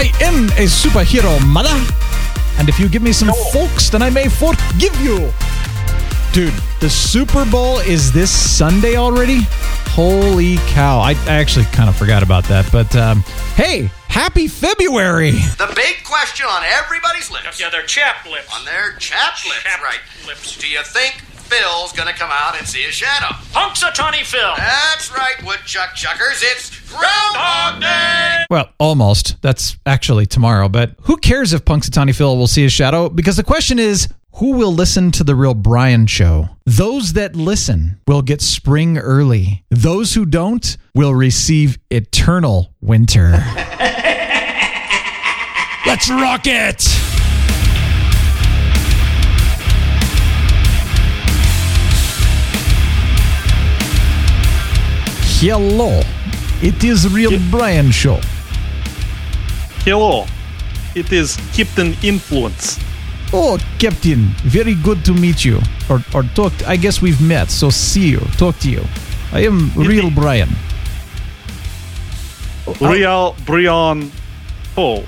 I 0.00 0.12
am 0.20 0.44
a 0.50 0.66
superhero, 0.70 1.44
mother. 1.44 1.74
And 2.56 2.68
if 2.68 2.78
you 2.78 2.88
give 2.88 3.02
me 3.02 3.10
some 3.10 3.32
folks, 3.52 3.90
then 3.90 4.00
I 4.00 4.10
may 4.10 4.28
forgive 4.28 4.94
you. 5.00 5.32
Dude, 6.32 6.54
the 6.78 6.88
Super 6.88 7.44
Bowl 7.44 7.78
is 7.80 8.12
this 8.12 8.30
Sunday 8.30 8.94
already? 8.94 9.40
Holy 9.90 10.58
cow. 10.68 11.00
I, 11.00 11.16
I 11.26 11.34
actually 11.40 11.64
kind 11.72 11.88
of 11.88 11.96
forgot 11.96 12.22
about 12.22 12.44
that. 12.44 12.70
But 12.70 12.94
um, 12.94 13.22
hey, 13.56 13.90
happy 14.06 14.46
February. 14.46 15.32
The 15.32 15.72
big 15.74 16.04
question 16.04 16.46
on 16.46 16.62
everybody's 16.62 17.32
lips. 17.32 17.58
Yeah, 17.58 17.68
they're 17.68 17.82
chap 17.82 18.24
lips. 18.24 18.56
On 18.56 18.64
their 18.64 18.92
chap 18.98 19.34
lips, 19.48 19.64
Chap 19.64 19.82
right. 19.82 19.98
lips. 20.28 20.56
Do 20.58 20.68
you 20.68 20.80
think 20.84 21.24
Phil's 21.48 21.92
gonna 21.92 22.12
come 22.12 22.30
out 22.30 22.58
and 22.58 22.68
see 22.68 22.84
a 22.84 22.90
shadow? 22.92 23.34
Punxsutawney 23.52 24.22
Phil. 24.22 24.54
That's 24.56 25.10
right, 25.10 25.42
woodchuck 25.44 25.94
chuckers. 25.94 26.42
It's 26.42 26.78
Groundhog 26.90 27.80
Day! 27.80 28.44
Well, 28.50 28.68
almost. 28.78 29.40
That's 29.40 29.78
actually 29.86 30.26
tomorrow. 30.26 30.68
But 30.68 30.94
who 31.02 31.16
cares 31.16 31.54
if 31.54 31.64
Punxsutawney 31.64 32.14
Phil 32.14 32.36
will 32.36 32.46
see 32.46 32.62
his 32.62 32.72
shadow? 32.72 33.08
Because 33.08 33.36
the 33.36 33.44
question 33.44 33.78
is, 33.78 34.08
who 34.34 34.52
will 34.52 34.72
listen 34.72 35.10
to 35.12 35.24
the 35.24 35.34
real 35.34 35.54
Brian 35.54 36.06
show? 36.06 36.48
Those 36.66 37.14
that 37.14 37.34
listen 37.34 37.98
will 38.06 38.22
get 38.22 38.42
spring 38.42 38.98
early. 38.98 39.64
Those 39.70 40.12
who 40.14 40.26
don't 40.26 40.76
will 40.94 41.14
receive 41.14 41.78
eternal 41.90 42.74
winter. 42.82 43.30
Let's 45.86 46.10
rock 46.10 46.42
it! 46.44 46.86
Hello. 55.40 56.00
It 56.60 56.82
is 56.82 57.06
real 57.14 57.38
Brian 57.48 57.92
show. 57.92 58.18
Hello, 59.84 60.26
it 60.96 61.12
is 61.12 61.36
Captain 61.54 61.94
Influence. 62.02 62.80
Oh, 63.32 63.56
Captain, 63.78 64.34
very 64.42 64.74
good 64.74 65.04
to 65.04 65.14
meet 65.14 65.44
you. 65.44 65.60
Or, 65.88 66.02
or 66.12 66.24
talk. 66.34 66.52
I 66.66 66.74
guess 66.76 67.00
we've 67.00 67.20
met, 67.20 67.52
so 67.52 67.70
see 67.70 68.08
you. 68.08 68.18
Talk 68.36 68.58
to 68.58 68.70
you. 68.70 68.82
I 69.30 69.44
am 69.44 69.70
oh. 69.76 69.84
real 69.84 70.10
Brian. 70.10 70.48
Real 72.80 73.36
Brian 73.46 74.10
Ho. 74.74 75.04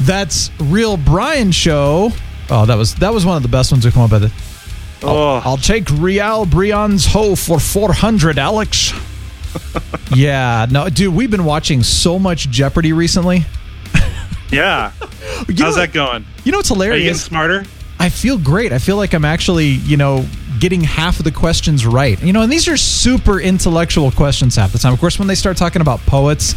That's 0.00 0.50
real 0.58 0.96
Brian 0.96 1.52
show. 1.52 2.10
Oh, 2.50 2.66
that 2.66 2.74
was 2.74 2.96
that 2.96 3.14
was 3.14 3.24
one 3.24 3.36
of 3.36 3.44
the 3.44 3.48
best 3.48 3.70
ones 3.70 3.84
to 3.84 3.92
come 3.92 4.02
up 4.02 4.10
with. 4.10 4.32
I'll, 5.08 5.42
I'll 5.44 5.56
take 5.56 5.88
Real 5.90 6.46
Brian's 6.46 7.06
hoe 7.06 7.34
for 7.36 7.58
four 7.58 7.92
hundred, 7.92 8.38
Alex. 8.38 8.92
yeah, 10.14 10.66
no, 10.70 10.88
dude, 10.88 11.14
we've 11.14 11.30
been 11.30 11.44
watching 11.44 11.82
so 11.82 12.18
much 12.18 12.48
Jeopardy 12.50 12.92
recently. 12.92 13.44
yeah. 14.50 14.92
You 15.48 15.64
How's 15.64 15.76
that 15.76 15.92
going? 15.92 16.24
You 16.44 16.52
know 16.52 16.58
what's 16.58 16.70
Are 16.70 16.74
you 16.74 16.80
getting 16.80 16.96
hilarious? 17.00 17.24
smarter? 17.24 17.64
I 17.98 18.08
feel 18.08 18.38
great. 18.38 18.72
I 18.72 18.78
feel 18.78 18.96
like 18.96 19.12
I'm 19.12 19.24
actually, 19.24 19.66
you 19.66 19.96
know, 19.96 20.24
getting 20.60 20.80
half 20.80 21.18
of 21.18 21.24
the 21.24 21.32
questions 21.32 21.84
right. 21.84 22.20
You 22.22 22.32
know, 22.32 22.42
and 22.42 22.52
these 22.52 22.68
are 22.68 22.76
super 22.76 23.40
intellectual 23.40 24.10
questions 24.12 24.56
half 24.56 24.72
the 24.72 24.78
time. 24.78 24.92
Of 24.92 25.00
course, 25.00 25.18
when 25.18 25.26
they 25.28 25.34
start 25.34 25.56
talking 25.56 25.82
about 25.82 25.98
poets, 26.00 26.54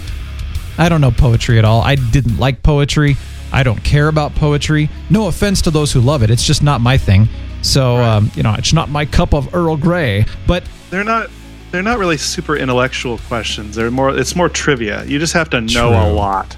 I 0.77 0.89
don't 0.89 1.01
know 1.01 1.11
poetry 1.11 1.57
at 1.57 1.65
all. 1.65 1.81
I 1.81 1.95
didn't 1.95 2.37
like 2.37 2.61
poetry. 2.61 3.17
I 3.51 3.63
don't 3.63 3.83
care 3.83 4.07
about 4.09 4.35
poetry. 4.35 4.89
No 5.09 5.27
offense 5.27 5.61
to 5.63 5.71
those 5.71 5.91
who 5.91 5.99
love 5.99 6.21
it. 6.23 6.29
It's 6.29 6.43
just 6.45 6.61
not 6.61 6.81
my 6.81 6.97
thing. 6.97 7.27
So, 7.61 7.97
um, 7.97 8.31
you 8.35 8.43
know, 8.43 8.53
it's 8.57 8.73
not 8.73 8.89
my 8.89 9.05
cup 9.05 9.33
of 9.33 9.53
Earl 9.53 9.77
Grey. 9.77 10.25
But 10.45 10.63
They're 10.89 11.03
not. 11.03 11.29
They're 11.71 11.83
not 11.83 11.99
really 11.99 12.17
super 12.17 12.55
intellectual 12.55 13.17
questions. 13.17 13.75
They're 13.75 13.91
more. 13.91 14.17
It's 14.17 14.35
more 14.35 14.47
trivia. 14.49 15.03
You 15.05 15.19
just 15.19 15.33
have 15.33 15.49
to 15.49 15.59
know 15.61 15.89
a 15.89 16.07
lot. 16.13 16.55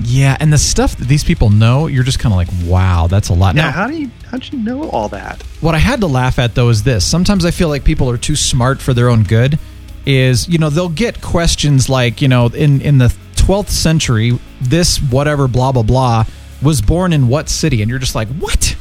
yeah, 0.00 0.36
and 0.40 0.50
the 0.52 0.58
stuff 0.58 0.96
that 0.96 1.06
these 1.08 1.22
people 1.24 1.50
know, 1.50 1.86
you're 1.86 2.04
just 2.04 2.18
kind 2.18 2.32
of 2.32 2.36
like, 2.36 2.48
wow, 2.64 3.08
that's 3.08 3.28
a 3.28 3.34
lot. 3.34 3.56
Yeah. 3.56 3.62
Now, 3.62 3.70
How 3.72 3.86
do 3.88 3.96
you? 3.96 4.10
How 4.30 4.38
do 4.38 4.56
you 4.56 4.62
know 4.62 4.88
all 4.88 5.08
that? 5.10 5.42
What 5.60 5.74
I 5.74 5.78
had 5.78 6.00
to 6.00 6.06
laugh 6.06 6.38
at 6.38 6.54
though 6.54 6.70
is 6.70 6.82
this. 6.82 7.04
Sometimes 7.04 7.44
I 7.44 7.50
feel 7.50 7.68
like 7.68 7.84
people 7.84 8.08
are 8.08 8.16
too 8.16 8.36
smart 8.36 8.80
for 8.80 8.94
their 8.94 9.10
own 9.10 9.22
good. 9.24 9.58
Is 10.06 10.48
you 10.48 10.56
know 10.56 10.70
they'll 10.70 10.88
get 10.88 11.20
questions 11.20 11.90
like 11.90 12.22
you 12.22 12.28
know 12.28 12.46
in 12.46 12.80
in 12.80 12.96
the 12.96 13.14
12th 13.34 13.68
century 13.68 14.38
this 14.60 14.96
whatever 14.98 15.46
blah 15.48 15.72
blah 15.72 15.82
blah 15.82 16.24
was 16.62 16.80
born 16.80 17.12
in 17.12 17.28
what 17.28 17.48
city 17.50 17.82
and 17.82 17.90
you're 17.90 17.98
just 17.98 18.14
like 18.14 18.28
what 18.28 18.74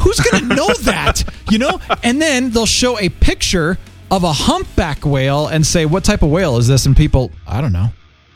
who's 0.00 0.18
gonna 0.20 0.54
know 0.54 0.68
that? 0.82 1.22
You 1.50 1.58
know? 1.58 1.80
And 2.02 2.20
then 2.20 2.50
they'll 2.50 2.66
show 2.66 2.98
a 2.98 3.08
picture 3.08 3.78
of 4.10 4.24
a 4.24 4.32
humpback 4.32 5.04
whale 5.04 5.46
and 5.46 5.64
say 5.64 5.86
what 5.86 6.04
type 6.04 6.22
of 6.22 6.30
whale 6.30 6.56
is 6.56 6.66
this? 6.66 6.86
And 6.86 6.96
people 6.96 7.30
I 7.46 7.60
don't 7.60 7.72
know. 7.72 7.88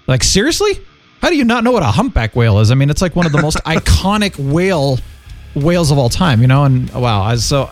Like 0.06 0.22
seriously? 0.22 0.78
How 1.20 1.30
do 1.30 1.36
you 1.36 1.44
not 1.44 1.64
know 1.64 1.72
what 1.72 1.82
a 1.82 1.86
humpback 1.86 2.36
whale 2.36 2.60
is? 2.60 2.70
I 2.70 2.74
mean 2.74 2.90
it's 2.90 3.02
like 3.02 3.16
one 3.16 3.26
of 3.26 3.32
the 3.32 3.42
most 3.42 3.56
iconic 3.66 4.38
whale 4.38 4.98
whales 5.54 5.90
of 5.90 5.98
all 5.98 6.08
time 6.08 6.40
you 6.40 6.46
know? 6.46 6.64
And 6.64 6.92
wow 6.94 7.22
I 7.22 7.36
so 7.36 7.70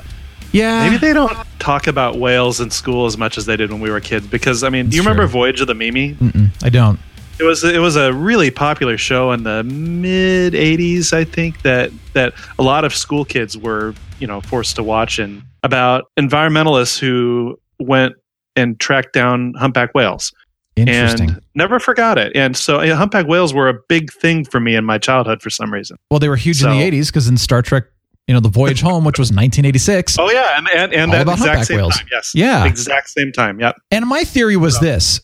yeah. 0.53 0.85
Maybe 0.87 0.99
they 0.99 1.15
don't 1.15 1.33
talk 1.59 1.87
about 1.87 2.19
whales 2.19 2.61
in 2.61 2.71
school 2.71 3.07
as 3.07 3.17
much 3.17 3.39
as 3.39 3.47
they 3.47 3.57
did 3.57 3.71
when 3.73 3.81
we 3.81 3.91
were 3.91 4.01
kids. 4.01 4.27
Because 4.27 4.63
I 4.63 4.69
mean, 4.69 4.91
do 4.91 4.97
you 4.97 5.03
That's 5.03 5.07
remember 5.07 5.23
true. 5.23 5.33
Voyage 5.33 5.61
of 5.63 5.67
the 5.67 5.75
Mimi? 5.75 6.15
Mm-mm, 6.15 6.51
I 6.63 6.69
don't 6.69 7.01
It 7.39 7.45
was 7.45 7.65
it 7.65 7.81
was 7.81 7.97
a 7.97 8.13
really 8.13 8.51
popular 8.51 8.97
show 8.99 9.33
in 9.33 9.43
the 9.43 9.65
mid 9.65 10.53
'80s, 10.55 11.13
I 11.13 11.25
think 11.25 11.63
that 11.63 11.91
that 12.13 12.35
a 12.59 12.63
lot 12.63 12.85
of 12.85 12.95
school 12.95 13.25
kids 13.25 13.57
were 13.59 13.95
you 14.21 14.27
know 14.27 14.41
forced 14.41 14.77
to 14.77 14.83
watch 14.83 15.19
and 15.19 15.43
about 15.63 16.05
environmentalists 16.19 16.99
who 16.99 17.59
went 17.81 18.15
and 18.57 18.79
tracked 18.79 19.13
down 19.13 19.55
humpback 19.57 19.95
whales 19.95 20.33
Interesting. 20.77 21.31
and 21.31 21.41
never 21.55 21.79
forgot 21.81 22.19
it. 22.19 22.33
And 22.37 22.57
so 22.57 22.81
yeah, 22.83 22.95
humpback 22.95 23.27
whales 23.27 23.53
were 23.55 23.69
a 23.69 23.75
big 23.89 24.13
thing 24.13 24.45
for 24.45 24.61
me 24.61 24.75
in 24.75 24.85
my 24.85 24.99
childhood 24.99 25.43
for 25.43 25.51
some 25.51 25.73
reason. 25.73 25.97
well, 26.11 26.21
they 26.21 26.29
were 26.29 26.37
huge 26.37 26.63
in 26.63 26.71
the 26.71 26.77
80s 26.77 27.07
because 27.09 27.29
in 27.29 27.37
Star 27.37 27.63
Trek, 27.63 27.85
you 28.29 28.35
know, 28.35 28.41
The 28.41 28.49
Voyage 28.49 28.81
Home, 28.83 29.05
which 29.05 29.19
was 29.19 29.29
1986. 29.31 30.19
Oh 30.19 30.31
yeah, 30.31 30.57
and 30.59 30.69
and, 30.75 30.93
and 30.95 31.13
that 31.13 31.23
about 31.23 31.35
exact 31.39 31.49
humpback 31.49 31.67
same 31.67 31.77
whales. 31.79 31.97
time. 31.97 32.07
Yes, 32.13 32.33
Yeah. 32.35 32.65
exact 32.67 33.11
same 33.11 33.33
time. 33.33 33.59
Yep. 33.61 33.77
And 33.91 34.07
my 34.07 34.25
theory 34.25 34.57
was 34.57 34.79
this 34.81 35.21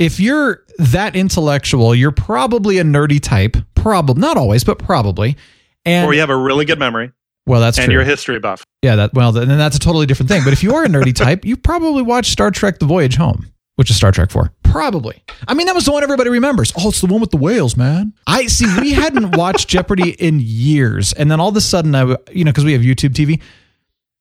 if 0.00 0.18
you're 0.18 0.64
that 0.78 1.14
intellectual, 1.14 1.94
you're 1.94 2.10
probably 2.10 2.78
a 2.78 2.82
nerdy 2.82 3.20
type. 3.20 3.56
Probably, 3.76 4.20
not 4.20 4.36
always, 4.36 4.64
but 4.64 4.80
probably. 4.80 5.36
And 5.84 6.06
or 6.08 6.12
you 6.12 6.20
have 6.20 6.30
a 6.30 6.36
really 6.36 6.64
good 6.64 6.80
memory 6.80 7.12
well, 7.46 7.60
that's 7.60 7.78
and 7.78 7.86
true. 7.86 7.94
you're 7.94 8.02
a 8.02 8.06
history 8.06 8.38
buff. 8.38 8.64
yeah, 8.82 8.96
that 8.96 9.14
well, 9.14 9.32
then 9.32 9.48
that's 9.48 9.76
a 9.76 9.80
totally 9.80 10.06
different 10.06 10.28
thing. 10.28 10.44
But 10.44 10.52
if 10.52 10.62
you 10.62 10.74
are 10.74 10.84
a 10.84 10.88
nerdy 10.88 11.14
type, 11.14 11.44
you 11.44 11.56
probably 11.56 12.02
watched 12.02 12.30
Star 12.30 12.50
Trek: 12.50 12.78
The 12.78 12.86
Voyage 12.86 13.16
Home, 13.16 13.50
which 13.76 13.90
is 13.90 13.96
Star 13.96 14.12
Trek 14.12 14.30
Four. 14.30 14.52
Probably. 14.62 15.24
I 15.48 15.54
mean, 15.54 15.66
that 15.66 15.74
was 15.74 15.84
the 15.84 15.92
one 15.92 16.02
everybody 16.02 16.30
remembers. 16.30 16.72
Oh, 16.78 16.90
it's 16.90 17.00
the 17.00 17.08
one 17.08 17.20
with 17.20 17.30
the 17.30 17.38
whales, 17.38 17.76
man. 17.76 18.12
I 18.26 18.46
see. 18.46 18.66
We 18.80 18.92
hadn't 18.92 19.32
watched 19.36 19.68
Jeopardy 19.68 20.10
in 20.10 20.38
years, 20.40 21.12
and 21.12 21.30
then 21.30 21.40
all 21.40 21.48
of 21.48 21.56
a 21.56 21.60
sudden, 21.60 21.94
I 21.94 22.16
you 22.32 22.44
know, 22.44 22.52
because 22.52 22.64
we 22.64 22.72
have 22.74 22.82
YouTube 22.82 23.14
TV, 23.14 23.40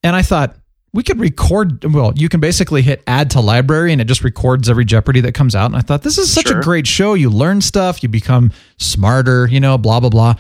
and 0.02 0.16
I 0.16 0.22
thought 0.22 0.56
we 0.94 1.04
could 1.04 1.20
record. 1.20 1.84
Well, 1.94 2.14
you 2.16 2.30
can 2.30 2.40
basically 2.40 2.82
hit 2.82 3.04
add 3.08 3.30
to 3.32 3.40
library, 3.42 3.92
and 3.92 4.02
it 4.02 4.06
just 4.06 4.24
records 4.24 4.70
every 4.70 4.86
Jeopardy 4.86 5.22
that 5.22 5.34
comes 5.34 5.56
out. 5.56 5.68
And 5.68 5.76
I 5.76 5.82
thought 5.82 6.02
this 6.04 6.18
is 6.18 6.32
such 6.34 6.50
a 6.50 6.60
great 6.62 6.88
show. 6.88 7.14
You 7.14 7.30
learn 7.30 7.62
stuff, 7.62 8.02
you 8.04 8.10
become 8.10 8.52
smarter. 8.78 9.48
You 9.48 9.60
know, 9.60 9.78
blah 9.78 10.00
blah 10.00 10.10
blah. 10.10 10.36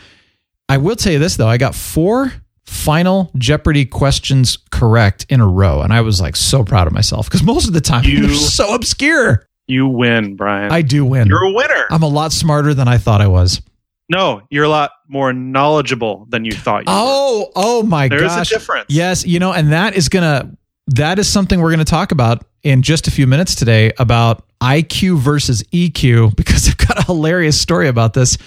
I 0.67 0.77
will 0.77 0.95
tell 0.95 1.11
you 1.13 1.19
this 1.19 1.35
though, 1.37 1.47
I 1.47 1.57
got 1.57 1.75
four 1.75 2.31
final 2.65 3.31
Jeopardy 3.37 3.85
questions 3.85 4.57
correct 4.71 5.25
in 5.29 5.41
a 5.41 5.47
row, 5.47 5.81
and 5.81 5.91
I 5.91 6.01
was 6.01 6.21
like 6.21 6.35
so 6.35 6.63
proud 6.63 6.87
of 6.87 6.93
myself 6.93 7.27
because 7.27 7.43
most 7.43 7.67
of 7.67 7.73
the 7.73 7.81
time 7.81 8.03
You- 8.05 8.27
they're 8.27 8.35
so 8.35 8.73
obscure. 8.75 9.45
You 9.67 9.87
win, 9.87 10.35
Brian. 10.35 10.71
I 10.71 10.81
do 10.81 11.05
win. 11.05 11.27
You're 11.27 11.43
a 11.43 11.51
winner. 11.51 11.85
I'm 11.91 12.01
a 12.01 12.07
lot 12.07 12.31
smarter 12.31 12.73
than 12.73 12.87
I 12.87 12.97
thought 12.97 13.21
I 13.21 13.27
was. 13.27 13.61
No, 14.09 14.41
you're 14.49 14.63
a 14.63 14.69
lot 14.69 14.91
more 15.07 15.31
knowledgeable 15.33 16.25
than 16.29 16.43
you 16.43 16.51
thought 16.51 16.87
you 16.87 16.91
were. 16.91 16.99
Oh, 16.99 17.51
oh 17.55 17.83
my 17.83 18.07
There 18.07 18.23
is 18.23 18.35
a 18.35 18.45
difference. 18.45 18.87
Yes, 18.89 19.25
you 19.25 19.39
know, 19.39 19.53
and 19.53 19.71
that 19.71 19.95
is 19.95 20.09
gonna 20.09 20.51
that 20.87 21.19
is 21.19 21.27
something 21.27 21.61
we're 21.61 21.71
gonna 21.71 21.85
talk 21.85 22.11
about 22.11 22.43
in 22.63 22.81
just 22.81 23.07
a 23.07 23.11
few 23.11 23.27
minutes 23.27 23.55
today 23.55 23.91
about 23.99 24.43
IQ 24.61 25.19
versus 25.19 25.63
EQ 25.71 26.35
because 26.35 26.67
I've 26.67 26.77
got 26.77 26.99
a 26.99 27.03
hilarious 27.03 27.59
story 27.59 27.87
about 27.87 28.13
this 28.13 28.37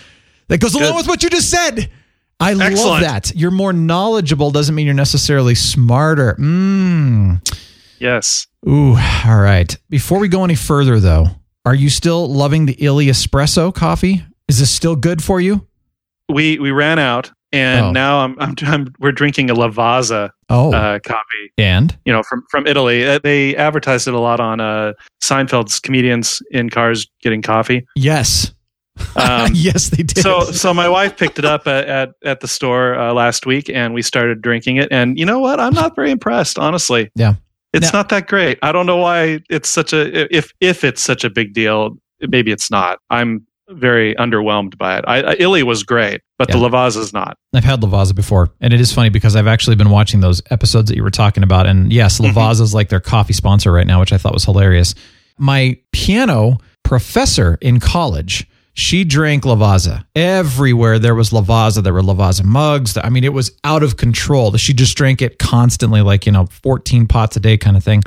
that 0.49 0.59
goes 0.59 0.75
along 0.75 0.97
with 0.97 1.07
what 1.07 1.23
you 1.23 1.31
just 1.31 1.51
said. 1.51 1.91
I 2.41 2.55
love 2.55 3.01
that. 3.01 3.33
You're 3.37 3.53
more 3.53 3.73
knowledgeable 3.73 4.51
doesn't 4.51 4.75
mean 4.75 4.85
you're 4.85 4.95
necessarily 4.95 5.55
smarter. 5.55 6.35
Mm. 6.41 7.41
Yes. 8.01 8.49
Ooh, 8.69 8.97
all 8.97 9.39
right. 9.39 9.77
Before 9.89 10.19
we 10.19 10.27
go 10.27 10.43
any 10.43 10.57
further, 10.57 10.99
though, 10.99 11.27
Are 11.65 11.75
you 11.75 11.89
still 11.89 12.29
loving 12.29 12.67
the 12.67 12.75
Illy 12.85 13.07
espresso 13.07 13.73
coffee? 13.73 14.25
Is 14.53 14.59
this 14.59 14.71
still 14.71 14.97
good 14.97 15.23
for 15.25 15.41
you? 15.41 15.67
We 16.29 16.59
we 16.59 16.73
ran 16.73 16.99
out, 16.99 17.33
and 17.53 17.87
Oh. 17.87 17.91
now 17.93 18.19
I'm, 18.19 18.37
I'm 18.39 18.55
I'm 18.65 18.93
we're 18.99 19.11
drinking 19.11 19.49
a 19.49 19.55
Lavazza 19.55 20.29
Oh, 20.51 20.75
uh, 20.75 20.99
coffee. 20.99 21.53
and 21.57 21.97
You 22.05 22.13
know, 22.13 22.23
from 22.23 22.43
from 22.51 22.67
Italy. 22.67 23.03
Uh, 23.09 23.19
They 23.23 23.57
advertised 23.57 24.07
it 24.09 24.13
a 24.13 24.19
lot 24.19 24.41
on 24.41 24.61
uh, 24.61 24.93
Seinfeld's 25.23 25.81
comedians 25.81 26.43
in 26.51 26.69
cars 26.69 27.07
getting 27.23 27.41
coffee. 27.41 27.87
yes, 27.97 28.53
Um, 29.17 29.51
yes, 29.55 29.89
they 29.89 30.03
did. 30.03 30.19
so 30.23 30.43
so 30.53 30.75
my 30.75 30.87
wife 30.87 31.17
picked 31.17 31.39
it 31.39 31.47
up 31.47 31.67
at 31.67 31.89
at, 31.89 32.11
at 32.23 32.41
the 32.41 32.49
store 32.49 32.95
uh, 32.95 33.15
last 33.15 33.47
week, 33.47 33.71
and 33.71 33.95
we 33.95 34.03
started 34.03 34.43
drinking 34.43 34.77
it. 34.77 34.89
And 34.93 35.19
you 35.19 35.25
know 35.25 35.39
what? 35.39 35.61
I'm 35.61 35.73
not 35.73 35.97
very 35.97 36.11
impressed, 36.11 36.59
honestly. 36.59 37.11
Yeah. 37.15 37.37
it's 37.73 37.91
Now- 37.91 38.01
not 38.01 38.11
that 38.11 38.29
great. 38.29 38.59
I 38.63 38.71
don't 38.71 38.85
know 38.85 38.99
why 38.99 39.41
it's 39.49 39.71
such 39.71 39.95
a 39.95 40.03
if 40.37 40.53
if 40.61 40.85
it's 40.85 41.01
such 41.01 41.25
a 41.25 41.31
big 41.31 41.55
deal. 41.55 41.97
Maybe 42.29 42.53
it's 42.53 42.71
not. 42.71 42.99
I'm 43.09 43.47
very 43.75 44.15
underwhelmed 44.17 44.77
by 44.79 44.99
it. 44.99 45.05
I, 45.07 45.23
I 45.23 45.37
Illy 45.39 45.63
was 45.63 45.83
great, 45.83 46.21
but 46.39 46.49
the 46.51 46.59
Yeah. 46.59 46.65
Lavazza 46.69 46.99
is 46.99 47.13
not. 47.13 47.37
I've 47.55 47.65
had 47.65 47.81
Lavazza 47.81 48.15
before, 48.15 48.51
and 48.61 48.73
it 48.73 48.81
is 48.81 48.93
funny 48.93 49.09
because 49.11 49.35
I've 49.37 49.47
actually 49.47 49.77
been 49.77 49.91
watching 49.91 50.21
those 50.21 50.43
episodes 50.51 50.89
that 50.89 50.97
you 50.97 51.03
were 51.03 51.11
talking 51.11 51.43
about, 51.43 51.67
and 51.67 51.93
yes, 51.93 52.19
Mm-hmm. 52.21 52.37
Lavazza 52.39 52.61
is 52.63 52.75
like 52.75 52.89
their 52.89 53.01
coffee 53.01 53.33
sponsor 53.33 53.73
right 53.73 53.87
now, 53.87 54.01
which 54.01 54.13
I 54.13 54.19
thought 54.19 54.33
was 54.35 54.45
hilarious. 54.45 54.95
My 55.39 55.79
piano 55.93 56.59
professor 56.83 57.59
in 57.61 57.81
college, 57.81 58.47
she 58.75 59.05
drank 59.05 59.45
Lavazza 59.45 60.05
everywhere. 60.15 60.99
There 60.99 61.15
was 61.15 61.31
Lavazza. 61.31 61.83
There 61.83 61.93
were 61.93 62.03
Lavazza 62.03 62.45
mugs. 62.45 62.97
I 62.97 63.09
mean, 63.09 63.25
it 63.25 63.33
was 63.33 63.53
out 63.65 63.83
of 63.83 63.97
control. 63.97 64.57
She 64.57 64.73
just 64.73 64.97
drank 64.97 65.21
it 65.23 65.39
constantly, 65.39 66.01
like 66.03 66.27
you 66.27 66.33
know, 66.33 66.47
fourteen 66.47 67.07
pots 67.07 67.37
a 67.37 67.41
day 67.41 67.57
kind 67.59 67.77
of 67.77 67.85
thing. 67.85 68.03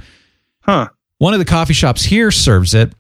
Huh. 0.62 0.90
One 1.20 1.34
of 1.34 1.40
the 1.40 1.46
coffee 1.46 1.74
shops 1.74 2.04
here 2.04 2.32
serves 2.32 2.74
it. 2.74 2.94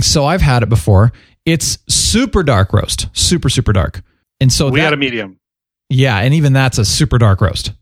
So 0.00 0.24
I've 0.26 0.42
had 0.42 0.62
it 0.62 0.68
before. 0.68 1.12
It's 1.46 1.78
super 1.88 2.42
dark 2.42 2.72
roast, 2.74 3.08
super 3.16 3.48
super 3.48 3.72
dark. 3.72 4.02
And 4.40 4.52
so 4.52 4.68
we 4.68 4.80
that, 4.80 4.84
had 4.86 4.92
a 4.92 4.96
medium. 4.98 5.38
yeah, 5.88 6.18
and 6.18 6.34
even 6.34 6.52
that's 6.52 6.76
a 6.78 6.84
super 6.84 7.16
dark 7.18 7.40
roast. 7.40 7.72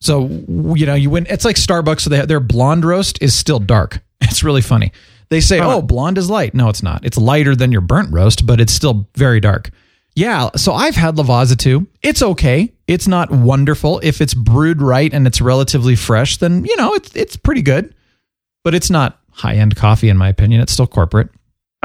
So 0.00 0.26
you 0.26 0.86
know, 0.86 0.94
you 0.94 1.10
win. 1.10 1.26
It's 1.28 1.44
like 1.44 1.56
Starbucks. 1.56 2.02
So 2.02 2.10
they 2.10 2.18
have, 2.18 2.28
their 2.28 2.38
blonde 2.40 2.84
roast 2.84 3.20
is 3.22 3.34
still 3.34 3.58
dark. 3.58 4.00
It's 4.20 4.42
really 4.42 4.62
funny. 4.62 4.90
They 5.28 5.40
say, 5.40 5.58
Huh. 5.58 5.76
"Oh, 5.76 5.82
blonde 5.82 6.16
is 6.18 6.30
light." 6.30 6.54
No, 6.54 6.68
it's 6.68 6.82
not. 6.82 7.04
It's 7.04 7.18
lighter 7.18 7.54
than 7.56 7.72
your 7.72 7.80
burnt 7.82 8.12
roast, 8.12 8.46
but 8.46 8.60
it's 8.60 8.72
still 8.72 9.06
very 9.16 9.38
dark. 9.40 9.70
Yeah. 10.16 10.50
So 10.56 10.72
I've 10.72 10.94
had 10.96 11.16
Lavazza 11.16 11.58
too. 11.58 11.86
It's 12.02 12.22
okay. 12.22 12.72
It's 12.86 13.06
not 13.08 13.30
wonderful. 13.30 14.00
If 14.02 14.20
it's 14.20 14.32
brewed 14.34 14.80
right 14.80 15.12
and 15.12 15.26
it's 15.26 15.40
relatively 15.40 15.94
fresh, 15.96 16.36
then 16.38 16.64
you 16.64 16.76
know 16.76 16.94
it's 16.94 17.14
it's 17.16 17.36
pretty 17.36 17.62
good. 17.62 17.94
But 18.64 18.74
it's 18.74 18.90
not 18.90 19.18
high 19.30 19.56
end 19.56 19.76
coffee 19.76 20.08
in 20.08 20.16
my 20.16 20.28
opinion. 20.28 20.60
It's 20.60 20.72
still 20.72 20.86
corporate. 20.86 21.28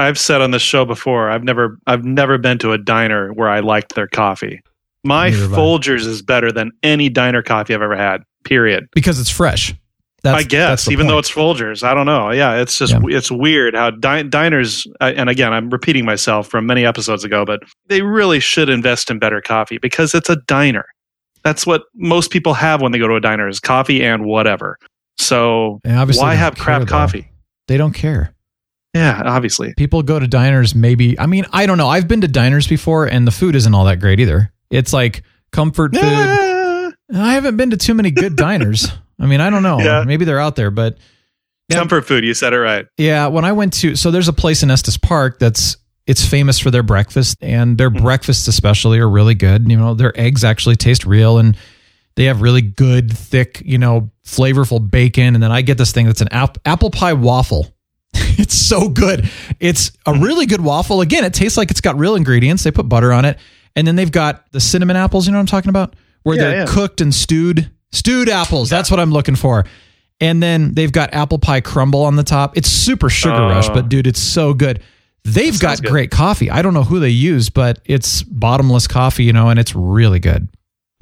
I've 0.00 0.18
said 0.18 0.40
on 0.40 0.50
this 0.50 0.62
show 0.62 0.84
before. 0.84 1.30
I've 1.30 1.44
never 1.44 1.78
I've 1.86 2.04
never 2.04 2.38
been 2.38 2.58
to 2.58 2.72
a 2.72 2.78
diner 2.78 3.32
where 3.32 3.48
I 3.48 3.60
liked 3.60 3.94
their 3.94 4.08
coffee. 4.08 4.60
My 5.04 5.30
Neither. 5.30 5.46
Folgers 5.48 6.06
is 6.06 6.22
better 6.22 6.52
than 6.52 6.72
any 6.82 7.08
diner 7.08 7.42
coffee 7.42 7.74
I've 7.74 7.82
ever 7.82 7.96
had. 7.96 8.22
Period. 8.44 8.86
because 8.94 9.20
it's 9.20 9.30
fresh. 9.30 9.74
That's, 10.22 10.38
I 10.38 10.46
guess, 10.46 10.90
even 10.90 11.06
though 11.06 11.18
it's 11.18 11.30
Folgers, 11.30 11.82
I 11.82 11.94
don't 11.94 12.04
know. 12.04 12.30
Yeah, 12.30 12.56
it's 12.60 12.76
just 12.76 12.92
Yeah. 12.92 13.00
it's 13.16 13.30
weird 13.30 13.74
how 13.74 13.90
di- 13.90 14.24
diners. 14.24 14.86
And 15.00 15.30
again, 15.30 15.52
I'm 15.54 15.70
repeating 15.70 16.04
myself 16.04 16.46
from 16.48 16.66
many 16.66 16.84
episodes 16.84 17.24
ago, 17.24 17.44
but 17.46 17.60
they 17.86 18.02
really 18.02 18.38
should 18.40 18.68
invest 18.68 19.10
in 19.10 19.18
better 19.18 19.40
coffee 19.40 19.78
because 19.78 20.14
it's 20.14 20.28
a 20.28 20.36
diner. 20.46 20.84
That's 21.42 21.66
what 21.66 21.84
most 21.94 22.30
people 22.30 22.52
have 22.52 22.82
when 22.82 22.92
they 22.92 22.98
go 22.98 23.08
to 23.08 23.14
a 23.14 23.20
diner 23.20 23.48
is 23.48 23.60
coffee 23.60 24.04
and 24.04 24.26
whatever. 24.26 24.76
So 25.16 25.80
And 25.84 26.14
why 26.16 26.34
have 26.34 26.56
crap 26.56 26.86
coffee? 26.86 27.30
they 27.68 27.76
don't 27.78 27.94
care. 27.94 28.34
Yeah, 28.94 29.22
obviously. 29.24 29.72
People 29.76 30.02
go 30.02 30.18
to 30.18 30.26
diners. 30.26 30.74
Maybe 30.74 31.18
I 31.18 31.26
mean 31.26 31.46
I 31.52 31.66
don't 31.66 31.78
know. 31.78 31.88
I've 31.88 32.08
been 32.08 32.22
to 32.22 32.28
diners 32.28 32.66
before, 32.66 33.06
and 33.06 33.26
the 33.26 33.30
food 33.30 33.54
isn't 33.54 33.72
all 33.74 33.84
that 33.84 34.00
great 34.00 34.18
either. 34.20 34.52
It's 34.70 34.92
like 34.92 35.22
comfort 35.52 35.94
food. 35.94 36.02
Yeah. 36.02 36.90
I 37.12 37.34
haven't 37.34 37.56
been 37.56 37.70
to 37.70 37.76
too 37.76 37.94
many 37.94 38.10
good 38.10 38.36
diners. 38.36 38.88
I 39.18 39.26
mean, 39.26 39.40
I 39.40 39.50
don't 39.50 39.62
know. 39.62 39.80
Yeah. 39.80 40.04
Maybe 40.04 40.24
they're 40.24 40.40
out 40.40 40.56
there, 40.56 40.70
but 40.70 40.96
Yeah. 41.68 41.78
Comfort 41.78 42.06
food. 42.06 42.24
You 42.24 42.34
said 42.34 42.52
it 42.52 42.58
right. 42.58 42.86
yeah, 42.96 43.26
when 43.28 43.44
I 43.44 43.52
went 43.52 43.72
to 43.74 43.94
so 43.96 44.10
there's 44.10 44.28
a 44.28 44.32
place 44.32 44.62
in 44.62 44.70
Estes 44.70 44.96
Park 44.96 45.38
that's 45.38 45.76
it's 46.06 46.24
famous 46.26 46.58
for 46.58 46.72
their 46.72 46.82
breakfast, 46.82 47.36
and 47.40 47.78
their 47.78 47.90
Mm-hmm. 47.90 48.02
breakfasts 48.04 48.48
especially 48.48 48.98
are 48.98 49.08
really 49.08 49.34
good. 49.36 49.70
You 49.70 49.76
know, 49.76 49.94
their 49.94 50.12
eggs 50.18 50.42
actually 50.44 50.74
taste 50.76 51.04
real, 51.06 51.38
and 51.38 51.56
they 52.16 52.24
have 52.24 52.42
really 52.42 52.62
good, 52.62 53.12
thick, 53.16 53.62
you 53.64 53.78
know, 53.78 54.10
flavorful 54.26 54.90
bacon. 54.90 55.34
And 55.34 55.42
then 55.42 55.52
I 55.52 55.62
get 55.62 55.78
this 55.78 55.92
thing 55.92 56.06
that's 56.06 56.20
an 56.20 56.28
ap- 56.32 56.58
apple 56.64 56.90
pie 56.90 57.12
waffle. 57.12 57.72
it's 58.38 58.54
so 58.54 58.88
good. 58.88 59.30
It's 59.60 59.92
a 60.06 60.14
really 60.18 60.46
good 60.46 60.60
waffle. 60.60 61.00
Again, 61.00 61.24
it 61.24 61.34
tastes 61.34 61.56
like 61.56 61.70
it's 61.70 61.80
got 61.80 61.98
real 61.98 62.14
ingredients. 62.16 62.62
They 62.64 62.70
put 62.70 62.88
butter 62.88 63.12
on 63.12 63.24
it, 63.24 63.38
and 63.76 63.86
then 63.86 63.96
they've 63.96 64.10
got 64.12 64.50
the 64.52 64.60
cinnamon 64.60 64.96
apples. 64.96 65.26
You 65.26 65.32
know 65.32 65.38
what 65.38 65.42
I'm 65.42 65.46
talking 65.46 65.68
about? 65.70 65.94
Where 66.22 66.36
Yeah, 66.36 66.42
they're 66.42 66.56
yeah. 66.60 66.66
cooked 66.66 67.00
and 67.00 67.14
stewed, 67.14 67.70
stewed 67.92 68.28
apples. 68.28 68.68
That's 68.70 68.90
what 68.90 69.00
I'm 69.00 69.10
looking 69.12 69.36
for. 69.36 69.64
And 70.20 70.42
then 70.42 70.74
they've 70.74 70.92
got 70.92 71.14
apple 71.14 71.38
pie 71.38 71.62
crumble 71.62 72.02
on 72.04 72.16
the 72.16 72.22
top. 72.22 72.56
It's 72.58 72.68
super 72.68 73.08
sugar 73.08 73.36
Oh. 73.36 73.48
rush, 73.48 73.68
but 73.70 73.88
dude, 73.88 74.06
it's 74.06 74.20
so 74.20 74.52
good. 74.52 74.82
They've 75.24 75.58
got 75.58 75.80
good. 75.80 75.90
great 75.90 76.10
coffee. 76.10 76.50
I 76.50 76.60
don't 76.62 76.74
know 76.74 76.82
who 76.82 76.98
they 77.00 77.08
use, 77.10 77.48
but 77.48 77.78
it's 77.86 78.22
bottomless 78.22 78.86
coffee, 78.86 79.24
you 79.24 79.32
know, 79.32 79.48
and 79.48 79.58
it's 79.58 79.74
really 79.74 80.18
good 80.18 80.48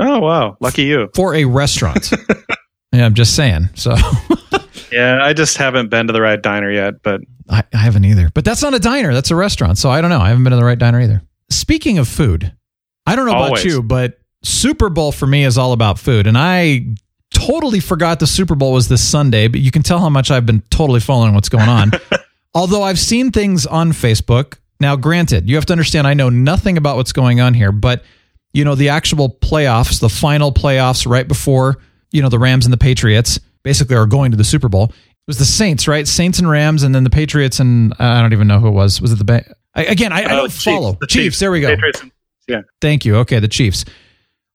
Oh 0.00 0.20
wow, 0.20 0.56
lucky 0.60 0.84
you. 0.84 1.08
for 1.16 1.34
a 1.34 1.44
restaurant. 1.46 2.12
yeah, 2.92 3.04
I'm 3.06 3.14
just 3.14 3.34
saying. 3.34 3.70
So 3.74 3.96
Yeah, 4.92 5.22
I 5.22 5.32
just 5.32 5.56
haven't 5.56 5.88
been 5.88 6.06
to 6.06 6.12
the 6.12 6.20
right 6.20 6.40
diner 6.40 6.70
yet, 6.70 7.02
but 7.02 7.20
I, 7.48 7.62
I 7.72 7.78
haven't 7.78 8.04
either. 8.04 8.30
But 8.34 8.44
that's 8.44 8.62
not 8.62 8.74
a 8.74 8.78
diner. 8.78 9.12
That's 9.12 9.30
a 9.30 9.36
restaurant. 9.36 9.78
So 9.78 9.90
I 9.90 10.00
don't 10.00 10.10
know. 10.10 10.20
I 10.20 10.28
haven't 10.28 10.44
been 10.44 10.50
to 10.52 10.56
the 10.56 10.64
right 10.64 10.78
diner 10.78 11.00
either. 11.00 11.22
Speaking 11.50 11.98
of 11.98 12.08
food, 12.08 12.52
I 13.06 13.16
don't 13.16 13.26
know 13.26 13.34
Always. 13.34 13.62
about 13.62 13.64
you, 13.64 13.82
but 13.82 14.20
Super 14.42 14.88
Bowl 14.88 15.12
for 15.12 15.26
me 15.26 15.44
is 15.44 15.58
all 15.58 15.72
about 15.72 15.98
food. 15.98 16.26
And 16.26 16.36
I 16.36 16.86
totally 17.32 17.80
forgot 17.80 18.20
the 18.20 18.26
Super 18.26 18.54
Bowl 18.54 18.72
was 18.72 18.88
this 18.88 19.06
Sunday, 19.06 19.48
but 19.48 19.60
you 19.60 19.70
can 19.70 19.82
tell 19.82 19.98
how 19.98 20.08
much 20.08 20.30
I've 20.30 20.46
been 20.46 20.62
totally 20.70 21.00
following 21.00 21.34
what's 21.34 21.48
going 21.48 21.68
on. 21.68 21.92
Although 22.54 22.82
I've 22.82 22.98
seen 22.98 23.30
things 23.30 23.66
on 23.66 23.92
Facebook. 23.92 24.58
Now, 24.80 24.96
granted, 24.96 25.48
you 25.48 25.56
have 25.56 25.66
to 25.66 25.72
understand 25.72 26.06
I 26.06 26.14
know 26.14 26.28
nothing 26.28 26.76
about 26.76 26.96
what's 26.96 27.12
going 27.12 27.40
on 27.40 27.54
here, 27.54 27.72
but 27.72 28.04
you 28.52 28.64
know, 28.64 28.74
the 28.74 28.88
actual 28.88 29.28
playoffs, 29.28 30.00
the 30.00 30.08
final 30.08 30.52
playoffs 30.52 31.08
right 31.08 31.26
before, 31.26 31.78
you 32.10 32.22
know, 32.22 32.28
the 32.28 32.38
Rams 32.38 32.64
and 32.64 32.72
the 32.72 32.78
Patriots 32.78 33.38
basically 33.68 33.96
are 33.96 34.06
going 34.06 34.30
to 34.30 34.36
the 34.38 34.44
Super 34.44 34.70
Bowl. 34.70 34.84
It 34.84 34.94
was 35.26 35.36
the 35.36 35.44
Saints, 35.44 35.86
right? 35.86 36.08
Saints 36.08 36.38
and 36.38 36.48
Rams, 36.48 36.82
and 36.84 36.94
then 36.94 37.04
the 37.04 37.10
Patriots, 37.10 37.60
and 37.60 37.92
uh, 37.92 37.96
I 38.00 38.22
don't 38.22 38.32
even 38.32 38.48
know 38.48 38.60
who 38.60 38.68
it 38.68 38.72
was. 38.72 38.98
Was 38.98 39.12
it 39.12 39.16
the 39.18 39.24
ba- 39.24 39.44
I, 39.74 39.84
again? 39.84 40.10
I, 40.10 40.22
I 40.22 40.24
uh, 40.24 40.28
don't 40.36 40.48
Chiefs, 40.48 40.64
follow 40.64 40.96
the 40.98 41.06
Chiefs. 41.06 41.38
There 41.38 41.50
we 41.50 41.60
go. 41.60 41.68
Patriots 41.68 42.00
and- 42.00 42.12
yeah. 42.48 42.62
Thank 42.80 43.04
you. 43.04 43.16
Okay, 43.16 43.38
the 43.40 43.48
Chiefs. 43.48 43.84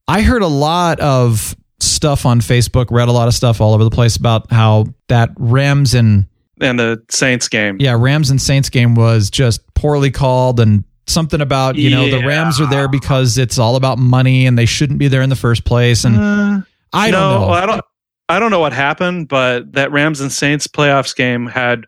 I 0.08 0.24
heard 0.24 0.42
a 0.42 0.48
lot 0.48 1.00
of 1.00 1.56
stuff 1.80 2.26
on 2.26 2.42
Facebook, 2.42 2.88
read 2.90 3.08
a 3.08 3.12
lot 3.12 3.28
of 3.28 3.36
stuff 3.36 3.62
all 3.62 3.76
over 3.76 3.84
the 3.84 3.92
place 3.92 4.16
about 4.16 4.52
how 4.52 4.88
that 5.10 5.30
Rams 5.38 5.94
and 5.94 6.26
And 6.60 6.80
the 6.80 7.04
Saints 7.12 7.48
game. 7.50 7.78
yeah, 7.80 7.96
Rams 7.96 8.32
and 8.32 8.42
Saints 8.42 8.70
game 8.70 8.96
was 8.96 9.30
just 9.30 9.62
poorly 9.76 10.10
called 10.10 10.60
and 10.60 10.86
something 11.06 11.40
about, 11.40 11.76
you 11.76 11.92
know, 11.92 12.10
the 12.10 12.26
Rams 12.26 12.60
are 12.60 12.68
there 12.68 12.88
because 12.88 13.38
it's 13.38 13.60
all 13.60 13.76
about 13.76 14.00
money 14.00 14.48
and 14.48 14.58
they 14.58 14.66
shouldn't 14.66 14.98
be 14.98 15.08
there 15.08 15.22
in 15.22 15.30
the 15.30 15.36
first 15.36 15.66
place 15.66 16.04
and 16.04 16.16
Uh, 16.18 16.62
I 16.92 17.12
don't 17.12 17.42
know. 17.42 17.50
I 17.50 17.66
don't. 17.68 17.82
I 18.30 18.40
don't 18.40 18.52
know 18.52 18.60
what 18.60 18.74
happened, 18.74 19.28
but 19.28 19.74
that 19.74 19.92
Rams 19.92 20.22
and 20.22 20.32
Saints 20.32 20.68
playoffs 20.68 21.16
game 21.16 21.48
had 21.48 21.86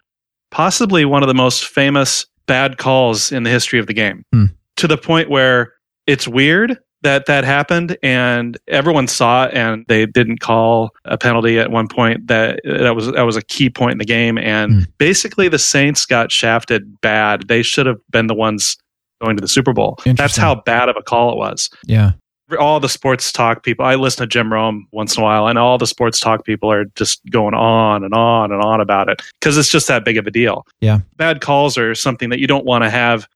possibly 0.51 1.05
one 1.05 1.23
of 1.23 1.27
the 1.27 1.33
most 1.33 1.65
famous 1.65 2.25
bad 2.45 2.77
calls 2.77 3.31
in 3.31 3.43
the 3.43 3.49
history 3.49 3.79
of 3.79 3.87
the 3.87 3.93
game. 3.93 4.23
Hmm. 4.31 4.45
To 4.77 4.87
the 4.87 4.97
point 4.97 5.29
where 5.29 5.73
it's 6.07 6.27
weird 6.27 6.77
that 7.01 7.27
that 7.27 7.43
happened, 7.43 7.97
and 8.03 8.57
everyone 8.67 9.07
saw 9.07 9.45
it, 9.45 9.53
and 9.53 9.85
they 9.87 10.05
didn't 10.05 10.39
call 10.39 10.89
a 11.05 11.17
penalty 11.17 11.59
at 11.59 11.71
one 11.71 11.87
point. 11.87 12.27
That 12.27 12.59
that 12.65 12.95
was 12.95 13.11
that 13.11 13.21
was 13.23 13.35
a 13.37 13.41
key 13.43 13.69
point 13.69 13.93
in 13.93 13.97
the 13.99 14.05
game, 14.05 14.37
and 14.37 14.71
Hmm. 14.73 14.79
basically 14.97 15.47
the 15.47 15.59
Saints 15.59 16.05
got 16.05 16.31
shafted 16.31 16.99
bad. 17.01 17.47
They 17.47 17.61
should 17.61 17.85
have 17.85 17.97
been 18.09 18.27
the 18.27 18.33
ones 18.35 18.75
going 19.23 19.37
to 19.37 19.41
the 19.41 19.47
Super 19.47 19.71
Bowl. 19.71 19.97
That's 20.05 20.35
how 20.35 20.55
bad 20.55 20.89
of 20.89 20.95
a 20.97 21.01
call 21.03 21.31
it 21.31 21.37
was 21.37 21.69
yeah. 21.85 22.11
All 22.59 22.79
the 22.79 22.89
sports 22.89 23.31
talk 23.31 23.63
people 23.63 23.83
i 23.85 23.95
listen 23.95 24.21
to 24.21 24.27
jim 24.27 24.53
rome 24.53 24.87
once 24.91 25.17
in 25.17 25.21
a 25.21 25.23
while 25.25 25.47
and 25.47 25.57
all 25.57 25.77
the 25.79 25.87
sports 25.87 26.19
talk 26.19 26.45
people 26.45 26.71
are 26.71 26.85
just 26.95 27.19
going 27.31 27.53
on 27.55 28.03
and 28.03 28.13
on 28.13 28.51
and 28.51 28.61
on 28.63 28.79
about 28.79 29.09
it 29.09 29.21
because 29.39 29.57
it's 29.57 29.69
just 29.69 29.87
that 29.87 30.05
big 30.05 30.15
of 30.17 30.27
a 30.27 30.31
deal 30.31 30.65
Yeah. 30.79 30.99
bad 31.17 31.41
calls 31.41 31.77
are 31.77 31.95
something 31.95 32.29
that 32.29 32.39
you 32.39 32.45
don't 32.47 32.65
want 32.65 32.83
to 32.83 32.89
have 32.89 33.27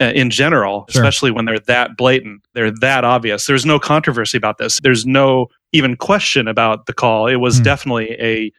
uh, 0.00 0.12
in 0.14 0.30
general 0.30 0.86
Sure. 0.90 1.02
especially 1.02 1.30
when 1.32 1.44
they're 1.44 1.58
that 1.60 1.96
blatant 1.96 2.42
they're 2.54 2.70
that 2.80 3.04
obvious 3.04 3.46
there's 3.46 3.66
no 3.66 3.78
controversy 3.80 4.38
about 4.38 4.58
this 4.58 4.78
there's 4.80 5.04
no 5.06 5.48
even 5.72 5.96
question 5.96 6.46
about 6.46 6.86
the 6.86 6.92
call 6.92 7.26
it 7.26 7.36
was 7.36 7.56
Hmm. 7.58 7.64
definitely 7.64 8.10
a 8.20 8.52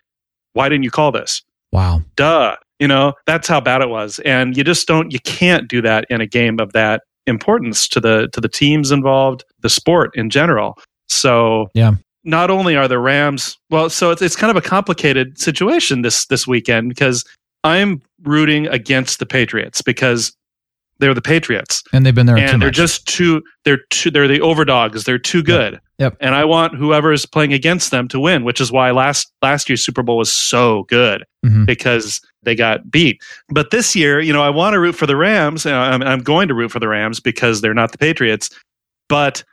why 0.54 0.68
didn't 0.70 0.84
you 0.84 0.92
call 0.92 1.12
this 1.14 1.44
Wow. 1.72 2.02
duh 2.18 2.58
you 2.80 2.88
know 2.90 3.14
that's 3.26 3.48
how 3.48 3.62
bad 3.62 3.82
it 3.82 3.88
was 3.90 4.20
and 4.26 4.58
you 4.58 4.66
just 4.66 4.86
don't 4.88 5.12
you 5.14 5.20
can't 5.22 5.70
do 5.70 5.82
that 5.82 6.06
in 6.10 6.20
a 6.20 6.26
game 6.28 6.60
of 6.60 6.74
that 6.74 7.04
importance 7.28 7.88
to 7.88 8.00
the 8.00 8.28
to 8.34 8.42
the 8.42 8.50
teams 8.50 8.92
involved 8.92 9.44
the 9.62 9.70
sport 9.70 10.12
in 10.16 10.30
general 10.30 10.78
so 11.08 11.68
Yeah. 11.74 11.94
not 12.24 12.50
only 12.50 12.76
are 12.76 12.88
the 12.88 13.00
rams 13.00 13.58
well 13.70 13.90
so 13.90 14.12
it's, 14.12 14.22
it's 14.22 14.36
kind 14.36 14.52
of 14.52 14.58
a 14.58 14.62
complicated 14.68 15.40
situation 15.40 16.02
this 16.02 16.26
this 16.26 16.46
weekend 16.48 16.90
because 16.90 17.24
I'm 17.64 18.02
rooting 18.24 18.68
against 18.68 19.20
the 19.20 19.26
Patriots 19.26 19.82
because 19.82 20.36
they're 21.00 21.14
the 21.14 21.22
Patriots. 21.22 21.82
And 21.94 22.06
they've 22.06 22.14
been 22.14 22.26
there 22.26 22.38
and 22.38 22.62
they're 22.62 22.68
much. 22.70 22.76
just 22.76 23.08
too 23.08 23.42
they're 23.66 23.80
too 23.90 24.12
they're 24.12 24.28
the 24.28 24.42
overdogs. 24.42 25.06
They're 25.06 25.18
too 25.18 25.42
good. 25.44 25.74
Yep. 25.74 25.82
And 26.00 26.36
I 26.36 26.44
want 26.46 26.76
whoever 26.76 27.14
is 27.14 27.26
playing 27.26 27.54
against 27.54 27.92
them 27.92 28.08
to 28.10 28.20
win, 28.20 28.44
which 28.44 28.60
is 28.60 28.72
why 28.72 28.92
last 28.92 29.32
last 29.42 29.70
year's 29.70 29.84
Super 29.84 30.04
Bowl 30.04 30.18
was 30.18 30.32
so 30.32 30.84
good 30.90 31.24
Mhm. 31.46 31.66
because 31.66 32.20
they 32.44 32.56
got 32.56 32.90
beat. 32.92 33.22
But 33.50 33.72
this 33.72 33.96
year, 33.96 34.20
you 34.20 34.34
know, 34.34 34.42
I 34.44 34.50
want 34.50 34.74
to 34.74 34.80
root 34.80 34.96
for 34.96 35.06
the 35.06 35.16
Rams. 35.16 35.66
and 35.66 35.76
I'm, 35.76 36.02
I'm 36.04 36.20
going 36.20 36.48
to 36.50 36.54
root 36.54 36.72
for 36.72 36.80
the 36.80 36.88
Rams 36.90 37.20
because 37.20 37.62
they're 37.62 37.74
not 37.74 37.92
the 37.94 37.98
Patriots, 37.98 38.50
but 39.08 39.44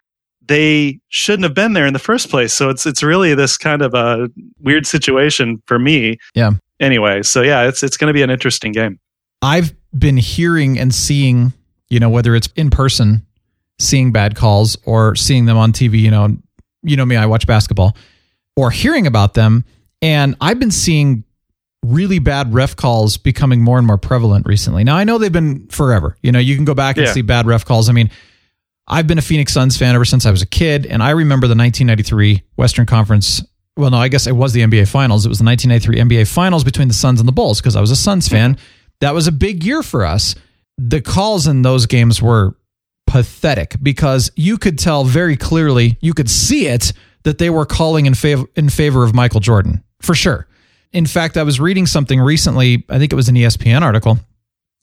they 0.44 0.98
shouldn't 1.10 1.44
have 1.44 1.54
been 1.54 1.74
there 1.74 1.86
in 1.86 1.92
the 1.92 1.98
first 2.00 2.30
place. 2.30 2.52
So 2.52 2.68
it's 2.70 2.84
it's 2.86 3.02
really 3.02 3.34
this 3.34 3.56
kind 3.56 3.82
of 3.82 3.94
a 3.94 4.28
weird 4.60 4.86
situation 4.86 5.62
for 5.66 5.78
me. 5.78 6.16
Yeah. 6.34 6.52
Anyway, 6.80 7.22
so 7.22 7.42
yeah, 7.42 7.68
it's 7.68 7.82
it's 7.82 7.96
going 7.96 8.08
to 8.08 8.14
be 8.14 8.22
an 8.22 8.30
interesting 8.30 8.72
game. 8.72 8.98
I've 9.42 9.72
been 9.96 10.16
hearing 10.16 10.78
and 10.78 10.94
seeing, 10.94 11.52
you 11.88 12.00
know, 12.00 12.08
whether 12.10 12.34
it's 12.34 12.48
in 12.56 12.70
person, 12.70 13.24
seeing 13.80 14.12
bad 14.12 14.36
calls 14.36 14.76
or 14.84 15.16
seeing 15.16 15.46
them 15.46 15.56
on 15.56 15.72
TV, 15.72 15.98
you 16.00 16.10
know, 16.10 16.36
you 16.82 16.96
know 16.96 17.04
me, 17.06 17.16
I 17.16 17.26
watch 17.26 17.46
basketball, 17.46 17.96
or 18.56 18.70
hearing 18.70 19.06
about 19.06 19.34
them. 19.34 19.64
And 20.02 20.36
I've 20.40 20.58
been 20.60 20.70
seeing 20.70 21.24
really 21.84 22.18
bad 22.18 22.52
ref 22.52 22.76
calls 22.76 23.16
becoming 23.16 23.62
more 23.62 23.78
and 23.78 23.86
more 23.86 23.98
prevalent 23.98 24.46
recently. 24.46 24.84
Now, 24.84 24.96
I 24.96 25.04
know 25.04 25.18
they've 25.18 25.32
been 25.32 25.66
forever. 25.68 26.16
You 26.22 26.30
know, 26.30 26.38
you 26.38 26.54
can 26.54 26.64
go 26.64 26.74
back 26.74 26.96
and 26.98 27.06
Yeah. 27.06 27.12
see 27.12 27.22
bad 27.22 27.46
ref 27.46 27.64
calls. 27.64 27.88
I 27.88 27.92
mean, 27.92 28.10
I've 28.86 29.06
been 29.06 29.18
a 29.18 29.22
Phoenix 29.22 29.52
Suns 29.52 29.76
fan 29.76 29.94
ever 29.94 30.04
since 30.04 30.26
I 30.26 30.30
was 30.30 30.42
a 30.42 30.46
kid, 30.46 30.84
and 30.86 31.02
I 31.02 31.10
remember 31.10 31.46
the 31.46 31.54
1993 31.54 32.42
Western 32.56 32.86
Conference. 32.86 33.42
Well, 33.76 33.90
no, 33.90 33.96
I 33.98 34.08
guess 34.08 34.26
it 34.26 34.36
was 34.36 34.52
the 34.52 34.60
NBA 34.62 34.88
Finals. 34.88 35.24
It 35.24 35.28
was 35.30 35.38
the 35.38 35.44
1993 35.44 36.00
NBA 36.20 36.28
Finals 36.28 36.64
between 36.64 36.88
the 36.88 36.94
Suns 36.94 37.18
and 37.20 37.26
the 37.28 37.32
Bulls 37.32 37.60
because 37.60 37.76
I 37.76 37.80
was 37.80 37.90
a 37.90 37.96
Suns 37.96 38.28
fan. 38.28 38.54
Mm-hmm. 38.54 38.62
That 39.00 39.14
was 39.14 39.26
a 39.26 39.32
big 39.32 39.64
year 39.64 39.82
for 39.82 40.04
us. 40.04 40.34
The 40.76 41.00
calls 41.00 41.46
in 41.46 41.62
those 41.62 41.86
games 41.86 42.20
were 42.20 42.56
pathetic 43.10 43.74
because 43.82 44.30
you 44.36 44.56
could 44.56 44.78
tell 44.78 45.02
very 45.02 45.36
clearly, 45.36 45.98
you 46.00 46.14
could 46.14 46.30
see 46.30 46.68
it 46.68 46.92
that 47.24 47.38
they 47.38 47.50
were 47.50 47.66
calling 47.66 48.06
in 48.06 48.14
favor 48.14 48.46
in 48.54 48.68
favor 48.68 49.02
of 49.02 49.14
Michael 49.14 49.40
Jordan 49.40 49.82
for 50.00 50.14
sure. 50.14 50.46
In 50.92 51.06
fact, 51.06 51.36
I 51.36 51.42
was 51.42 51.58
reading 51.58 51.86
something 51.86 52.20
recently. 52.20 52.84
I 52.88 52.98
think 52.98 53.12
it 53.12 53.16
was 53.16 53.28
an 53.28 53.34
ESPN 53.34 53.82
article, 53.82 54.18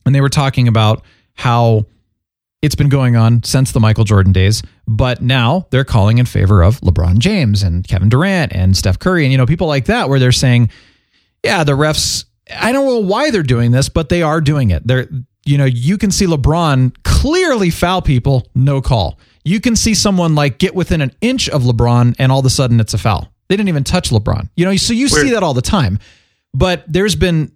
and 0.05 0.13
they 0.13 0.19
were 0.19 0.29
talking 0.29 0.67
about 0.67 1.03
how 1.35 1.85
it's 2.61 2.75
been 2.75 2.89
going 2.89 3.15
on 3.15 3.43
since 3.43 3.71
the 3.71 3.79
Michael 3.79 4.03
Jordan 4.03 4.33
days, 4.33 4.61
but 4.87 5.21
now 5.21 5.67
they're 5.69 5.85
calling 5.85 6.17
in 6.17 6.25
favor 6.25 6.63
of 6.63 6.81
LeBron 6.81 7.19
James 7.19 7.63
and 7.63 7.87
Kevin 7.87 8.09
Durant 8.09 8.51
and 8.51 8.75
Steph 8.75 8.99
Curry 8.99 9.23
and 9.23 9.31
you 9.31 9.37
know 9.37 9.45
people 9.45 9.67
like 9.67 9.85
that 9.85 10.09
where 10.09 10.19
they're 10.19 10.33
saying, 10.33 10.69
yeah, 11.45 11.63
the 11.63 11.73
refs 11.73 12.25
I 12.53 12.73
don't 12.73 12.85
know 12.85 13.07
why 13.07 13.31
they're 13.31 13.43
doing 13.43 13.71
this, 13.71 13.87
but 13.87 14.09
they 14.09 14.21
are 14.21 14.41
doing 14.41 14.69
it. 14.71 14.85
They're 14.85 15.07
you 15.47 15.57
know, 15.57 15.65
you 15.65 15.97
can 15.97 16.11
see 16.11 16.25
LeBron 16.25 16.95
clearly 17.03 17.69
foul 17.69 18.01
people, 18.01 18.47
no 18.53 18.81
call. 18.81 19.19
You 19.43 19.59
can 19.61 19.75
see 19.75 19.93
someone 19.93 20.35
like 20.35 20.57
get 20.57 20.75
within 20.75 21.01
an 21.01 21.11
inch 21.21 21.49
of 21.49 21.63
LeBron 21.63 22.15
and 22.19 22.31
all 22.31 22.39
of 22.39 22.45
a 22.45 22.49
sudden 22.49 22.79
it's 22.79 22.93
a 22.93 22.97
foul. 22.97 23.31
They 23.47 23.55
didn't 23.55 23.69
even 23.69 23.83
touch 23.83 24.09
LeBron. 24.09 24.49
You 24.55 24.65
know, 24.65 24.75
so 24.75 24.93
you 24.93 25.07
see 25.07 25.31
that 25.31 25.43
all 25.43 25.53
the 25.53 25.61
time. 25.61 25.99
But 26.53 26.83
there's 26.87 27.15
been 27.15 27.51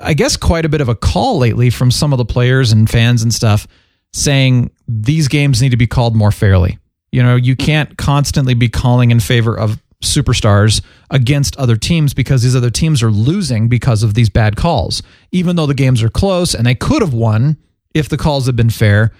I 0.00 0.14
guess 0.14 0.36
quite 0.36 0.64
a 0.64 0.68
bit 0.68 0.80
of 0.80 0.88
a 0.88 0.94
call 0.94 1.38
lately 1.38 1.70
from 1.70 1.90
some 1.90 2.12
of 2.12 2.18
the 2.18 2.24
players 2.24 2.72
and 2.72 2.88
fans 2.88 3.22
and 3.22 3.32
stuff 3.32 3.66
saying 4.12 4.70
these 4.88 5.28
games 5.28 5.60
need 5.60 5.70
to 5.70 5.76
be 5.76 5.86
called 5.86 6.16
more 6.16 6.32
fairly. 6.32 6.78
You 7.12 7.22
know, 7.22 7.36
you 7.36 7.54
hmm. 7.54 7.64
can't 7.64 7.98
constantly 7.98 8.54
be 8.54 8.68
calling 8.68 9.10
in 9.10 9.20
favor 9.20 9.58
of 9.58 9.80
superstars 10.02 10.82
against 11.10 11.56
other 11.56 11.76
teams 11.76 12.14
because 12.14 12.42
these 12.42 12.56
other 12.56 12.70
teams 12.70 13.02
are 13.02 13.10
losing 13.10 13.68
because 13.68 14.02
of 14.02 14.14
these 14.14 14.28
bad 14.28 14.56
calls, 14.56 15.02
even 15.30 15.56
though 15.56 15.66
the 15.66 15.74
games 15.74 16.02
are 16.02 16.08
close 16.08 16.54
and 16.54 16.66
they 16.66 16.74
could 16.74 17.02
have 17.02 17.12
won 17.14 17.56
if 17.94 18.08
the 18.08 18.16
calls 18.16 18.46
had 18.46 18.56
been 18.56 18.70
fair. 18.70 19.12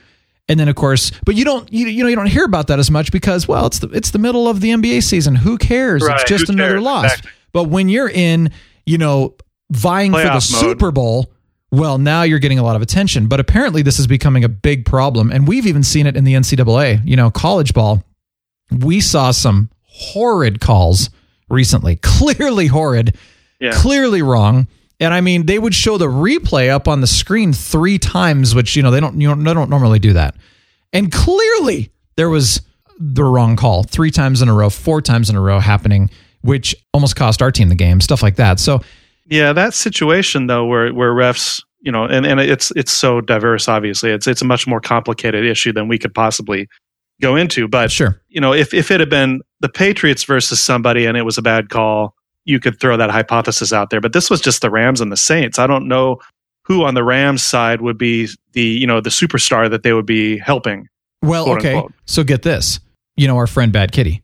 And 0.49 0.59
then 0.59 0.69
of 0.69 0.75
course, 0.75 1.13
but 1.25 1.37
you 1.37 1.45
don't 1.45 1.71
you, 1.73 1.87
you 1.87 2.03
know 2.03 2.09
you 2.09 2.17
don't 2.17 2.27
hear 2.27 2.45
about 2.45 2.69
that 2.69 2.79
as 2.79 2.91
much 2.91 3.13
because 3.13 3.47
well 3.47 3.67
it's 3.67 3.79
the 3.79 3.89
it's 3.91 4.11
the 4.11 4.19
middle 4.19 4.49
of 4.49 4.61
the 4.61 4.71
NBA 4.71 5.03
season. 5.03 5.37
Who 5.37 5.59
cares? 5.59 6.03
Right, 6.03 6.21
it's 6.21 6.29
just 6.29 6.47
who 6.49 6.55
another 6.55 6.75
cares? 6.75 6.83
loss. 6.83 7.05
Exactly. 7.05 7.31
But 7.53 7.65
when 7.65 7.89
you're 7.89 8.09
in, 8.09 8.51
you 8.87 8.99
know, 8.99 9.37
vying 9.71 10.13
for 10.13 10.19
the 10.19 10.29
mode. 10.29 10.43
Super 10.43 10.91
Bowl, 10.91 11.31
well, 11.71 11.99
now 11.99 12.23
you're 12.23 12.39
getting 12.39 12.59
a 12.59 12.63
lot 12.63 12.77
of 12.77 12.83
attention. 12.83 13.29
But 13.29 13.41
apparently, 13.41 13.83
this 13.83 13.99
is 13.99 14.07
becoming 14.07 14.45
a 14.45 14.49
big 14.49 14.85
problem, 14.85 15.31
and 15.31 15.47
we've 15.47 15.67
even 15.67 15.83
seen 15.83 16.07
it 16.07 16.17
in 16.17 16.25
the 16.25 16.35
NCAA. 16.35 17.03
You 17.05 17.17
know, 17.17 17.31
college 17.31 17.75
ball. 17.75 18.03
We 18.71 19.01
saw 19.01 19.31
some 19.33 19.71
horrid 20.01 20.61
calls 20.61 21.11
recently, 21.49 21.97
clearly 22.03 22.67
horrid, 22.67 23.17
Yeah. 23.61 23.73
clearly 23.75 24.23
wrong. 24.23 24.67
And 24.99 25.15
I 25.15 25.21
mean, 25.21 25.47
they 25.47 25.59
would 25.59 25.75
show 25.75 25.97
the 25.99 26.07
replay 26.09 26.69
up 26.69 26.87
on 26.89 27.01
the 27.01 27.07
screen 27.07 27.53
three 27.53 27.99
times, 27.99 28.55
which 28.55 28.77
you 28.77 28.83
know 28.83 28.91
they 28.91 29.01
don't 29.01 29.21
you 29.21 29.35
know, 29.35 29.43
they 29.43 29.55
don't 29.55 29.71
normally 29.71 29.99
do 29.99 30.13
that. 30.15 30.35
And 30.93 31.11
clearly, 31.13 31.91
there 32.17 32.29
was 32.29 32.61
the 32.99 33.25
wrong 33.25 33.57
call 33.57 33.83
three 33.85 34.11
times 34.11 34.43
in 34.43 34.49
a 34.49 34.55
row, 34.55 34.69
four 34.69 35.01
times 35.01 35.31
in 35.31 35.37
a 35.37 35.41
row 35.41 35.59
happening, 35.59 36.11
which 36.43 36.75
almost 36.93 37.17
cost 37.17 37.41
our 37.41 37.51
team 37.51 37.69
the 37.71 37.75
game. 37.75 38.01
Stuff 38.01 38.23
like 38.23 38.37
that. 38.37 38.61
So 38.61 38.83
Yeah, 39.27 39.53
that 39.55 39.73
situation 39.73 40.49
though, 40.49 40.67
where 40.67 40.93
where 40.93 41.13
refs, 41.15 41.63
you 41.81 41.91
know, 41.91 42.05
and, 42.05 42.27
and 42.27 42.39
it's 42.41 42.71
it's 42.77 42.93
so 42.93 43.23
diverse. 43.23 43.69
Obviously, 43.69 44.11
it's 44.11 44.27
it's 44.27 44.43
a 44.43 44.45
much 44.45 44.67
more 44.67 44.81
complicated 44.83 45.47
issue 45.47 45.73
than 45.73 45.89
we 45.89 45.97
could 45.99 46.13
possibly 46.15 46.69
go 47.23 47.37
into. 47.37 47.69
But 47.69 47.91
sure, 47.91 48.21
you 48.29 48.41
know, 48.43 48.53
if 48.53 48.75
if 48.75 48.91
it 48.91 49.01
had 49.01 49.09
been 49.09 49.41
the 49.61 49.69
Patriots 49.69 50.25
versus 50.25 50.65
somebody 50.65 51.07
and 51.07 51.17
it 51.17 51.23
was 51.23 51.39
a 51.39 51.43
bad 51.43 51.69
call, 51.69 52.15
you 52.45 52.59
could 52.59 52.81
throw 52.81 52.97
that 52.97 53.11
hypothesis 53.11 53.73
out 53.73 53.91
there. 53.91 54.01
But 54.01 54.13
this 54.13 54.31
was 54.31 54.41
just 54.41 54.63
the 54.63 54.71
Rams 54.71 55.01
and 55.01 55.13
the 55.13 55.17
Saints. 55.17 55.59
I 55.59 55.67
don't 55.67 55.87
know 55.87 56.19
who 56.65 56.85
on 56.85 56.95
the 56.95 57.05
Rams 57.05 57.43
side 57.43 57.81
would 57.81 57.99
be 57.99 58.29
the 58.53 58.63
you 58.63 58.87
know 58.87 59.01
the 59.01 59.11
superstar 59.11 59.71
that 59.71 59.83
they 59.83 59.93
would 59.93 60.07
be 60.07 60.39
helping. 60.39 60.89
Well, 61.23 61.49
okay. 61.51 61.75
unquote. 61.75 61.93
So 62.07 62.25
get 62.25 62.43
this. 62.43 62.81
You 63.17 63.29
know 63.29 63.37
our 63.37 63.47
friend 63.47 63.73
Bad 63.73 63.93
Kitty. 63.93 64.23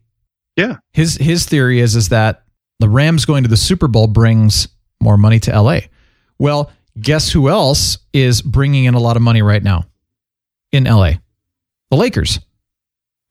Yeah. 0.56 0.76
His 0.92 1.16
his 1.16 1.46
theory 1.46 1.80
is 1.80 1.96
is 1.96 2.08
that 2.08 2.44
the 2.80 2.88
Rams 2.88 3.24
going 3.24 3.42
to 3.42 3.48
the 3.48 3.56
Super 3.56 3.88
Bowl 3.88 4.06
brings 4.06 4.68
more 5.00 5.16
money 5.16 5.38
to 5.40 5.60
LA. 5.60 5.80
Well, 6.38 6.70
guess 7.00 7.30
who 7.30 7.48
else 7.48 7.98
is 8.12 8.42
bringing 8.42 8.84
in 8.84 8.94
a 8.94 9.00
lot 9.00 9.16
of 9.16 9.22
money 9.22 9.42
right 9.42 9.62
now 9.62 9.84
in 10.72 10.84
LA? 10.84 11.12
The 11.90 11.96
Lakers. 11.96 12.40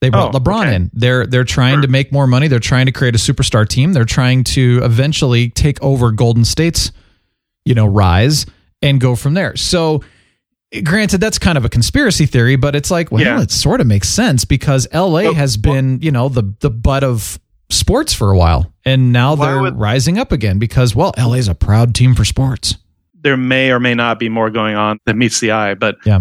They 0.06 0.10
brought 0.12 0.36
Oh, 0.36 0.40
LeBron 0.40 0.68
okay. 0.68 0.76
in. 0.76 0.92
They're 0.94 1.26
they're 1.26 1.44
trying 1.44 1.82
to 1.82 1.88
make 1.88 2.12
more 2.12 2.28
money. 2.28 2.48
They're 2.48 2.60
trying 2.60 2.86
to 2.86 2.92
create 2.92 3.16
a 3.16 3.18
superstar 3.18 3.68
team. 3.68 3.94
They're 3.94 4.06
trying 4.06 4.44
to 4.46 4.82
eventually 4.84 5.50
take 5.50 5.82
over 5.82 6.12
Golden 6.12 6.46
State's, 6.46 6.92
you 7.66 7.74
know, 7.74 7.88
rise 7.88 8.46
and 8.84 9.02
go 9.02 9.16
from 9.16 9.34
there. 9.34 9.56
So 9.56 10.04
granted 10.84 11.20
that's 11.22 11.40
kind 11.40 11.58
of 11.58 11.64
a 11.64 11.70
conspiracy 11.70 12.26
theory 12.26 12.56
but 12.58 12.76
it's 12.76 12.92
like 12.92 13.10
well 13.12 13.24
Yeah. 13.24 13.42
it 13.42 13.50
sort 13.52 13.80
of 13.80 13.88
makes 13.88 14.10
sense 14.10 14.44
because 14.44 14.88
la 14.94 15.08
Well, 15.10 15.34
has 15.34 15.56
been 15.58 16.00
you 16.02 16.12
know 16.12 16.28
the 16.28 16.54
the 16.60 16.70
butt 16.70 17.02
of 17.04 17.40
sports 17.70 18.14
for 18.14 18.32
a 18.32 18.38
while 18.38 18.74
and 18.84 19.14
now 19.14 19.36
they're 19.36 19.62
would- 19.62 19.78
rising 19.78 20.18
up 20.18 20.32
again 20.34 20.60
because 20.60 20.94
well 20.94 21.14
la's 21.18 21.48
a 21.48 21.56
proud 21.56 21.96
team 21.96 22.14
for 22.14 22.26
sports 22.26 22.76
There 23.22 23.38
may 23.38 23.72
or 23.72 23.80
may 23.80 23.94
not 23.96 24.20
be 24.20 24.28
more 24.28 24.50
going 24.50 24.76
on 24.76 25.00
that 25.06 25.16
meets 25.16 25.40
the 25.40 25.52
eye, 25.52 25.76
but 25.76 25.96
yeah 26.06 26.20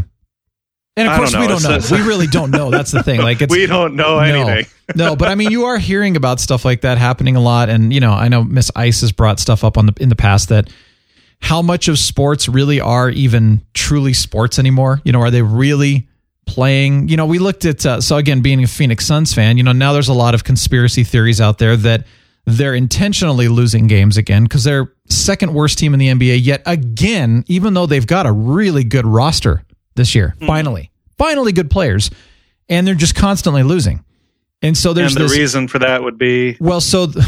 and 0.96 1.08
of 1.08 1.16
course 1.16 1.32
don't 1.32 1.40
we 1.40 1.48
don't 1.48 1.62
know. 1.62 1.78
we 1.90 2.02
really 2.02 2.26
don't 2.26 2.50
know. 2.50 2.70
That's 2.70 2.90
the 2.90 3.02
thing. 3.02 3.20
Like 3.20 3.42
it's 3.42 3.50
we 3.50 3.66
don't 3.66 3.96
know 3.96 4.18
anything. 4.18 4.66
no, 4.94 5.16
but 5.16 5.28
I 5.28 5.34
mean, 5.34 5.50
you 5.50 5.64
are 5.64 5.78
hearing 5.78 6.16
about 6.16 6.40
stuff 6.40 6.64
like 6.64 6.82
that 6.82 6.98
happening 6.98 7.36
a 7.36 7.40
lot, 7.40 7.68
and 7.68 7.92
you 7.92 8.00
know, 8.00 8.12
I 8.12 8.28
know 8.28 8.44
Miss 8.44 8.70
Ice 8.76 9.00
has 9.00 9.12
brought 9.12 9.40
stuff 9.40 9.64
up 9.64 9.76
on 9.76 9.86
the 9.86 9.94
in 10.00 10.08
the 10.08 10.16
past 10.16 10.50
that 10.50 10.70
how 11.40 11.62
much 11.62 11.88
of 11.88 11.98
sports 11.98 12.48
really 12.48 12.80
are 12.80 13.10
even 13.10 13.62
truly 13.74 14.12
sports 14.12 14.58
anymore. 14.58 15.00
You 15.04 15.12
know, 15.12 15.20
are 15.20 15.30
they 15.30 15.42
really 15.42 16.08
playing? 16.46 17.08
You 17.08 17.16
know, 17.16 17.26
we 17.26 17.38
looked 17.38 17.64
at 17.64 17.84
uh, 17.84 18.00
so 18.00 18.16
again, 18.16 18.40
being 18.40 18.62
a 18.62 18.66
Phoenix 18.66 19.04
Suns 19.04 19.34
fan, 19.34 19.56
you 19.56 19.62
know, 19.64 19.72
now 19.72 19.92
there's 19.92 20.08
a 20.08 20.14
lot 20.14 20.34
of 20.34 20.44
conspiracy 20.44 21.02
theories 21.02 21.40
out 21.40 21.58
there 21.58 21.76
that 21.76 22.06
they're 22.46 22.74
intentionally 22.74 23.48
losing 23.48 23.86
games 23.86 24.16
again 24.16 24.44
because 24.44 24.64
they're 24.64 24.92
second 25.08 25.54
worst 25.54 25.78
team 25.78 25.94
in 25.94 25.98
the 25.98 26.08
NBA 26.08 26.44
yet 26.44 26.62
again, 26.66 27.42
even 27.48 27.74
though 27.74 27.86
they've 27.86 28.06
got 28.06 28.26
a 28.26 28.32
really 28.32 28.84
good 28.84 29.06
roster 29.06 29.62
this 29.94 30.14
year. 30.14 30.34
Finally, 30.46 30.90
finally, 31.16 31.52
good 31.52 31.70
players, 31.70 32.10
and 32.68 32.86
they're 32.86 32.94
just 32.94 33.14
constantly 33.14 33.62
losing. 33.62 34.04
And 34.62 34.76
so 34.76 34.92
there's 34.92 35.14
and 35.14 35.24
the 35.24 35.28
this. 35.28 35.38
reason 35.38 35.68
for 35.68 35.78
that 35.80 36.02
would 36.02 36.18
be 36.18 36.56
well, 36.58 36.80
so 36.80 37.08
th- 37.08 37.26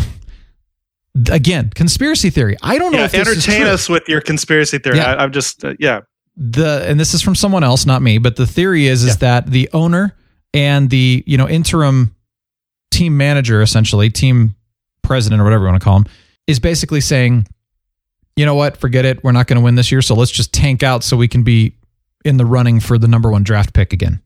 again, 1.30 1.70
conspiracy 1.75 2.30
theory. 2.30 2.56
I 2.62 2.78
don't 2.78 2.92
know 2.92 2.99
yeah, 2.99 3.04
if 3.04 3.12
this 3.12 3.28
is 3.28 3.49
entertain 3.49 3.66
us 3.66 3.88
with 3.88 4.08
your 4.08 4.20
conspiracy 4.20 4.78
theory. 4.78 4.96
Yeah. 4.99 5.14
I, 5.14 5.23
I'm 5.23 5.32
just 5.32 5.64
uh, 5.64 5.75
yeah. 5.78 6.00
the 6.37 6.85
and 6.87 6.99
this 6.99 7.14
is 7.14 7.23
from 7.23 7.35
someone 7.35 7.64
else, 7.64 7.87
not 7.87 8.02
me, 8.02 8.18
but 8.18 8.37
the 8.37 8.46
theory 8.46 8.87
is 8.87 9.04
is 9.04 9.18
that 9.18 9.46
the 9.50 9.68
owner 9.73 10.14
and 10.54 10.88
the 10.88 11.23
you 11.26 11.37
know 11.37 11.49
interim 11.49 12.14
team 12.90 13.16
manager, 13.16 13.61
essentially 13.61 14.11
team 14.11 14.54
president 15.02 15.40
or 15.40 15.44
whatever 15.44 15.64
you 15.64 15.70
want 15.70 15.80
to 15.80 15.85
call 15.85 15.99
him, 15.99 16.06
is 16.46 16.58
basically 16.58 17.00
saying, 17.00 17.46
you 18.35 18.46
know 18.46 18.54
what, 18.54 18.76
forget 18.76 19.04
it, 19.04 19.23
we're 19.23 19.32
not 19.32 19.46
going 19.46 19.58
to 19.58 19.64
win 19.64 19.75
this 19.75 19.92
year, 19.92 20.02
so 20.02 20.14
let's 20.14 20.30
just 20.30 20.52
tank 20.52 20.82
out 20.82 21.04
so 21.04 21.16
we 21.16 21.28
can 21.28 21.42
be 21.42 21.75
in 22.26 22.37
the 22.37 22.45
running 22.45 22.80
for 22.80 22.99
the 22.99 23.09
number 23.09 23.30
one 23.30 23.42
draft 23.45 23.73
pick 23.73 23.92
again. 23.92 24.21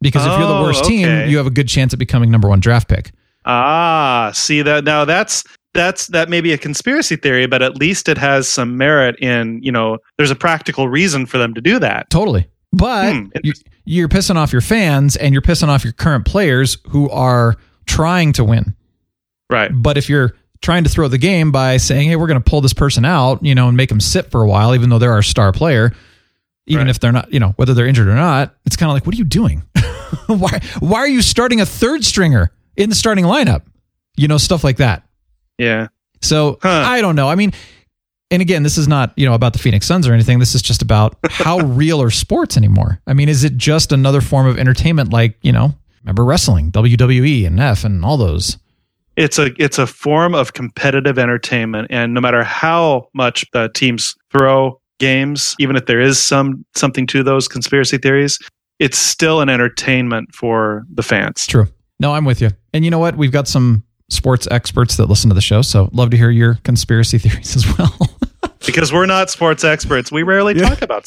Because 0.00 0.24
if 0.24 0.32
you're 0.38 0.46
the 0.46 0.54
Oh, 0.54 0.62
worst 0.62 0.84
team, 0.84 1.28
you 1.28 1.38
have 1.38 1.46
a 1.46 1.50
good 1.50 1.66
chance 1.68 1.92
at 1.92 1.98
becoming 1.98 2.30
number 2.30 2.48
one 2.48 2.60
draft 2.60 2.88
pick. 2.88 3.10
Ah, 3.44 4.30
see 4.34 4.62
that 4.62 4.84
now 4.84 5.04
that's 5.04 5.42
that's 5.74 6.06
that 6.08 6.28
may 6.28 6.40
be 6.40 6.52
a 6.52 6.58
conspiracy 6.58 7.16
theory, 7.16 7.46
but 7.46 7.62
at 7.62 7.76
least 7.76 8.08
it 8.08 8.18
has 8.18 8.48
some 8.48 8.76
merit 8.76 9.16
in 9.20 9.60
you 9.62 9.72
know 9.72 9.98
there's 10.16 10.30
a 10.30 10.36
practical 10.36 10.88
reason 10.88 11.26
for 11.26 11.38
them 11.38 11.54
to 11.54 11.60
do 11.60 11.78
that. 11.80 12.10
Totally. 12.10 12.46
But 12.72 13.12
Hmm, 13.14 13.26
you, 13.42 13.54
you're 13.86 14.08
pissing 14.08 14.36
off 14.36 14.52
your 14.52 14.60
fans 14.60 15.16
and 15.16 15.32
you're 15.32 15.42
pissing 15.42 15.68
off 15.68 15.82
your 15.82 15.94
current 15.94 16.26
players 16.26 16.76
who 16.90 17.08
are 17.10 17.56
trying 17.86 18.32
to 18.34 18.44
win. 18.44 18.76
Right. 19.50 19.70
But 19.74 19.96
if 19.96 20.08
you're 20.10 20.34
trying 20.60 20.84
to 20.84 20.90
throw 20.90 21.08
the 21.08 21.18
game 21.18 21.50
by 21.50 21.78
saying, 21.78 22.08
"Hey, 22.10 22.16
we're 22.16 22.26
going 22.26 22.40
to 22.42 22.48
pull 22.50 22.60
this 22.60 22.74
person 22.74 23.04
out," 23.04 23.42
you 23.44 23.54
know, 23.54 23.66
and 23.68 23.76
make 23.76 23.88
them 23.88 24.00
sit 24.00 24.30
for 24.30 24.42
a 24.42 24.46
while, 24.48 24.74
even 24.74 24.90
though 24.90 24.98
they're 24.98 25.12
our 25.12 25.22
star 25.22 25.50
player, 25.52 25.92
even 26.68 26.84
Right. 26.86 26.90
if 26.90 27.00
they're 27.00 27.12
not, 27.12 27.32
you 27.32 27.40
know, 27.40 27.50
whether 27.56 27.74
they're 27.74 27.86
injured 27.86 28.08
or 28.08 28.14
not, 28.14 28.54
it's 28.66 28.76
kind 28.76 28.90
of 28.90 28.94
like, 28.94 29.04
what 29.06 29.14
are 29.14 29.18
you 29.18 29.24
doing? 29.24 29.62
why? 30.26 30.60
Why 30.80 30.98
are 31.00 31.08
you 31.08 31.22
starting 31.22 31.60
a 31.60 31.66
third 31.66 32.04
stringer 32.04 32.50
in 32.76 32.88
the 32.88 32.94
starting 32.94 33.24
lineup? 33.24 33.62
You 34.16 34.28
know, 34.28 34.38
stuff 34.38 34.64
like 34.64 34.76
that. 34.78 35.02
Yeah. 35.58 35.88
So 36.22 36.58
Huh. 36.62 36.68
I 36.86 37.00
don't 37.00 37.16
know. 37.16 37.28
I 37.28 37.34
mean, 37.34 37.52
and 38.30 38.42
again, 38.42 38.62
this 38.62 38.76
is 38.78 38.86
not 38.88 39.12
you 39.16 39.26
know 39.26 39.34
about 39.34 39.52
the 39.54 39.58
Phoenix 39.58 39.86
Suns 39.86 40.06
or 40.06 40.12
anything. 40.12 40.38
This 40.38 40.54
is 40.54 40.62
just 40.62 40.82
about 40.82 41.16
how 41.30 41.58
real 41.60 42.02
are 42.02 42.10
sports 42.10 42.56
anymore. 42.56 43.00
I 43.06 43.14
mean, 43.14 43.28
is 43.28 43.44
it 43.44 43.56
just 43.56 43.92
another 43.92 44.20
form 44.20 44.46
of 44.46 44.58
entertainment? 44.58 45.12
Like 45.12 45.38
you 45.42 45.52
know, 45.52 45.74
remember 46.02 46.24
wrestling, 46.24 46.70
WWE 46.72 47.46
and 47.46 47.58
F 47.60 47.84
and 47.84 48.04
all 48.04 48.16
those. 48.16 48.58
it's 49.16 49.38
a 49.38 49.50
it's 49.62 49.78
a 49.78 49.86
form 49.86 50.34
of 50.34 50.52
competitive 50.52 51.18
entertainment 51.18 51.86
and 51.90 52.12
no 52.14 52.20
matter 52.20 52.44
how 52.44 53.08
much 53.14 53.44
the 53.52 53.70
teams 53.74 54.14
throw 54.30 54.80
games 54.98 55.54
even 55.58 55.76
if 55.76 55.86
there 55.86 56.00
is 56.00 56.22
some 56.22 56.64
something 56.74 57.06
to 57.06 57.22
those 57.22 57.48
conspiracy 57.48 57.98
theories 57.98 58.38
it's 58.78 58.98
still 58.98 59.40
an 59.40 59.48
entertainment 59.48 60.34
for 60.34 60.84
the 60.92 61.02
fans 61.02 61.46
True. 61.46 61.66
No, 62.00 62.14
I'm 62.14 62.24
with 62.24 62.40
you. 62.40 62.50
And 62.72 62.84
you 62.84 62.90
know 62.90 62.98
what? 62.98 63.16
We've 63.16 63.32
got 63.32 63.48
some 63.48 63.82
sports 64.08 64.46
experts 64.50 64.96
that 64.96 65.06
listen 65.06 65.28
to 65.30 65.34
the 65.34 65.40
show, 65.40 65.62
so 65.62 65.90
love 65.92 66.10
to 66.10 66.16
hear 66.16 66.30
your 66.30 66.54
conspiracy 66.64 67.18
theories 67.22 67.56
as 67.56 67.78
well. 67.78 67.96
because 68.66 68.92
we're 68.92 69.06
not 69.06 69.30
sports 69.30 69.64
experts 69.64 70.12
we 70.12 70.22
rarely 70.22 70.52
talk 70.52 70.82
about 70.82 71.06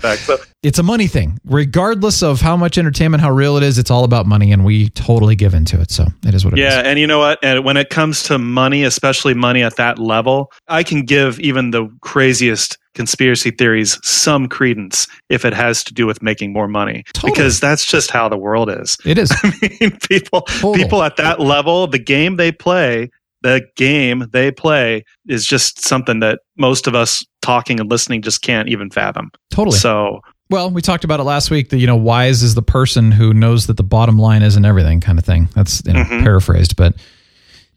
facts 0.00 0.22
so 0.22 0.38
it's 0.62 0.78
a 0.78 0.82
money 0.82 1.06
thing. 1.06 1.38
Regardless 1.44 2.22
of 2.22 2.40
how 2.40 2.56
much 2.56 2.78
entertainment, 2.78 3.20
how 3.20 3.30
real 3.30 3.56
it 3.56 3.62
is, 3.62 3.78
it's 3.78 3.90
all 3.90 4.04
about 4.04 4.26
money, 4.26 4.50
and 4.52 4.64
we 4.64 4.88
totally 4.90 5.36
give 5.36 5.52
into 5.54 5.80
it. 5.80 5.90
So 5.90 6.06
it 6.26 6.34
is 6.34 6.44
what 6.44 6.54
it 6.54 6.58
is. 6.58 6.62
yeah 6.62 6.80
and 6.80 6.98
you 6.98 7.06
know 7.06 7.18
what 7.18 7.38
and 7.42 7.64
when 7.64 7.76
it 7.76 7.90
comes 7.90 8.22
to 8.24 8.38
money 8.38 8.82
especially 8.84 9.34
money 9.34 9.62
at 9.62 9.76
that 9.76 9.98
level 9.98 10.50
i 10.68 10.82
can 10.82 11.02
give 11.04 11.38
even 11.40 11.70
the 11.70 11.88
craziest 12.00 12.78
conspiracy 12.94 13.50
theories 13.50 13.98
some 14.02 14.48
credence 14.48 15.06
if 15.30 15.44
it 15.44 15.54
has 15.54 15.82
to 15.84 15.94
do 15.94 16.06
with 16.06 16.22
making 16.22 16.52
more 16.52 16.68
money 16.68 17.02
Totally. 17.14 17.32
because 17.32 17.60
that's 17.60 17.84
just 17.86 18.10
how 18.10 18.28
the 18.28 18.36
world 18.36 18.68
is 18.70 18.96
It 19.04 19.18
is. 19.18 19.32
I 19.42 19.52
mean, 19.80 19.98
people 20.08 20.42
Total. 20.42 20.74
people 20.74 21.02
at 21.02 21.16
that 21.16 21.40
level, 21.40 21.86
the 21.86 21.98
game 21.98 22.36
they 22.36 22.52
play, 22.52 23.08
the 23.42 23.62
game 23.76 24.26
they 24.32 24.50
play 24.52 25.04
is 25.26 25.44
just 25.46 25.84
something 25.84 26.20
that 26.20 26.40
most 26.56 26.86
of 26.86 26.94
us 26.94 27.24
talking 27.40 27.80
and 27.80 27.90
listening 27.90 28.22
just 28.22 28.42
can't 28.42 28.68
even 28.68 28.90
fathom. 28.90 29.30
Totally. 29.50 29.78
So 29.78 30.20
Well, 30.50 30.70
we 30.70 30.80
talked 30.82 31.02
about 31.04 31.18
it 31.18 31.24
last 31.24 31.50
week 31.50 31.70
that, 31.70 31.78
you 31.78 31.86
know, 31.86 31.96
wise 31.96 32.42
is 32.42 32.54
the 32.54 32.62
person 32.62 33.10
who 33.10 33.32
knows 33.34 33.66
that 33.66 33.78
the 33.78 33.82
bottom 33.82 34.18
line 34.18 34.42
isn't 34.42 34.64
everything 34.64 35.00
kind 35.00 35.18
of 35.18 35.24
thing. 35.24 35.48
That's, 35.54 35.82
you 35.86 35.92
know, 35.94 36.04
Mhm. 36.04 36.22
paraphrased. 36.22 36.76
But 36.76 36.94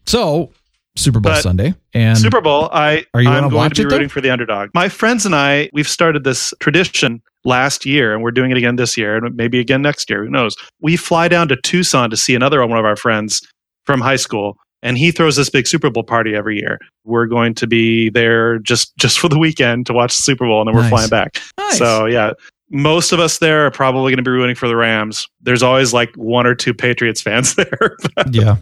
so 0.06 0.52
Super 0.98 1.20
Bowl 1.20 1.34
But 1.34 1.42
Sunday. 1.42 1.74
And 1.94 2.18
Super 2.18 2.42
Bowl, 2.42 2.70
I 2.72 3.06
Are 3.14 3.22
you 3.22 3.30
I'm 3.30 3.52
watch 3.52 3.76
to 3.76 3.84
be 3.84 3.90
though? 3.90 3.96
rooting 3.96 4.10
for 4.10 4.22
the 4.22 4.30
underdog. 4.30 4.70
My 4.74 4.90
friends 4.90 5.26
and 5.26 5.36
I, 5.36 5.70
we've 5.74 5.88
started 5.88 6.24
this 6.24 6.54
tradition 6.60 7.22
last 7.44 7.86
year, 7.86 8.14
and 8.14 8.24
we're 8.24 8.32
doing 8.32 8.52
it 8.52 8.58
again 8.58 8.76
this 8.78 8.98
year, 8.98 9.18
and 9.18 9.36
maybe 9.36 9.60
again 9.60 9.82
next 9.82 10.10
year. 10.10 10.24
Who 10.24 10.30
knows? 10.30 10.56
We 10.82 10.96
fly 10.98 11.28
down 11.28 11.48
to 11.50 11.56
Tucson 11.58 12.10
to 12.10 12.18
see 12.18 12.34
another 12.36 12.66
one 12.66 12.80
of 12.80 12.86
our 12.86 12.96
friends 12.96 13.42
from 13.86 14.02
high 14.02 14.16
school, 14.16 14.58
and 14.82 14.98
he 14.98 15.12
throws 15.12 15.36
this 15.36 15.50
big 15.50 15.68
Super 15.68 15.90
Bowl 15.90 16.04
party 16.04 16.34
every 16.36 16.58
year. 16.58 16.80
We're 17.04 17.28
going 17.28 17.54
to 17.56 17.68
be 17.68 18.10
there 18.10 18.58
just 18.60 18.96
just 18.98 19.20
for 19.20 19.30
the 19.30 19.38
weekend 19.38 19.86
to 19.88 19.94
watch 19.94 20.16
the 20.16 20.24
Super 20.24 20.46
Bowl, 20.48 20.62
and 20.62 20.68
then 20.70 20.76
we're 20.76 20.82
Nice. 20.82 20.90
flying 20.90 21.10
back. 21.10 21.42
Nice. 21.58 21.78
So 21.78 22.06
yeah. 22.06 22.32
Most 22.72 23.12
of 23.12 23.20
us 23.20 23.38
there 23.38 23.68
are 23.68 23.72
probably 23.72 24.10
going 24.12 24.18
to 24.18 24.24
be 24.24 24.32
rooting 24.32 24.56
for 24.56 24.68
the 24.68 24.76
Rams. 24.76 25.28
There's 25.40 25.62
always 25.62 25.94
like 25.94 26.10
one 26.16 26.48
or 26.48 26.56
two 26.56 26.74
Patriots 26.74 27.22
fans 27.22 27.54
there. 27.56 27.96
yeah, 28.32 28.56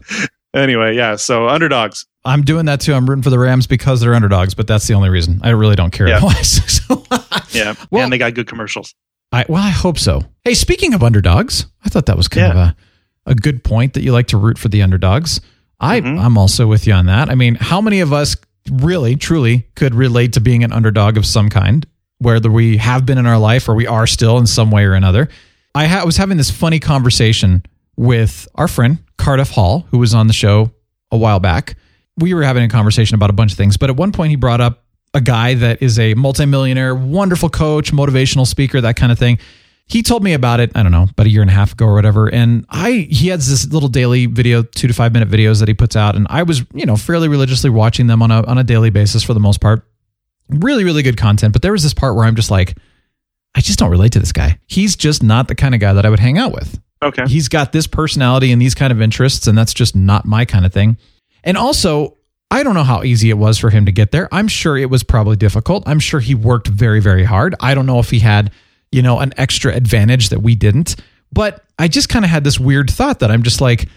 anyway, 0.54 0.96
yeah. 0.96 1.16
So 1.16 1.48
underdogs. 1.48 2.06
I'm 2.26 2.44
doing 2.44 2.66
that 2.68 2.80
too. 2.82 2.94
I'm 2.94 3.06
rooting 3.10 3.24
for 3.24 3.30
the 3.30 3.40
Rams 3.40 3.68
because 3.68 4.00
they're 4.00 4.14
underdogs, 4.16 4.54
but 4.54 4.66
that's 4.68 4.88
the 4.88 4.94
only 4.94 5.10
reason. 5.10 5.40
I 5.44 5.50
really 5.50 5.76
don't 5.76 5.92
care 5.92 6.08
Yeah. 6.08 6.18
otherwise. 6.24 6.62
so, 6.88 7.04
Yeah. 7.52 7.76
Well- 7.92 8.04
and 8.04 8.14
they 8.14 8.18
got 8.18 8.34
good 8.34 8.48
commercials. 8.48 8.94
I, 9.32 9.46
well, 9.50 9.64
I 9.64 9.70
hope 9.72 9.98
so. 9.98 10.22
Hey, 10.44 10.54
speaking 10.54 10.94
of 10.94 11.02
underdogs, 11.02 11.66
I 11.84 11.90
thought 11.90 12.06
that 12.06 12.16
was 12.18 12.28
kind 12.28 12.52
of 12.52 12.56
a, 12.56 12.76
a 13.26 13.34
good 13.36 13.64
point 13.64 13.96
that 13.96 14.04
you 14.04 14.12
like 14.14 14.28
to 14.28 14.38
root 14.38 14.60
for 14.60 14.68
the 14.70 14.84
underdogs. 14.84 15.42
I, 15.80 16.02
Mhm. 16.02 16.20
I'm 16.20 16.38
also 16.38 16.68
with 16.68 16.86
you 16.86 16.94
on 16.94 17.08
that. 17.08 17.30
I 17.32 17.36
mean, 17.36 17.56
how 17.56 17.82
many 17.82 18.00
of 18.02 18.14
us 18.14 18.38
really, 18.72 19.16
truly 19.16 19.68
could 19.76 19.96
relate 19.96 20.34
to 20.34 20.40
being 20.40 20.64
an 20.64 20.72
underdog 20.72 21.18
of 21.18 21.26
some 21.26 21.50
kind, 21.50 21.86
whether 22.20 22.52
we 22.52 22.78
have 22.78 23.06
been 23.08 23.18
in 23.18 23.26
our 23.26 23.40
life 23.40 23.68
or 23.68 23.74
we 23.74 23.88
are 23.88 24.06
still 24.06 24.38
in 24.38 24.46
some 24.46 24.70
way 24.70 24.86
or 24.86 24.94
another? 24.94 25.28
I 25.74 25.88
ha- 25.88 26.06
was 26.06 26.18
having 26.18 26.38
this 26.38 26.52
funny 26.52 26.80
conversation 26.80 27.64
with 27.98 28.48
our 28.54 28.68
friend 28.68 29.00
Cardiff 29.24 29.52
Hall, 29.52 29.86
who 29.90 30.00
was 30.00 30.14
on 30.14 30.28
the 30.28 30.34
show 30.34 30.72
a 31.10 31.18
while 31.18 31.40
back. 31.40 31.78
We 32.18 32.34
were 32.34 32.44
having 32.44 32.64
a 32.64 32.70
conversation 32.70 33.16
about 33.16 33.30
a 33.30 33.34
bunch 33.34 33.54
of 33.54 33.58
things, 33.58 33.78
but 33.78 33.90
at 33.90 33.96
one 33.96 34.12
point 34.12 34.32
he 34.32 34.36
brought 34.36 34.60
up 34.60 34.84
a 35.14 35.22
guy 35.22 35.54
that 35.54 35.82
is 35.82 35.98
a 35.98 36.14
multimillionaire, 36.16 36.94
wonderful 36.94 37.50
coach, 37.50 37.94
motivational 37.94 38.46
speaker, 38.46 38.82
that 38.82 38.98
kind 38.98 39.12
of 39.12 39.20
thing. 39.20 39.40
He 39.86 40.04
told 40.04 40.24
me 40.24 40.34
about 40.34 40.60
it, 40.60 40.72
I 40.76 40.84
don't 40.84 40.92
know, 40.92 41.08
about 41.10 41.26
a 41.26 41.30
year 41.30 41.42
and 41.42 41.50
a 41.50 41.54
half 41.54 41.72
ago 41.74 41.86
or 41.86 41.94
whatever. 41.94 42.28
And 42.28 42.66
I 42.70 43.08
he 43.10 43.30
has 43.30 43.50
this 43.50 43.72
little 43.72 43.90
daily 43.90 44.26
video, 44.26 44.64
two 44.64 44.88
to 44.88 44.94
five 44.94 45.14
minute 45.14 45.30
videos 45.30 45.60
that 45.60 45.68
he 45.68 45.74
puts 45.74 45.96
out. 45.96 46.16
And 46.16 46.28
I 46.30 46.44
was, 46.44 46.64
you 46.74 46.86
know, 46.86 46.98
fairly 46.98 47.28
religiously 47.28 47.70
watching 47.70 48.08
them 48.08 48.22
on 48.22 48.32
a 48.32 48.44
on 48.46 48.58
a 48.58 48.64
daily 48.64 48.90
basis 48.90 49.24
for 49.24 49.34
the 49.34 49.40
most 49.40 49.62
part. 49.62 49.88
Really, 50.50 50.84
really 50.84 51.04
good 51.04 51.18
content. 51.18 51.54
But 51.54 51.62
there 51.62 51.72
was 51.72 51.84
this 51.84 51.94
part 51.94 52.16
where 52.16 52.26
I'm 52.26 52.36
just 52.36 52.52
like, 52.52 52.78
I 53.56 53.62
just 53.62 53.80
don't 53.80 53.92
relate 53.92 54.14
to 54.14 54.20
this 54.20 54.34
guy. 54.34 54.60
He's 54.68 54.96
just 54.96 55.24
not 55.24 55.48
the 55.48 55.56
kind 55.56 55.74
of 55.76 55.82
guy 55.82 55.94
that 55.94 56.06
I 56.06 56.10
would 56.10 56.20
hang 56.20 56.38
out 56.38 56.54
with. 56.54 56.80
Okay. 57.04 57.26
He's 57.28 57.48
got 57.50 57.72
this 57.72 57.88
personality 57.88 58.52
and 58.52 58.62
these 58.62 58.76
kind 58.76 58.92
of 58.92 59.02
interests, 59.02 59.48
and 59.48 59.58
that's 59.58 59.74
just 59.74 59.96
not 59.96 60.26
my 60.26 60.46
kind 60.46 60.66
of 60.66 60.74
thing. 60.74 60.98
And 61.44 61.58
also, 61.58 62.18
I 62.52 62.64
don't 62.64 62.74
know 62.76 62.84
how 62.84 63.04
easy 63.04 63.30
it 63.30 63.38
was 63.38 63.58
for 63.58 63.70
him 63.70 63.86
to 63.86 63.92
get 63.92 64.12
there. 64.12 64.30
I'm 64.32 64.48
sure 64.48 64.78
it 64.78 64.90
was 64.90 65.04
probably 65.04 65.36
difficult. 65.36 65.84
I'm 65.88 66.00
sure 66.00 66.20
he 66.20 66.36
worked 66.36 66.68
very, 66.68 67.00
very 67.02 67.24
hard. 67.24 67.56
I 67.60 67.74
don't 67.76 67.86
know 67.86 68.00
if 68.00 68.10
he 68.10 68.20
had, 68.20 68.52
you 68.92 69.02
know, 69.02 69.20
an 69.20 69.34
extra 69.38 69.74
advantage 69.74 70.30
that 70.30 70.42
we 70.42 70.56
didn't. 70.56 70.96
But 71.32 71.64
I 71.80 71.88
just 71.88 72.10
kind 72.10 72.24
of 72.24 72.30
had 72.32 72.44
this 72.44 72.60
weird 72.60 72.92
thought 72.92 73.20
that 73.20 73.32
I'm 73.32 73.42
just 73.44 73.60
like, 73.60 73.90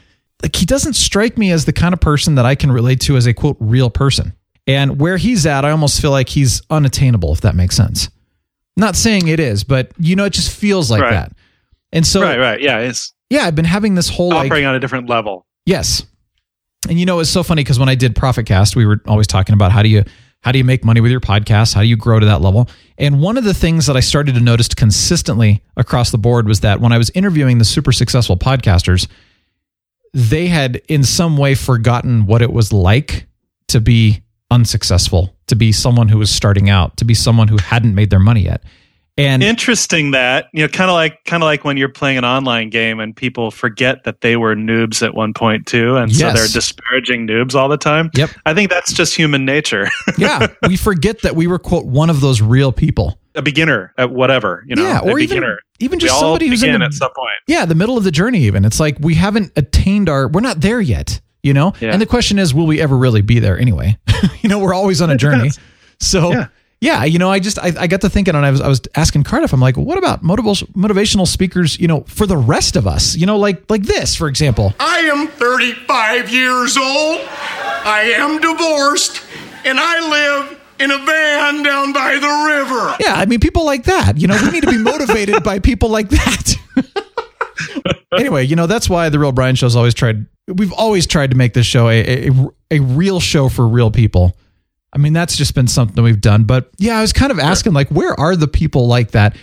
like 0.42 0.56
he 0.56 0.64
doesn't 0.64 0.94
strike 0.94 1.36
me 1.36 1.50
as 1.52 1.66
the 1.66 1.72
kind 1.72 1.92
of 1.92 2.00
person 2.00 2.36
that 2.36 2.46
I 2.46 2.54
can 2.54 2.72
relate 2.72 3.00
to 3.02 3.16
as 3.16 3.26
a 3.26 3.34
quote 3.34 3.58
real 3.60 3.90
person. 3.90 4.32
And 4.66 4.98
where 4.98 5.18
he's 5.18 5.44
at, 5.46 5.64
I 5.64 5.70
almost 5.70 6.00
feel 6.00 6.10
like 6.10 6.28
he's 6.30 6.62
unattainable, 6.70 7.32
if 7.34 7.42
that 7.42 7.54
makes 7.54 7.76
sense. 7.76 8.08
Not 8.76 8.96
saying 8.96 9.28
it 9.28 9.38
is, 9.38 9.64
but 9.64 9.92
you 9.98 10.16
know, 10.16 10.24
it 10.24 10.32
just 10.32 10.50
feels 10.50 10.90
like 10.90 11.02
Right. 11.02 11.10
that. 11.12 11.32
And 11.92 12.06
so, 12.06 12.22
right, 12.22 12.38
right. 12.38 12.60
Yeah. 12.60 12.78
It's 12.78 13.14
yeah, 13.30 13.44
I've 13.44 13.54
been 13.54 13.64
having 13.64 13.94
this 13.94 14.08
whole 14.08 14.30
like, 14.30 14.46
operating 14.46 14.66
on 14.66 14.74
a 14.74 14.80
different 14.80 15.08
level. 15.08 15.46
Yes. 15.64 16.04
And 16.88 16.98
you 16.98 17.06
know, 17.06 17.18
it's 17.20 17.30
so 17.30 17.42
funny 17.42 17.62
because 17.62 17.78
when 17.78 17.88
I 17.88 17.94
did 17.94 18.14
Profitcast, 18.14 18.76
we 18.76 18.86
were 18.86 19.00
always 19.06 19.26
talking 19.26 19.54
about 19.54 19.72
how 19.72 19.82
do 19.82 19.88
you 19.88 20.04
how 20.42 20.52
do 20.52 20.58
you 20.58 20.64
make 20.64 20.84
money 20.84 21.00
with 21.00 21.10
your 21.10 21.20
podcast? 21.20 21.74
How 21.74 21.80
do 21.80 21.88
you 21.88 21.96
grow 21.96 22.20
to 22.20 22.26
that 22.26 22.40
level? 22.40 22.68
And 22.98 23.20
one 23.20 23.36
of 23.36 23.42
the 23.42 23.54
things 23.54 23.86
that 23.86 23.96
I 23.96 24.00
started 24.00 24.36
to 24.36 24.40
notice 24.40 24.68
consistently 24.68 25.62
across 25.76 26.12
the 26.12 26.18
board 26.18 26.46
was 26.46 26.60
that 26.60 26.80
when 26.80 26.92
I 26.92 26.98
was 26.98 27.10
interviewing 27.10 27.58
the 27.58 27.64
super 27.64 27.90
successful 27.90 28.36
podcasters, 28.36 29.08
they 30.14 30.46
had 30.46 30.76
in 30.88 31.02
some 31.02 31.36
way 31.36 31.56
forgotten 31.56 32.26
what 32.26 32.42
it 32.42 32.52
was 32.52 32.72
like 32.72 33.26
to 33.68 33.80
be 33.80 34.22
unsuccessful, 34.50 35.34
to 35.48 35.56
be 35.56 35.72
someone 35.72 36.08
who 36.08 36.18
was 36.18 36.30
starting 36.30 36.70
out, 36.70 36.96
to 36.98 37.04
be 37.04 37.14
someone 37.14 37.48
who 37.48 37.56
hadn't 37.56 37.94
made 37.94 38.10
their 38.10 38.20
money 38.20 38.42
yet. 38.42 38.62
And 39.18 39.42
Interesting 39.42 40.10
that 40.10 40.48
you 40.52 40.62
know, 40.62 40.68
kind 40.68 40.90
of 40.90 40.94
like 40.94 41.24
kind 41.24 41.42
of 41.42 41.46
like 41.46 41.64
when 41.64 41.78
you're 41.78 41.88
playing 41.88 42.18
an 42.18 42.24
online 42.26 42.68
game 42.68 43.00
and 43.00 43.16
people 43.16 43.50
forget 43.50 44.04
that 44.04 44.20
they 44.20 44.36
were 44.36 44.54
noobs 44.54 45.02
at 45.02 45.14
one 45.14 45.32
point 45.32 45.66
too, 45.66 45.96
and 45.96 46.14
so 46.14 46.32
they're 46.32 46.46
disparaging 46.48 47.26
noobs 47.26 47.54
all 47.54 47.68
the 47.70 47.78
time. 47.78 48.10
Yep. 48.14 48.30
I 48.44 48.52
think 48.52 48.68
that's 48.70 48.92
just 48.92 49.16
human 49.16 49.46
nature. 49.46 49.88
yeah, 50.18 50.48
we 50.68 50.76
forget 50.76 51.22
that 51.22 51.34
we 51.34 51.46
were 51.46 51.58
quote 51.58 51.86
one 51.86 52.10
of 52.10 52.20
those 52.20 52.42
real 52.42 52.72
people. 52.72 53.18
a 53.34 53.40
beginner 53.40 53.94
at 53.96 54.10
whatever, 54.10 54.62
you 54.66 54.76
know, 54.76 54.82
yeah, 54.82 55.00
a 55.00 55.04
or 55.04 55.18
even 55.18 55.36
beginner. 55.38 55.58
even 55.80 55.96
We 55.96 56.00
just 56.02 56.12
all 56.14 56.20
somebody 56.20 56.48
who's 56.48 56.62
in 56.62 56.78
the, 56.78 56.84
at 56.84 56.92
some 56.92 57.10
point. 57.16 57.30
yeah 57.46 57.64
the 57.64 57.74
middle 57.74 57.96
of 57.96 58.04
the 58.04 58.10
journey. 58.10 58.40
Even 58.40 58.66
it's 58.66 58.78
like 58.80 58.98
we 59.00 59.14
haven't 59.14 59.50
attained 59.56 60.10
our. 60.10 60.28
We're 60.28 60.40
not 60.42 60.60
there 60.60 60.80
yet. 60.80 61.22
You 61.42 61.54
know, 61.54 61.72
Yeah. 61.80 61.92
and 61.92 62.02
the 62.02 62.06
question 62.06 62.38
is, 62.38 62.52
will 62.52 62.66
we 62.66 62.80
ever 62.82 62.96
really 62.98 63.22
be 63.22 63.38
there 63.38 63.58
anyway? 63.58 63.96
you 64.42 64.48
know, 64.50 64.58
we're 64.58 64.74
always 64.74 65.00
on 65.00 65.08
a 65.08 65.16
journey. 65.16 65.50
So. 66.00 66.32
Yeah. 66.32 66.48
Yeah. 66.80 67.04
you 67.04 67.18
know, 67.18 67.30
I 67.30 67.38
just 67.38 67.58
I, 67.58 67.72
I 67.78 67.86
got 67.86 68.00
to 68.02 68.10
thinking, 68.10 68.34
and 68.34 68.44
I 68.44 68.50
was 68.50 68.60
I 68.60 68.68
was 68.68 68.80
asking 68.94 69.24
Cardiff. 69.24 69.52
I'm 69.52 69.60
like, 69.60 69.76
what 69.76 69.98
about 69.98 70.22
motivational 70.22 70.68
motivational 70.72 71.26
speakers? 71.26 71.78
You 71.78 71.88
know, 71.88 72.02
for 72.02 72.26
the 72.26 72.36
rest 72.36 72.76
of 72.76 72.86
us, 72.86 73.16
you 73.16 73.26
know, 73.26 73.38
like 73.38 73.68
like 73.70 73.82
this, 73.82 74.14
for 74.14 74.28
example. 74.28 74.74
I 74.78 74.98
am 75.00 75.28
35 75.28 76.30
years 76.30 76.76
old. 76.76 77.20
I 77.28 78.14
am 78.16 78.40
divorced. 78.40 79.22
And 79.64 79.80
I 79.80 79.98
live 80.48 80.60
in 80.78 80.90
a 80.92 80.98
van 80.98 81.62
down 81.64 81.92
by 81.92 82.14
the 82.14 82.28
river. 82.54 82.96
Yeah, 83.00 83.14
I 83.14 83.26
mean, 83.26 83.40
people 83.40 83.64
like 83.64 83.84
that. 83.84 84.16
You 84.16 84.28
know, 84.28 84.38
we 84.40 84.50
need 84.50 84.62
to 84.62 84.70
be 84.70 84.78
motivated 84.78 85.42
by 85.42 85.58
people 85.58 85.88
like 85.88 86.08
that. 86.10 86.54
anyway, 88.18 88.44
you 88.44 88.54
know 88.54 88.66
that's 88.66 88.88
why 88.88 89.08
the 89.08 89.18
Real 89.18 89.32
Brian 89.32 89.56
Show's 89.56 89.74
always 89.76 89.94
tried. 89.94 90.26
We've 90.46 90.72
always 90.72 91.06
tried 91.06 91.30
to 91.30 91.36
make 91.36 91.54
this 91.54 91.66
show 91.66 91.88
a, 91.88 92.28
a 92.28 92.30
a 92.70 92.78
real 92.80 93.18
show 93.20 93.48
for 93.48 93.66
real 93.66 93.90
people. 93.90 94.36
I 94.96 94.98
mean, 94.98 95.12
that's 95.12 95.36
just 95.36 95.54
been 95.54 95.68
something 95.68 96.02
we've 96.02 96.22
done. 96.22 96.44
But 96.44 96.70
yeah, 96.78 96.96
I 96.96 97.02
was 97.02 97.12
kind 97.12 97.30
of 97.30 97.38
asking, 97.38 97.74
like, 97.74 97.90
where 97.90 98.18
are 98.18 98.34
the 98.34 98.48
people 98.48 98.88
like 98.88 99.10
that? 99.10 99.36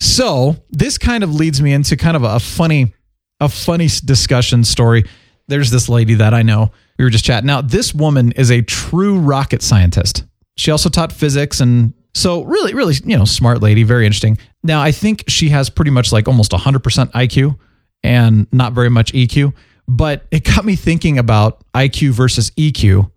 So 0.00 0.56
this 0.70 0.96
kind 0.96 1.22
of 1.22 1.34
leads 1.34 1.60
me 1.60 1.74
into 1.74 1.98
kind 1.98 2.16
of 2.16 2.22
a 2.22 2.40
funny, 2.40 2.94
a 3.38 3.50
funny 3.50 3.88
discussion 4.06 4.64
story. 4.64 5.04
There's 5.48 5.70
this 5.70 5.90
lady 5.90 6.14
that 6.14 6.32
I 6.32 6.40
know. 6.40 6.72
We 6.98 7.04
were 7.04 7.10
just 7.10 7.26
chatting. 7.26 7.46
Now, 7.46 7.60
this 7.60 7.94
woman 7.94 8.32
is 8.32 8.50
a 8.50 8.62
true 8.62 9.18
rocket 9.18 9.60
scientist. 9.60 10.24
She 10.56 10.70
also 10.70 10.88
taught 10.88 11.12
physics 11.12 11.60
and 11.60 11.92
so 12.14 12.44
really, 12.44 12.72
really, 12.72 12.94
you 13.04 13.18
know, 13.18 13.26
smart 13.26 13.60
lady, 13.60 13.82
very 13.82 14.06
interesting. 14.06 14.38
Now, 14.62 14.80
I 14.80 14.92
think 14.92 15.24
she 15.28 15.50
has 15.50 15.68
pretty 15.68 15.90
much 15.90 16.10
like 16.10 16.26
almost 16.26 16.52
100% 16.52 17.12
IQ 17.12 17.58
and 18.02 18.46
not 18.50 18.72
very 18.72 18.88
much 18.88 19.12
EQ. 19.12 19.52
But 19.86 20.24
it 20.30 20.42
got 20.42 20.64
me 20.64 20.74
thinking 20.74 21.18
about 21.18 21.62
IQ 21.74 22.12
versus 22.12 22.50
EQ. 22.52 23.10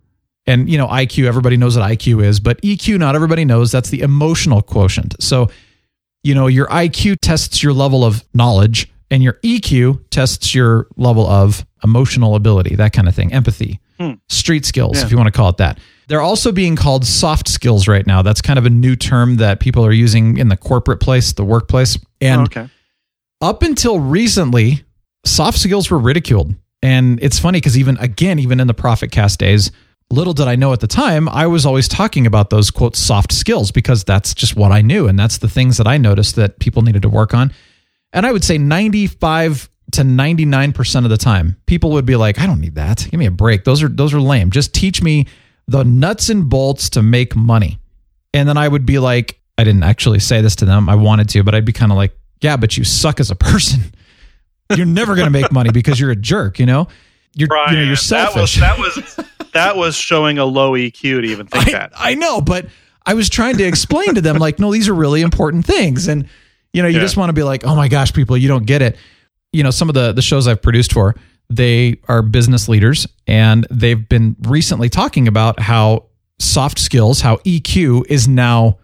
And, 0.50 0.68
you 0.68 0.76
know, 0.78 0.86
IQ, 0.88 1.26
everybody 1.26 1.56
knows 1.56 1.76
what 1.78 1.88
IQ 1.88 2.24
is, 2.24 2.40
but 2.40 2.60
EQ, 2.62 2.98
not 2.98 3.14
everybody 3.14 3.44
knows. 3.44 3.70
That's 3.70 3.90
the 3.90 4.00
emotional 4.00 4.62
quotient. 4.62 5.14
So, 5.20 5.48
you 6.22 6.34
know, 6.34 6.46
your 6.48 6.66
IQ 6.66 7.16
tests 7.22 7.62
your 7.62 7.72
level 7.72 8.04
of 8.04 8.24
knowledge, 8.34 8.90
and 9.12 9.22
your 9.22 9.34
EQ 9.42 10.00
tests 10.10 10.54
your 10.54 10.86
level 10.96 11.26
of 11.26 11.64
emotional 11.84 12.34
ability, 12.34 12.76
that 12.76 12.92
kind 12.92 13.08
of 13.08 13.14
thing, 13.14 13.32
empathy, 13.32 13.80
Hmm. 13.98 14.12
street 14.28 14.64
skills, 14.64 14.98
Yeah. 14.98 15.04
if 15.04 15.10
you 15.10 15.16
want 15.16 15.26
to 15.28 15.32
call 15.32 15.48
it 15.50 15.56
that. 15.58 15.78
They're 16.08 16.20
also 16.22 16.52
being 16.52 16.74
called 16.76 17.04
soft 17.06 17.48
skills 17.48 17.86
right 17.88 18.06
now. 18.06 18.22
That's 18.22 18.40
kind 18.40 18.58
of 18.58 18.66
a 18.66 18.70
new 18.70 18.96
term 18.96 19.36
that 19.36 19.60
people 19.60 19.84
are 19.84 19.92
using 19.92 20.36
in 20.38 20.48
the 20.48 20.56
corporate 20.56 21.00
place, 21.00 21.32
the 21.32 21.44
workplace. 21.44 21.98
And 22.20 22.40
Oh, 22.40 22.44
okay. 22.44 22.68
up 23.40 23.62
until 23.62 24.00
recently, 24.00 24.82
soft 25.24 25.58
skills 25.58 25.90
were 25.90 25.98
ridiculed. 25.98 26.54
And 26.82 27.18
it's 27.22 27.38
funny 27.38 27.58
because 27.58 27.76
even 27.78 27.96
again, 27.98 28.38
even 28.38 28.58
in 28.60 28.66
the 28.66 28.74
Profit 28.74 29.10
Cast 29.10 29.38
days, 29.38 29.70
little 30.10 30.32
did 30.32 30.48
I 30.48 30.56
know 30.56 30.72
at 30.72 30.80
the 30.80 30.86
time, 30.86 31.28
I 31.28 31.46
was 31.46 31.64
always 31.64 31.88
talking 31.88 32.26
about 32.26 32.50
those 32.50 32.70
quote 32.70 32.96
soft 32.96 33.32
skills 33.32 33.70
because 33.70 34.04
that's 34.04 34.34
just 34.34 34.56
what 34.56 34.72
I 34.72 34.82
knew. 34.82 35.06
And 35.06 35.18
that's 35.18 35.38
the 35.38 35.48
things 35.48 35.76
that 35.76 35.86
I 35.86 35.98
noticed 35.98 36.36
that 36.36 36.58
people 36.58 36.82
needed 36.82 37.02
to 37.02 37.08
work 37.08 37.32
on. 37.34 37.52
And 38.12 38.26
I 38.26 38.32
would 38.32 38.44
say 38.44 38.58
95 38.58 39.68
to 39.92 40.02
99% 40.02 41.04
of 41.04 41.10
the 41.10 41.16
time, 41.16 41.56
people 41.66 41.90
would 41.92 42.06
be 42.06 42.16
like, 42.16 42.38
I 42.38 42.46
don't 42.46 42.60
need 42.60 42.74
that. 42.74 43.06
Give 43.10 43.18
me 43.18 43.26
a 43.26 43.30
break. 43.30 43.64
Those 43.64 43.82
are 43.82 43.88
those 43.88 44.14
are 44.14 44.20
lame. 44.20 44.50
Just 44.50 44.74
teach 44.74 45.02
me 45.02 45.26
the 45.68 45.84
nuts 45.84 46.28
and 46.28 46.48
bolts 46.48 46.90
to 46.90 47.02
make 47.02 47.36
money. 47.36 47.78
And 48.34 48.48
then 48.48 48.56
I 48.56 48.66
would 48.66 48.86
be 48.86 48.98
like, 48.98 49.40
I 49.58 49.64
didn't 49.64 49.82
actually 49.82 50.20
say 50.20 50.40
this 50.40 50.56
to 50.56 50.64
them. 50.64 50.88
I 50.88 50.94
wanted 50.94 51.28
to, 51.30 51.42
but 51.42 51.54
I'd 51.54 51.64
be 51.64 51.72
kind 51.72 51.92
of 51.92 51.96
like, 51.96 52.16
yeah, 52.40 52.56
but 52.56 52.76
you 52.76 52.84
suck 52.84 53.20
as 53.20 53.30
a 53.30 53.36
person. 53.36 53.80
You're 54.76 54.86
never 54.86 55.14
going 55.14 55.26
to 55.26 55.32
make 55.32 55.50
money 55.52 55.70
because 55.72 55.98
you're 55.98 56.12
a 56.12 56.16
jerk, 56.16 56.58
you 56.58 56.66
know? 56.66 56.88
You're 57.34 57.48
you 57.70 57.76
know, 57.76 57.82
you're 57.82 57.96
selfish. 57.96 58.56
That 58.58 58.78
was 58.78 58.94
that 58.94 59.16
was 59.18 59.26
that 59.52 59.76
was 59.76 59.94
showing 59.96 60.38
a 60.38 60.44
low 60.44 60.72
EQ 60.72 61.00
to 61.00 61.22
even 61.22 61.46
think 61.46 61.68
I, 61.68 61.72
that. 61.72 61.92
I 61.96 62.14
know, 62.14 62.40
but 62.40 62.66
I 63.06 63.14
was 63.14 63.28
trying 63.28 63.56
to 63.58 63.64
explain 63.64 64.14
to 64.14 64.20
them 64.20 64.36
like, 64.38 64.58
no, 64.58 64.72
these 64.72 64.88
are 64.88 64.94
really 64.94 65.22
important 65.22 65.64
things. 65.66 66.06
And 66.08 66.28
you 66.72 66.82
know, 66.82 66.88
you 66.88 66.96
Yeah. 66.96 67.02
just 67.04 67.16
want 67.16 67.30
to 67.30 67.32
be 67.32 67.42
like, 67.42 67.64
oh 67.64 67.74
my 67.74 67.88
gosh, 67.88 68.12
people, 68.12 68.36
you 68.36 68.48
don't 68.48 68.66
get 68.66 68.82
it. 68.82 68.96
You 69.52 69.62
know, 69.64 69.70
some 69.70 69.88
of 69.88 69.94
the 69.94 70.12
the 70.12 70.22
shows 70.22 70.46
I've 70.46 70.62
produced 70.62 70.92
for, 70.92 71.16
they 71.48 71.98
are 72.08 72.22
business 72.22 72.68
leaders 72.68 73.06
and 73.26 73.66
they've 73.70 74.08
been 74.08 74.36
recently 74.42 74.88
talking 74.88 75.26
about 75.26 75.58
how 75.60 76.06
soft 76.38 76.78
skills, 76.78 77.20
how 77.20 77.36
EQ 77.38 78.04
is 78.08 78.28
now 78.28 78.78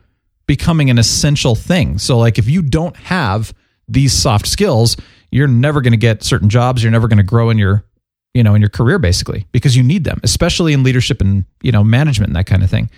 becoming 0.46 0.90
an 0.90 0.98
essential 0.98 1.54
thing. 1.54 1.98
So 1.98 2.18
like 2.18 2.38
if 2.38 2.48
you 2.48 2.62
don't 2.62 2.96
have 2.96 3.54
these 3.88 4.12
soft 4.12 4.46
skills, 4.48 4.96
you're 5.30 5.46
never 5.48 5.80
going 5.80 5.92
to 5.92 5.96
get 5.96 6.22
certain 6.24 6.48
jobs, 6.48 6.82
you're 6.82 6.92
never 6.92 7.06
going 7.08 7.18
to 7.18 7.22
grow 7.24 7.50
in 7.50 7.58
your 7.58 7.84
you 8.36 8.42
know 8.42 8.54
in 8.54 8.60
your 8.60 8.68
career 8.70 8.98
basically 8.98 9.46
because 9.52 9.74
you 9.76 9.82
need 9.82 10.04
them 10.04 10.20
especially 10.22 10.72
in 10.72 10.82
leadership 10.82 11.20
and 11.20 11.44
you 11.62 11.72
know 11.72 11.82
management 11.82 12.28
and 12.28 12.36
that 12.36 12.46
kind 12.46 12.62
of 12.62 12.70
thing 12.70 12.88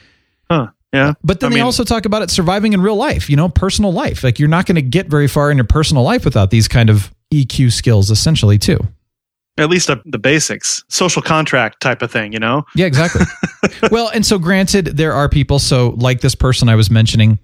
Huh. 0.51 0.68
Yeah. 0.92 1.12
but 1.22 1.40
then 1.40 1.48
I 1.48 1.51
they 1.51 1.55
mean- 1.57 1.64
also 1.64 1.85
talk 1.85 2.07
about 2.07 2.22
it 2.22 2.31
surviving 2.31 2.72
in 2.72 2.81
real 2.81 2.96
life 2.96 3.29
you 3.31 3.37
know 3.37 3.48
personal 3.48 3.92
life 3.92 4.24
like 4.24 4.38
you're 4.38 4.48
not 4.48 4.66
going 4.66 4.77
to 4.77 4.83
get 4.83 5.07
very 5.09 5.29
far 5.29 5.51
in 5.51 5.57
your 5.59 5.66
personal 5.66 6.03
life 6.03 6.24
without 6.24 6.51
these 6.51 6.66
kind 6.68 6.88
of 6.90 7.12
eq 7.33 7.70
skills 7.72 8.11
essentially 8.11 8.59
too 8.59 8.79
At 9.59 9.68
least 9.70 9.90
uh, 9.90 9.96
the 10.07 10.18
basics, 10.18 10.83
social 10.88 11.20
contract 11.20 11.81
type 11.83 12.01
of 12.01 12.11
thing, 12.11 12.33
you 12.33 12.38
know? 12.38 12.64
yeah 12.74 12.87
exactly 12.87 13.24
well 13.90 14.09
and 14.14 14.24
so 14.24 14.38
granted 14.38 14.87
there 14.96 15.12
are 15.12 15.29
people 15.29 15.59
so 15.59 15.90
like 15.98 16.20
this 16.22 16.35
person 16.35 16.68
i 16.70 16.74
was 16.74 16.90
mentioning 16.90 17.38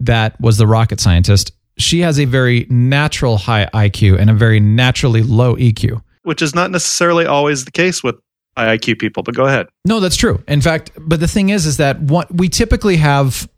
that 0.00 0.38
was 0.40 0.58
the 0.58 0.66
rocket 0.66 1.00
scientist 1.00 1.52
she 1.78 2.00
has 2.00 2.18
a 2.20 2.26
very 2.26 2.66
natural 2.68 3.38
high 3.38 3.66
iq 3.86 4.18
and 4.20 4.28
a 4.28 4.34
very 4.34 4.60
naturally 4.60 5.22
low 5.22 5.56
eq 5.56 5.98
Which 6.22 6.42
is 6.42 6.54
not 6.54 6.70
necessarily 6.70 7.26
always 7.26 7.64
the 7.64 7.70
case 7.70 8.02
with 8.02 8.16
high 8.56 8.76
IQ 8.76 8.98
people, 8.98 9.22
but 9.22 9.34
go 9.34 9.46
ahead. 9.46 9.68
No, 9.84 10.00
that's 10.00 10.16
true. 10.16 10.42
In 10.46 10.60
fact, 10.60 10.90
but 10.98 11.20
the 11.20 11.28
thing 11.28 11.48
is, 11.48 11.66
is 11.66 11.78
that 11.78 12.00
what 12.00 12.32
we 12.34 12.48
typically 12.48 12.96
have 12.96 13.48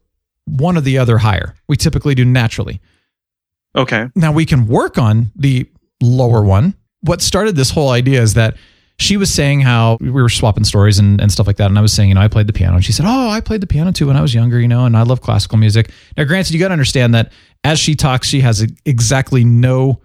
one 0.45 0.77
or 0.77 0.81
the 0.81 0.99
other 0.99 1.19
higher. 1.19 1.55
We 1.69 1.77
typically 1.77 2.15
do 2.15 2.25
naturally. 2.25 2.81
Okay. 3.77 4.09
Now 4.15 4.33
we 4.33 4.45
can 4.45 4.67
work 4.67 4.99
on 4.99 5.33
the 5.37 5.69
lower 6.03 6.43
one. 6.43 6.75
What 7.01 7.23
started 7.23 7.57
this 7.57 7.71
whole 7.71 7.91
idea 7.91 8.21
is 8.23 8.35
that 8.35 8.57
she 8.99 9.17
was 9.17 9.33
saying 9.33 9.61
how 9.61 9.99
we 10.01 10.11
were 10.11 10.29
swapping 10.29 10.65
stories 10.65 10.99
and, 10.99 11.21
and 11.21 11.33
stuff 11.33 11.47
like 11.47 11.57
that. 11.57 11.67
And 11.67 11.79
I 11.79 11.83
was 11.83 11.93
saying, 11.93 12.11
you 12.11 12.15
know, 12.15 12.21
I 12.21 12.29
played 12.29 12.47
the 12.47 12.53
piano. 12.53 12.77
And 12.77 12.85
she 12.85 12.93
said, 12.93 13.07
Oh, 13.09 13.29
I 13.31 13.41
played 13.41 13.61
the 13.61 13.67
piano 13.67 13.93
too 13.93 14.07
when 14.07 14.17
I 14.17 14.21
was 14.21 14.35
younger, 14.35 14.61
you 14.61 14.69
know, 14.69 14.85
and 14.85 14.97
I 14.97 15.03
love 15.03 15.21
classical 15.21 15.59
music. 15.59 15.91
Now, 16.17 16.25
granted, 16.25 16.53
you 16.53 16.61
got 16.61 16.69
to 16.69 16.73
understand 16.73 17.15
that 17.15 17.33
as 17.65 17.81
she 17.81 17.95
talks, 17.95 18.29
she 18.29 18.41
has 18.41 18.67
exactly 18.85 19.45
no 19.45 20.01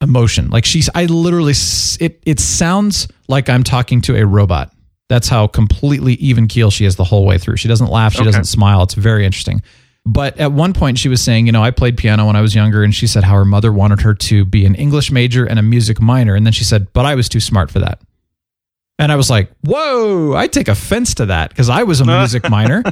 emotion. 0.00 0.48
Like 0.50 0.64
she's, 0.64 0.88
I 0.94 1.06
literally, 1.06 1.54
it, 2.00 2.22
it 2.26 2.40
sounds 2.40 3.08
like 3.28 3.48
I'm 3.48 3.62
talking 3.62 4.00
to 4.02 4.16
a 4.16 4.26
robot. 4.26 4.72
That's 5.08 5.28
how 5.28 5.46
completely 5.46 6.14
even 6.14 6.48
keel 6.48 6.70
she 6.70 6.84
is 6.84 6.96
the 6.96 7.04
whole 7.04 7.24
way 7.26 7.38
through. 7.38 7.56
She 7.56 7.68
doesn't 7.68 7.88
laugh. 7.90 8.12
She 8.12 8.18
Okay. 8.20 8.26
doesn't 8.26 8.44
smile. 8.44 8.82
It's 8.82 8.94
very 8.94 9.24
interesting. 9.24 9.62
But 10.04 10.38
at 10.38 10.52
one 10.52 10.72
point, 10.72 10.98
she 10.98 11.08
was 11.08 11.20
saying, 11.20 11.46
you 11.46 11.52
know, 11.52 11.62
I 11.64 11.70
played 11.72 11.96
piano 11.96 12.26
when 12.26 12.36
I 12.36 12.40
was 12.40 12.54
younger, 12.54 12.84
and 12.84 12.94
she 12.94 13.08
said 13.08 13.24
how 13.24 13.34
her 13.34 13.44
mother 13.44 13.72
wanted 13.72 14.02
her 14.02 14.14
to 14.14 14.44
be 14.44 14.64
an 14.64 14.76
English 14.76 15.10
major 15.10 15.44
and 15.44 15.58
a 15.58 15.62
music 15.62 16.00
minor. 16.00 16.36
And 16.36 16.46
then 16.46 16.52
she 16.52 16.62
said, 16.62 16.92
but 16.92 17.04
I 17.06 17.16
was 17.16 17.28
too 17.28 17.40
smart 17.40 17.72
for 17.72 17.80
that. 17.80 18.00
And 19.00 19.10
I 19.10 19.16
was 19.16 19.28
like, 19.30 19.50
whoa, 19.64 20.34
I 20.34 20.46
take 20.46 20.68
offense 20.68 21.14
to 21.16 21.26
that 21.26 21.50
because 21.50 21.68
I 21.68 21.82
was 21.82 22.00
a 22.00 22.04
music 22.04 22.48
minor, 22.50 22.82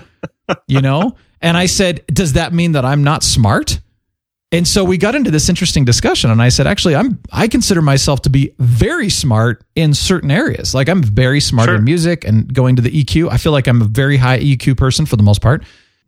you 0.66 0.80
know? 0.80 1.14
And 1.40 1.56
I 1.56 1.66
said, 1.66 2.04
does 2.08 2.32
that 2.34 2.52
mean 2.52 2.72
that 2.72 2.84
I'm 2.84 3.04
not 3.04 3.22
smart? 3.22 3.80
And 4.54 4.68
so 4.68 4.84
we 4.84 4.98
got 4.98 5.14
into 5.14 5.30
this 5.30 5.48
interesting 5.48 5.84
discussion 5.84 6.30
and 6.30 6.40
I 6.40 6.48
said 6.48 6.66
actually 6.66 6.94
I'm 6.94 7.18
I 7.32 7.48
consider 7.48 7.82
myself 7.82 8.22
to 8.22 8.30
be 8.30 8.54
very 8.58 9.10
smart 9.10 9.64
in 9.74 9.94
certain 9.94 10.30
areas. 10.30 10.74
Like 10.74 10.88
I'm 10.88 11.02
very 11.02 11.40
smart 11.40 11.66
Sure. 11.66 11.74
in 11.76 11.84
music 11.84 12.24
and 12.24 12.52
going 12.52 12.76
to 12.76 12.82
the 12.82 12.90
EQ. 12.90 13.30
I 13.32 13.36
feel 13.36 13.52
like 13.52 13.66
I'm 13.66 13.82
a 13.82 13.86
very 13.86 14.16
high 14.16 14.38
EQ 14.38 14.76
person 14.76 15.06
for 15.06 15.16
the 15.16 15.22
most 15.22 15.40
part. 15.42 15.64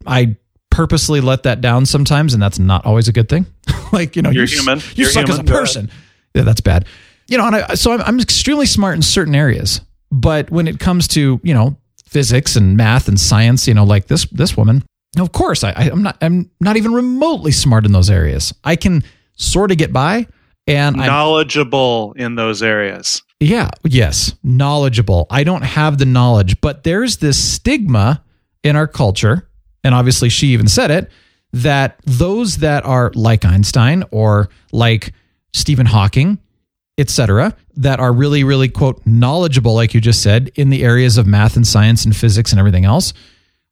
I 0.07 0.37
purposely 0.71 1.21
let 1.21 1.43
that 1.43 1.61
down 1.61 1.87
sometimes 1.87 2.35
and 2.35 2.43
that's 2.43 2.59
not 2.59 2.87
always 2.87 3.09
a 3.09 3.13
good 3.13 3.29
thing. 3.29 3.47
like, 3.93 4.15
you 4.15 4.23
know, 4.23 4.31
You're 4.31 4.45
you, 4.45 4.57
human. 4.59 4.79
You 4.79 5.05
You're 5.05 5.11
suck 5.11 5.29
as 5.29 5.39
a 5.39 5.43
human. 5.43 5.53
Person. 5.53 5.91
Yeah, 6.35 6.43
that's 6.43 6.61
bad. 6.61 6.87
You 7.29 7.39
know, 7.39 7.47
and 7.47 7.57
I, 7.57 7.75
so 7.75 7.93
I'm, 7.93 8.03
I'm 8.03 8.21
extremely 8.21 8.67
smart 8.67 8.95
in 8.95 9.03
certain 9.03 9.35
areas, 9.35 9.81
but 10.13 10.51
when 10.51 10.69
it 10.69 10.79
comes 10.79 11.09
to 11.09 11.41
you 11.43 11.55
know 11.55 11.77
physics 12.05 12.55
and 12.55 12.77
math 12.77 13.09
and 13.09 13.19
science, 13.19 13.67
you 13.67 13.75
know, 13.75 13.85
like 13.85 14.07
this 14.07 14.27
this 14.27 14.57
woman, 14.57 14.85
of 15.19 15.33
course, 15.33 15.65
I, 15.65 15.73
I'm 15.73 16.03
not 16.03 16.17
I'm 16.21 16.51
not 16.61 16.77
even 16.77 16.93
remotely 16.93 17.53
smart 17.53 17.85
in 17.87 17.93
those 17.93 18.11
areas. 18.11 18.53
I 18.65 18.77
can 18.77 19.03
sort 19.37 19.71
of 19.71 19.79
get 19.79 19.93
by, 19.93 20.27
and 20.67 21.01
I'm 21.01 21.07
Knowledgeable 21.07 22.15
in 22.17 22.35
those 22.35 22.63
areas. 22.63 23.23
yeah, 23.41 23.71
yes, 23.85 24.35
knowledgeable. 24.43 25.27
I 25.31 25.45
don't 25.45 25.63
have 25.63 25.99
the 25.99 26.07
knowledge, 26.07 26.61
but 26.61 26.85
there's 26.85 27.19
this 27.19 27.39
stigma 27.43 28.23
in 28.63 28.77
our 28.77 28.87
culture, 28.87 29.49
and 29.85 29.95
obviously 29.95 30.29
she 30.29 30.49
even 30.49 30.69
said 30.69 30.91
it, 30.91 31.11
that 31.53 32.01
those 32.05 32.59
that 32.59 32.85
are 32.85 33.13
like 33.15 33.45
Einstein 33.45 34.05
or 34.11 34.49
like 34.73 35.13
Stephen 35.53 35.87
Hawking, 35.87 36.39
etc., 36.99 37.55
that 37.77 38.01
are 38.01 38.13
really, 38.13 38.43
really 38.43 38.69
quote 38.69 39.01
knowledgeable, 39.07 39.75
like 39.75 39.95
you 39.95 40.01
just 40.01 40.23
said, 40.23 40.51
in 40.55 40.71
the 40.71 40.83
areas 40.83 41.19
of 41.19 41.27
math 41.27 41.57
and 41.57 41.67
science 41.67 42.05
and 42.05 42.17
physics 42.17 42.51
and 42.53 42.59
everything 42.59 42.85
else. 42.85 43.13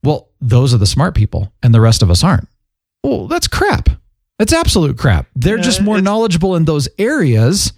Well, 0.04 0.28
those 0.40 0.74
are 0.74 0.78
the 0.78 0.86
smart 0.86 1.14
people, 1.14 1.52
and 1.62 1.74
the 1.74 1.80
rest 1.80 2.02
of 2.02 2.10
us 2.10 2.22
aren't. 2.22 2.48
Well, 3.02 3.26
that's 3.26 3.48
crap. 3.48 3.88
That's 4.38 4.52
absolute 4.52 4.98
crap. 4.98 5.26
They're 5.34 5.58
just 5.58 5.80
more 5.80 6.00
knowledgeable 6.00 6.56
in 6.56 6.64
those 6.64 6.88
areas, 6.98 7.72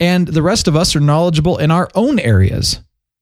and 0.00 0.28
the 0.28 0.42
rest 0.42 0.68
of 0.68 0.76
us 0.76 0.94
are 0.94 1.00
knowledgeable 1.00 1.58
in 1.58 1.70
our 1.70 1.88
own 1.94 2.18
areas. 2.18 2.80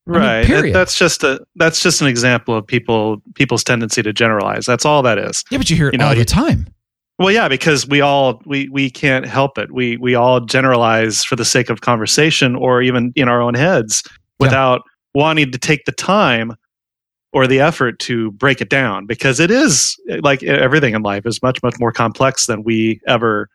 I 0.09 0.11
mean, 0.11 0.21
Right. 0.21 0.47
period. 0.47 0.75
That's 0.75 0.97
just 0.97 1.23
a 1.23 1.41
that's 1.55 1.81
just 1.81 2.01
an 2.01 2.09
example 2.09 2.57
of 2.57 2.67
people 2.67 3.23
people's 3.37 3.63
tendency 3.63 4.03
to 4.03 4.13
generalize. 4.13 4.67
That's 4.67 4.85
all 4.85 5.01
that 5.03 5.17
is. 5.17 5.45
Yeah, 5.51 5.59
but 5.59 5.71
you 5.71 5.77
hear 5.77 5.89
it 5.89 5.95
You 5.95 5.99
know, 5.99 6.09
all 6.09 6.15
the 6.15 6.25
time. 6.25 6.67
Well, 7.21 7.31
yeah, 7.31 7.47
because 7.47 7.87
we 7.87 8.01
all 8.01 8.43
we 8.45 8.69
we 8.71 8.91
can't 8.91 9.25
help 9.27 9.59
it. 9.59 9.71
We 9.71 9.97
we 9.99 10.17
all 10.17 10.41
generalize 10.41 11.23
for 11.23 11.37
the 11.37 11.45
sake 11.45 11.71
of 11.71 11.83
conversation 11.83 12.57
or 12.57 12.83
even 12.83 13.13
in 13.15 13.29
our 13.29 13.41
own 13.41 13.55
heads 13.55 14.03
without 14.41 14.81
wanting 15.15 15.53
to 15.53 15.59
take 15.59 15.85
the 15.85 15.93
time 15.93 16.53
or 17.33 17.47
the 17.47 17.61
effort 17.61 17.99
to 18.01 18.31
break 18.33 18.61
it 18.61 18.69
down 18.69 19.07
because 19.07 19.41
it 19.41 19.51
is 19.51 19.97
like 20.21 20.43
everything 20.43 20.95
in 20.95 21.03
life 21.03 21.25
is 21.27 21.43
much 21.43 21.63
much 21.63 21.79
more 21.79 21.93
complex 21.93 22.47
than 22.47 22.63
we 22.63 23.01
ever 23.07 23.49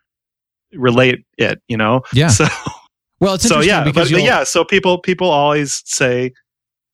relate 0.74 1.24
it. 1.36 1.62
You 1.68 1.76
know. 1.76 2.02
Yeah. 2.12 2.28
So 2.28 2.46
Well, 3.20 3.34
it's 3.34 3.48
so 3.48 3.60
yeah, 3.60 3.82
because 3.82 4.10
but, 4.10 4.18
but 4.18 4.24
yeah. 4.24 4.44
So 4.44 4.64
people 4.64 4.98
people 4.98 5.28
always 5.28 5.82
say 5.84 6.32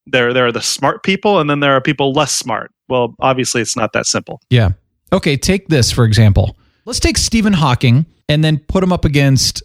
there 0.06 0.32
there 0.32 0.46
are 0.46 0.52
the 0.52 0.62
smart 0.62 1.02
people 1.02 1.38
and 1.38 1.50
then 1.50 1.60
there 1.60 1.72
are 1.72 1.80
people 1.80 2.12
less 2.12 2.34
smart. 2.34 2.70
Well, 2.88 3.14
obviously 3.20 3.60
it's 3.60 3.76
not 3.76 3.92
that 3.92 4.06
simple. 4.06 4.40
Yeah. 4.50 4.70
Okay, 5.12 5.36
take 5.36 5.68
this 5.68 5.92
for 5.92 6.04
example. 6.04 6.56
Let's 6.86 7.00
take 7.00 7.16
Stephen 7.16 7.52
Hawking 7.52 8.06
and 8.28 8.44
then 8.44 8.58
put 8.58 8.82
him 8.82 8.92
up 8.92 9.04
against, 9.04 9.62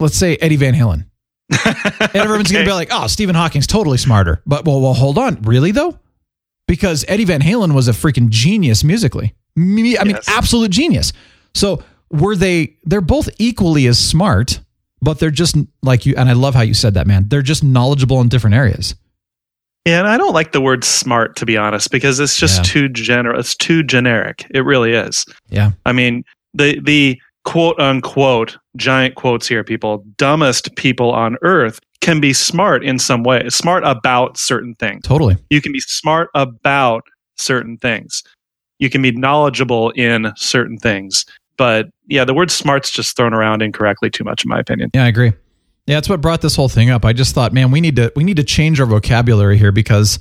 let's 0.00 0.16
say, 0.16 0.36
Eddie 0.36 0.56
Van 0.56 0.74
Halen. 0.74 1.06
and 1.66 2.16
everyone's 2.16 2.50
going 2.50 2.64
to 2.64 2.68
be 2.68 2.72
like, 2.72 2.88
oh, 2.90 3.06
Stephen 3.08 3.34
Hawking's 3.34 3.66
totally 3.66 3.98
smarter. 3.98 4.42
But, 4.46 4.64
well, 4.64 4.80
well, 4.80 4.94
hold 4.94 5.18
on. 5.18 5.42
Really, 5.42 5.70
though? 5.70 5.98
Because 6.72 7.04
Eddie 7.06 7.26
Van 7.26 7.42
Halen 7.42 7.74
was 7.74 7.86
a 7.86 7.92
freaking 7.92 8.30
genius 8.30 8.82
musically. 8.82 9.34
I 9.58 9.60
mean, 9.60 9.94
Yes. 9.94 10.26
absolute 10.26 10.70
genius. 10.70 11.12
So 11.54 11.82
were 12.10 12.34
they, 12.34 12.76
they're 12.84 13.02
both 13.02 13.28
equally 13.38 13.86
as 13.88 13.98
smart, 13.98 14.58
but 15.02 15.18
they're 15.18 15.30
just 15.30 15.54
like 15.82 16.06
you. 16.06 16.14
And 16.16 16.30
I 16.30 16.32
love 16.32 16.54
how 16.54 16.62
you 16.62 16.72
said 16.72 16.94
that, 16.94 17.06
man. 17.06 17.26
They're 17.28 17.42
just 17.42 17.62
knowledgeable 17.62 18.22
in 18.22 18.30
different 18.30 18.56
areas. 18.56 18.94
Yeah, 19.84 19.98
and 19.98 20.08
I 20.08 20.16
don't 20.16 20.32
like 20.32 20.52
the 20.52 20.62
word 20.62 20.82
smart 20.82 21.36
to 21.36 21.44
be 21.44 21.58
honest 21.58 21.90
because 21.90 22.18
it's 22.20 22.38
just 22.38 22.56
Yeah. 22.60 22.62
too 22.62 22.88
general. 22.88 23.38
It's 23.38 23.54
too 23.54 23.82
generic. 23.82 24.46
It 24.54 24.60
really 24.64 24.92
is. 24.94 25.26
Yeah. 25.50 25.72
I 25.84 25.92
mean, 25.92 26.24
the 26.54 26.80
the 26.80 27.20
quote 27.44 27.78
unquote 27.78 28.56
giant 28.78 29.16
quotes 29.16 29.46
here, 29.46 29.62
people, 29.62 30.02
dumbest 30.16 30.74
people 30.76 31.10
on 31.12 31.36
earth 31.42 31.80
can 32.02 32.20
be 32.20 32.34
smart 32.34 32.84
in 32.84 32.98
some 32.98 33.22
way, 33.22 33.48
smart 33.48 33.84
about 33.86 34.36
certain 34.36 34.74
things. 34.74 35.02
Totally. 35.04 35.38
You 35.48 35.62
can 35.62 35.72
be 35.72 35.80
smart 35.80 36.28
about 36.34 37.04
certain 37.36 37.78
things. 37.78 38.22
You 38.78 38.90
can 38.90 39.00
be 39.00 39.12
knowledgeable 39.12 39.90
in 39.90 40.32
certain 40.36 40.76
things. 40.76 41.24
But 41.56 41.86
yeah, 42.08 42.24
the 42.24 42.34
word 42.34 42.50
smart's 42.50 42.90
just 42.90 43.16
thrown 43.16 43.32
around 43.32 43.62
incorrectly 43.62 44.10
too 44.10 44.24
much, 44.24 44.44
in 44.44 44.48
my 44.48 44.58
opinion. 44.58 44.90
Yeah, 44.92 45.04
I 45.04 45.08
agree. 45.08 45.32
Yeah, 45.86 45.96
that's 45.96 46.08
what 46.08 46.20
brought 46.20 46.42
this 46.42 46.56
whole 46.56 46.68
thing 46.68 46.90
up. 46.90 47.04
I 47.04 47.12
just 47.12 47.34
thought, 47.34 47.52
man, 47.52 47.70
we 47.70 47.80
need 47.80 47.96
to 47.96 48.12
we 48.16 48.24
need 48.24 48.36
to 48.36 48.44
change 48.44 48.80
our 48.80 48.86
vocabulary 48.86 49.56
here 49.56 49.72
because 49.72 50.18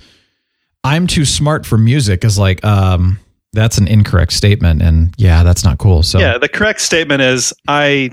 I'm 0.84 1.08
too 1.08 1.26
smart 1.26 1.65
for 1.65 1.78
music 1.78 2.24
is 2.24 2.38
like 2.38 2.63
um 2.63 3.20
that's 3.54 3.78
an 3.78 3.88
incorrect 3.88 4.34
statement 4.34 4.82
and 4.82 5.13
yeah, 5.17 5.44
that's 5.44 5.63
not 5.63 5.78
cool. 5.78 6.04
So 6.04 6.20
Yeah, 6.20 6.38
the 6.38 6.50
correct 6.50 6.82
statement 6.82 7.22
is 7.22 7.54
I 7.67 8.12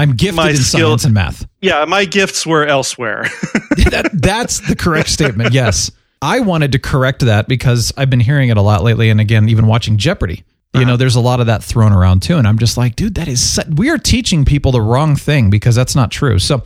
I'm 0.00 0.16
gifted 0.16 0.36
my 0.36 0.50
in 0.50 0.56
skill- 0.56 0.88
science 0.88 1.04
and 1.04 1.14
math. 1.14 1.46
yeah, 1.60 1.84
my 1.84 2.04
gifts 2.04 2.46
were 2.46 2.66
elsewhere. 2.66 3.22
that, 3.90 4.10
that's 4.14 4.66
the 4.66 4.76
correct 4.76 5.10
statement. 5.10 5.52
Yes. 5.52 5.90
I 6.22 6.40
wanted 6.40 6.72
to 6.72 6.78
correct 6.78 7.20
that 7.20 7.48
because 7.48 7.92
I've 7.96 8.10
been 8.10 8.20
hearing 8.20 8.50
it 8.50 8.56
a 8.56 8.62
lot 8.62 8.82
lately 8.82 9.10
and 9.10 9.20
again 9.20 9.48
even 9.48 9.66
watching 9.66 9.96
Jeopardy. 9.96 10.44
You 10.72 10.80
know, 10.80 10.88
uh-huh. 10.92 10.96
there's 10.98 11.16
a 11.16 11.20
lot 11.20 11.40
of 11.40 11.46
that 11.46 11.64
thrown 11.64 11.92
around 11.92 12.22
too 12.22 12.36
and 12.36 12.46
I'm 12.46 12.58
just 12.58 12.76
like, 12.76 12.94
dude, 12.94 13.16
that 13.16 13.26
is 13.26 13.56
su- 13.56 13.70
we 13.74 13.90
are 13.90 13.98
teaching 13.98 14.44
people 14.44 14.72
the 14.72 14.80
wrong 14.80 15.16
thing 15.16 15.50
because 15.50 15.74
that's 15.74 15.96
not 15.96 16.10
true. 16.10 16.38
So 16.38 16.62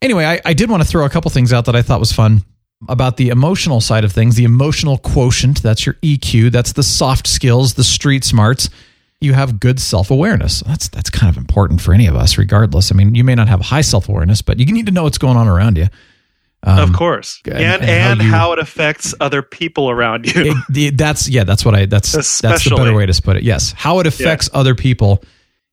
anyway, 0.00 0.24
I, 0.24 0.40
I 0.44 0.52
did 0.52 0.70
want 0.70 0.82
to 0.82 0.88
throw 0.88 1.04
a 1.04 1.10
couple 1.10 1.30
things 1.30 1.52
out 1.52 1.64
that 1.64 1.74
I 1.76 1.82
thought 1.82 2.00
was 2.00 2.12
fun 2.12 2.44
about 2.88 3.16
the 3.16 3.30
emotional 3.30 3.80
side 3.80 4.04
of 4.04 4.12
things, 4.12 4.36
the 4.36 4.44
emotional 4.44 4.98
quotient. 4.98 5.62
That's 5.62 5.84
your 5.84 5.94
EQ. 5.96 6.52
That's 6.52 6.72
the 6.72 6.82
soft 6.82 7.26
skills, 7.26 7.74
the 7.74 7.84
street 7.84 8.24
smarts. 8.24 8.70
You 9.20 9.32
have 9.32 9.58
good 9.58 9.80
self 9.80 10.10
awareness. 10.10 10.60
That's 10.60 10.88
that's 10.88 11.10
kind 11.10 11.28
of 11.30 11.36
important 11.36 11.80
for 11.80 11.92
any 11.92 12.06
of 12.06 12.14
us, 12.14 12.38
regardless. 12.38 12.92
I 12.92 12.94
mean, 12.94 13.14
you 13.14 13.24
may 13.24 13.34
not 13.34 13.48
have 13.48 13.60
high 13.60 13.80
self 13.80 14.08
awareness, 14.08 14.42
but 14.42 14.58
you 14.60 14.66
need 14.66 14.86
to 14.86 14.92
know 14.92 15.02
what's 15.04 15.18
going 15.18 15.36
on 15.36 15.48
around 15.48 15.76
you. 15.76 15.88
of 16.62 16.78
um, 16.78 16.92
course. 16.94 17.40
and- 17.44 17.54
And 17.54 17.82
and 17.82 18.20
and, 18.20 18.22
how 18.22 18.38
how, 18.38 18.52
it 18.52 18.58
affects 18.60 19.14
other 19.20 19.42
people 19.42 19.90
around 19.90 20.26
you. 20.26 20.54
It- 20.70 20.96
that's 20.96 21.28
yeah. 21.28 21.44
That's 21.44 21.64
what 21.64 21.74
I. 21.74 21.86
That's 21.86 22.12
that's 22.12 22.64
the 22.64 22.76
better 22.76 22.94
way 22.94 23.06
to 23.06 23.22
put 23.22 23.36
it. 23.36 23.42
Yes, 23.42 23.72
how 23.72 23.98
it 23.98 24.06
affects 24.06 24.48
other 24.52 24.74
people. 24.74 25.22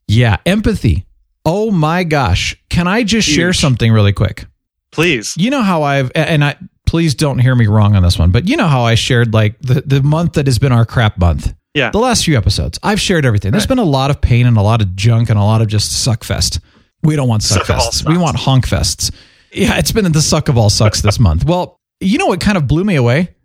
Yeah, 0.08 0.38
empathy. 0.45 1.05
Oh 1.45 1.69
my 1.69 2.03
gosh! 2.03 2.55
Can 2.69 2.88
I 2.88 3.03
just 3.03 3.27
share 3.27 3.53
something 3.53 3.91
really 3.91 4.13
quick? 4.13 4.47
Please. 4.91 5.36
you 5.38 5.49
know 5.49 5.62
how 5.62 5.84
I've 5.84 6.12
and 6.15 6.43
I 6.43 6.55
please 6.86 7.15
don't 7.15 7.38
hear 7.39 7.53
me 7.53 7.67
wrong 7.67 7.95
on 7.95 8.01
this 8.01 8.17
one, 8.17 8.31
but 8.31 8.47
you 8.47 8.55
know 8.55 8.67
how 8.67 8.84
I 8.84 8.95
shared 8.95 9.34
like 9.34 9.60
the 9.60 9.81
the 9.81 10.01
month 10.01 10.34
that 10.34 10.47
has 10.47 10.58
been 10.58 10.71
our 10.71 10.86
crap 10.86 11.17
month. 11.19 11.53
Yeah. 11.75 11.91
The 11.91 11.99
last 11.99 12.23
few 12.23 12.38
episodes, 12.38 12.79
I've 12.81 13.01
shared 13.01 13.25
everything. 13.25 13.51
There's 13.51 13.67
been 13.67 13.79
a 13.79 13.83
lot 13.83 14.09
of 14.09 14.21
pain 14.21 14.47
and 14.47 14.57
a 14.57 14.61
lot 14.61 14.81
of 14.81 14.95
junk 14.95 15.29
and 15.29 15.38
a 15.38 15.43
lot 15.43 15.61
of 15.61 15.67
just 15.67 16.03
suck 16.03 16.23
fest. 16.23 16.61
We 17.03 17.17
don't 17.17 17.27
want 17.27 17.43
suck, 17.43 17.65
Suck 17.65 17.77
fests. 17.77 18.07
We 18.07 18.17
want 18.17 18.38
honk 18.38 18.65
fests. 18.65 19.13
Yeah, 19.51 19.77
it's 19.77 19.91
been 19.91 20.09
the 20.09 20.21
suck 20.21 20.47
of 20.47 20.57
all 20.57 20.69
sucks 20.69 21.01
this 21.01 21.19
month. 21.19 21.43
Well, 21.45 21.79
you 21.99 22.17
know 22.17 22.27
what 22.27 22.39
kind 22.39 22.57
of 22.57 22.65
blew 22.65 22.85
me 22.85 22.95
away 22.95 23.35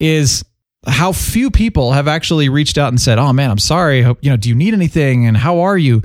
is 0.00 0.44
how 0.86 1.12
few 1.12 1.50
people 1.50 1.92
have 1.92 2.08
actually 2.08 2.48
reached 2.48 2.78
out 2.78 2.88
and 2.88 3.00
said, 3.00 3.18
"Oh 3.18 3.32
man, 3.32 3.50
I'm 3.50 3.58
sorry. 3.58 4.02
Hope 4.02 4.18
you 4.22 4.30
know. 4.30 4.36
Do 4.36 4.48
you 4.48 4.54
need 4.54 4.74
anything? 4.74 5.26
And 5.26 5.36
how 5.36 5.60
are 5.60 5.76
you?" 5.76 6.02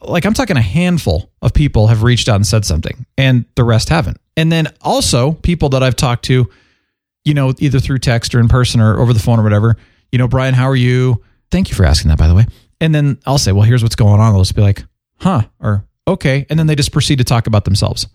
Like 0.00 0.24
I'm 0.24 0.34
talking 0.34 0.56
a 0.56 0.62
handful 0.62 1.30
of 1.42 1.52
people 1.52 1.88
have 1.88 2.02
reached 2.02 2.28
out 2.28 2.36
and 2.36 2.46
said 2.46 2.64
something, 2.64 3.06
and 3.16 3.44
the 3.54 3.64
rest 3.64 3.88
haven't. 3.90 4.18
And 4.36 4.50
then 4.50 4.68
also 4.80 5.32
people 5.32 5.70
that 5.70 5.82
I've 5.82 5.96
talked 5.96 6.24
to, 6.26 6.48
you 7.24 7.34
know, 7.34 7.52
either 7.58 7.80
through 7.80 7.98
text 7.98 8.34
or 8.34 8.40
in 8.40 8.48
person 8.48 8.80
or 8.80 8.98
over 8.98 9.12
the 9.12 9.20
phone 9.20 9.38
or 9.38 9.42
whatever. 9.42 9.76
You 10.12 10.18
know, 10.18 10.28
Brian, 10.28 10.54
how 10.54 10.68
are 10.68 10.76
you? 10.76 11.22
Thank 11.50 11.68
you 11.70 11.74
for 11.76 11.84
asking 11.84 12.08
that, 12.10 12.18
by 12.18 12.28
the 12.28 12.34
way. 12.34 12.46
And 12.80 12.94
then 12.94 13.18
I'll 13.26 13.38
say, 13.38 13.52
well, 13.52 13.62
here's 13.64 13.82
what's 13.82 13.96
going 13.96 14.20
on. 14.20 14.32
They'll 14.32 14.42
just 14.42 14.54
be 14.56 14.62
like, 14.62 14.84
huh, 15.16 15.42
or 15.60 15.84
okay. 16.06 16.46
And 16.48 16.58
then 16.58 16.66
they 16.66 16.74
just 16.74 16.92
proceed 16.92 17.16
to 17.18 17.24
talk 17.24 17.46
about 17.46 17.64
themselves. 17.64 18.06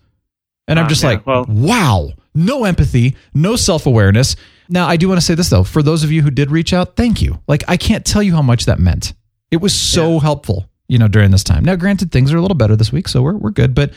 And 0.66 0.78
I'm 0.78 0.86
Ah, 0.86 0.88
just 0.88 1.02
yeah, 1.02 1.08
like, 1.10 1.26
well- 1.26 1.44
wow, 1.48 2.10
no 2.34 2.64
empathy, 2.64 3.16
no 3.34 3.56
self 3.56 3.86
awareness. 3.86 4.36
Now, 4.68 4.86
I 4.88 4.96
do 4.96 5.08
want 5.08 5.20
to 5.20 5.24
say 5.26 5.34
this 5.34 5.50
though. 5.50 5.62
For 5.64 5.82
those 5.82 6.04
of 6.04 6.10
you 6.10 6.22
who 6.22 6.30
did 6.30 6.50
reach 6.50 6.72
out, 6.72 6.96
thank 6.96 7.20
you. 7.20 7.40
Like, 7.46 7.62
I 7.68 7.76
can't 7.76 8.04
tell 8.04 8.22
you 8.22 8.34
how 8.34 8.42
much 8.42 8.64
that 8.64 8.78
meant. 8.78 9.12
It 9.50 9.58
was 9.58 9.74
so 9.74 10.18
helpful, 10.20 10.68
you 10.88 10.98
know, 10.98 11.06
during 11.06 11.30
this 11.30 11.44
time. 11.44 11.64
Now, 11.64 11.76
granted, 11.76 12.10
things 12.10 12.32
are 12.32 12.38
a 12.38 12.40
little 12.42 12.56
better 12.56 12.74
this 12.76 12.90
week, 12.90 13.08
so 13.08 13.20
we're, 13.22 13.36
we're 13.36 13.50
good. 13.50 13.74
But 13.74 13.92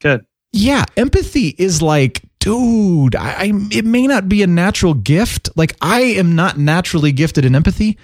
Good. 0.00 0.24
yeah, 0.52 0.84
empathy 0.96 1.54
is 1.58 1.82
like, 1.82 2.22
dude, 2.46 3.16
I, 3.16 3.32
I 3.32 3.52
it 3.72 3.84
may 3.84 4.06
not 4.06 4.28
be 4.28 4.44
a 4.44 4.46
natural 4.46 4.94
gift. 4.94 5.50
Like 5.56 5.76
I 5.80 6.00
am 6.00 6.36
not 6.36 6.56
naturally 6.56 7.10
gifted 7.10 7.44
in 7.44 7.56
empathy. 7.56 7.98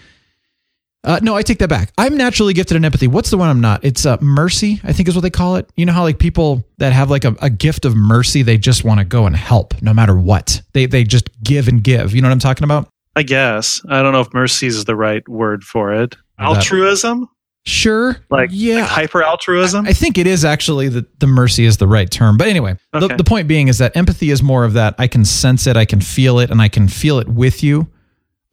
Uh, 1.05 1.21
no, 1.23 1.37
I 1.37 1.43
take 1.43 1.59
that 1.59 1.69
back. 1.69 1.93
I'm 1.97 2.17
naturally 2.17 2.53
gifted 2.53 2.77
in 2.77 2.85
empathy. 2.85 3.07
What's 3.07 3.31
the 3.31 3.37
one 3.37 3.49
I'm 3.49 3.61
not? 3.61 3.85
It's 3.85 4.05
uh, 4.05 4.19
mercy. 4.21 4.81
I 4.83 4.93
think 4.93 5.09
is 5.09 5.15
what 5.15 5.21
they 5.21 5.31
call 5.31 5.57
it. 5.57 5.71
You 5.77 5.87
know 5.87 5.93
how 5.93 6.03
like 6.03 6.19
people 6.19 6.65
that 6.79 6.93
have 6.93 7.09
like 7.09 7.25
a, 7.25 7.37
a 7.41 7.51
gift 7.51 7.85
of 7.85 7.95
mercy, 7.95 8.43
they 8.43 8.59
just 8.59 8.85
want 8.85 8.99
to 8.99 9.05
go 9.05 9.27
and 9.27 9.37
help 9.37 9.81
no 9.81 9.95
matter 9.95 10.17
what. 10.17 10.61
They 10.73 10.87
they 10.87 11.05
just 11.05 11.29
give 11.43 11.69
and 11.69 11.83
give. 11.83 12.13
You 12.13 12.21
know 12.21 12.29
what 12.29 12.33
I'm 12.33 12.41
talking 12.41 12.65
about? 12.65 12.89
I 13.15 13.23
guess. 13.23 13.81
I 13.89 14.03
don't 14.03 14.13
know 14.13 14.21
if 14.21 14.35
mercy 14.35 14.67
is 14.67 14.85
the 14.87 14.97
right 14.97 15.27
word 15.29 15.63
for 15.63 15.93
it. 15.93 16.17
Altruism? 16.39 17.29
Sure. 17.65 18.17
Like, 18.29 18.51
yeah. 18.53 18.81
like 18.81 18.89
hyper 18.89 19.23
altruism? 19.23 19.87
I 19.87 19.93
think 19.93 20.19
it 20.19 20.27
is 20.27 20.45
actually 20.45 20.89
the, 20.89 21.07
the 21.21 21.27
mercy 21.29 21.65
is 21.65 21.77
the 21.77 21.87
right 21.87 22.11
term. 22.11 22.37
But 22.37 22.49
anyway, 22.49 22.77
the, 22.93 23.05
Okay. 23.05 23.17
the 23.17 23.25
point 23.25 23.47
being 23.47 23.69
is 23.69 23.79
that 23.79 23.97
empathy 23.97 24.31
is 24.31 24.43
more 24.43 24.65
of 24.65 24.73
that 24.73 24.95
I 24.99 25.07
can 25.07 25.25
sense 25.25 25.67
it, 25.67 25.77
I 25.77 25.85
can 25.85 26.01
feel 26.01 26.39
it, 26.41 26.51
and 26.51 26.61
I 26.61 26.69
can 26.69 26.89
feel 26.89 27.19
it 27.21 27.29
with 27.29 27.63
you. 27.63 27.89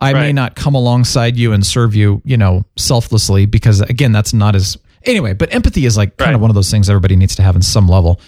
I 0.01 0.13
may 0.13 0.31
not 0.31 0.55
come 0.55 0.75
alongside 0.75 1.35
you 1.35 1.51
and 1.51 1.65
serve 1.65 1.93
you, 1.93 2.21
you 2.23 2.37
know, 2.37 2.63
selflessly 2.77 3.45
because 3.45 3.81
again, 3.81 4.11
that's 4.13 4.31
not 4.33 4.55
as 4.55 4.77
anyway, 5.03 5.33
but 5.33 5.53
empathy 5.53 5.85
is 5.85 5.97
like 5.97 6.15
kind 6.15 6.35
of 6.35 6.39
one 6.41 6.49
of 6.49 6.55
those 6.55 6.71
things 6.71 6.89
everybody 6.89 7.17
needs 7.17 7.35
to 7.35 7.41
have 7.41 7.55
in 7.55 7.61
some 7.61 7.87
level. 7.87 8.21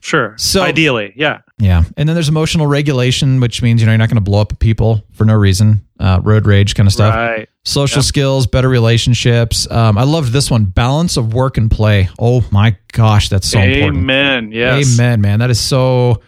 sure. 0.00 0.34
So- 0.38 0.62
Ideally, 0.62 1.12
yeah. 1.14 1.40
Yeah. 1.58 1.84
And 1.96 2.08
then 2.08 2.14
there's 2.14 2.28
emotional 2.28 2.66
regulation, 2.66 3.40
which 3.40 3.62
means, 3.62 3.80
you 3.80 3.86
know, 3.86 3.92
you're 3.92 3.98
not 3.98 4.10
going 4.10 4.16
to 4.16 4.20
blow 4.20 4.40
up 4.40 4.52
at 4.52 4.58
people 4.58 5.04
for 5.12 5.24
no 5.24 5.34
reason, 5.34 5.86
uh, 5.98 6.20
road 6.22 6.46
rage 6.46 6.74
kind 6.74 6.86
of 6.86 6.92
stuff. 6.92 7.14
Right. 7.14 7.48
Social 7.64 8.02
skills, 8.02 8.46
better 8.46 8.68
relationships. 8.68 9.70
Um, 9.70 9.96
I 9.96 10.04
loved 10.04 10.32
this 10.32 10.50
one 10.50 10.66
balance 10.66 11.16
of 11.16 11.32
work 11.32 11.56
and 11.56 11.70
play. 11.70 12.10
Oh 12.18 12.44
my 12.50 12.76
gosh, 12.92 13.30
that's 13.30 13.48
so 13.48 13.58
important. 13.58 13.98
Amen. 13.98 14.52
Yes. 14.52 14.94
Amen, 14.94 15.20
man. 15.20 15.38
That 15.38 15.50
is 15.50 15.58
so. 15.58 16.20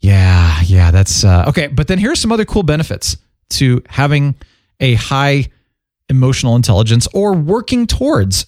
Yeah, 0.00 0.60
yeah. 0.66 0.90
That's 0.90 1.24
uh, 1.24 1.46
okay. 1.48 1.68
But 1.68 1.88
then 1.88 1.98
here's 1.98 2.20
some 2.20 2.30
other 2.30 2.44
cool 2.44 2.62
benefits 2.62 3.16
to 3.50 3.82
having 3.88 4.34
a 4.78 4.94
high 4.94 5.48
emotional 6.08 6.54
intelligence 6.54 7.08
or 7.14 7.32
working 7.32 7.86
towards 7.86 8.46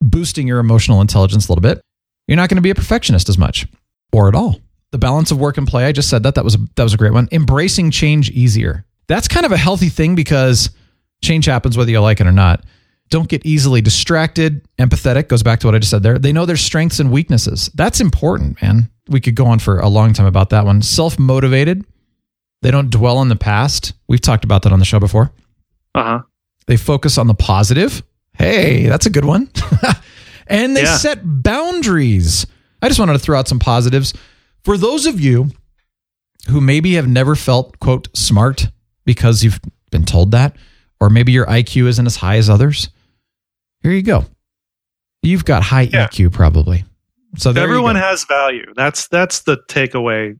boosting 0.00 0.48
your 0.48 0.58
emotional 0.58 1.00
intelligence 1.00 1.48
a 1.48 1.52
little 1.52 1.62
bit. 1.62 1.80
You're 2.26 2.36
not 2.36 2.48
going 2.48 2.56
to 2.56 2.62
be 2.62 2.70
a 2.70 2.74
perfectionist 2.74 3.28
as 3.28 3.38
much 3.38 3.66
or 4.12 4.26
at 4.28 4.34
all. 4.34 4.58
The 4.92 4.98
balance 4.98 5.30
of 5.30 5.38
work 5.38 5.58
and 5.58 5.66
play. 5.66 5.84
I 5.86 5.92
just 5.92 6.08
said 6.08 6.22
that. 6.22 6.34
That 6.36 6.44
was 6.44 6.54
a, 6.54 6.58
that 6.76 6.82
was 6.82 6.94
a 6.94 6.96
great 6.96 7.12
one. 7.12 7.28
Embracing 7.32 7.90
change 7.90 8.30
easier. 8.30 8.84
That's 9.08 9.28
kind 9.28 9.44
of 9.46 9.52
a 9.52 9.56
healthy 9.56 9.88
thing 9.88 10.14
because 10.14 10.70
change 11.22 11.46
happens 11.46 11.76
whether 11.76 11.90
you 11.90 12.00
like 12.00 12.20
it 12.20 12.26
or 12.26 12.32
not. 12.32 12.64
Don't 13.08 13.28
get 13.28 13.44
easily 13.46 13.80
distracted. 13.80 14.66
Empathetic 14.78 15.28
goes 15.28 15.42
back 15.42 15.60
to 15.60 15.66
what 15.68 15.74
I 15.74 15.78
just 15.78 15.90
said 15.90 16.02
there. 16.02 16.18
They 16.18 16.32
know 16.32 16.44
their 16.46 16.56
strengths 16.56 16.98
and 16.98 17.12
weaknesses. 17.12 17.70
That's 17.74 18.00
important, 18.00 18.60
man. 18.62 18.90
We 19.08 19.20
could 19.20 19.36
go 19.36 19.46
on 19.46 19.60
for 19.60 19.78
a 19.78 19.88
long 19.88 20.12
time 20.12 20.26
about 20.26 20.50
that 20.50 20.64
one. 20.64 20.82
Self 20.82 21.18
motivated. 21.18 21.84
They 22.62 22.70
don't 22.72 22.90
dwell 22.90 23.18
on 23.18 23.28
the 23.28 23.36
past. 23.36 23.92
We've 24.08 24.20
talked 24.20 24.44
about 24.44 24.62
that 24.62 24.72
on 24.72 24.78
the 24.80 24.84
show 24.84 24.98
before. 24.98 25.30
Uh 25.94 26.02
huh. 26.02 26.22
They 26.66 26.76
focus 26.76 27.16
on 27.18 27.26
the 27.28 27.34
positive. 27.34 28.02
Hey, 28.32 28.86
that's 28.86 29.06
a 29.06 29.10
good 29.10 29.24
one. 29.24 29.50
and 30.48 30.76
they 30.76 30.82
Yeah. 30.82 30.96
set 30.96 31.20
boundaries. 31.22 32.46
I 32.82 32.88
just 32.88 32.98
wanted 33.00 33.12
to 33.14 33.18
throw 33.20 33.38
out 33.38 33.48
some 33.48 33.58
positives. 33.58 34.14
For 34.66 34.76
those 34.76 35.06
of 35.06 35.20
you 35.20 35.50
who 36.48 36.60
maybe 36.60 36.94
have 36.94 37.06
never 37.06 37.36
felt, 37.36 37.78
quote, 37.78 38.08
smart 38.16 38.66
because 39.04 39.44
you've 39.44 39.60
been 39.92 40.04
told 40.04 40.32
that, 40.32 40.56
or 41.00 41.08
maybe 41.08 41.30
your 41.30 41.46
IQ 41.46 41.86
isn't 41.86 42.04
as 42.04 42.16
high 42.16 42.34
as 42.36 42.50
others, 42.50 42.88
here 43.84 43.92
you 43.92 44.02
go. 44.02 44.24
You've 45.22 45.44
got 45.44 45.62
high 45.62 45.82
Yeah. 45.82 46.08
EQ 46.08 46.32
probably. 46.32 46.84
So 47.36 47.50
everyone 47.50 47.94
has 47.94 48.24
value. 48.24 48.66
That's 48.74 49.06
that's 49.06 49.42
the 49.42 49.58
takeaway. 49.68 50.36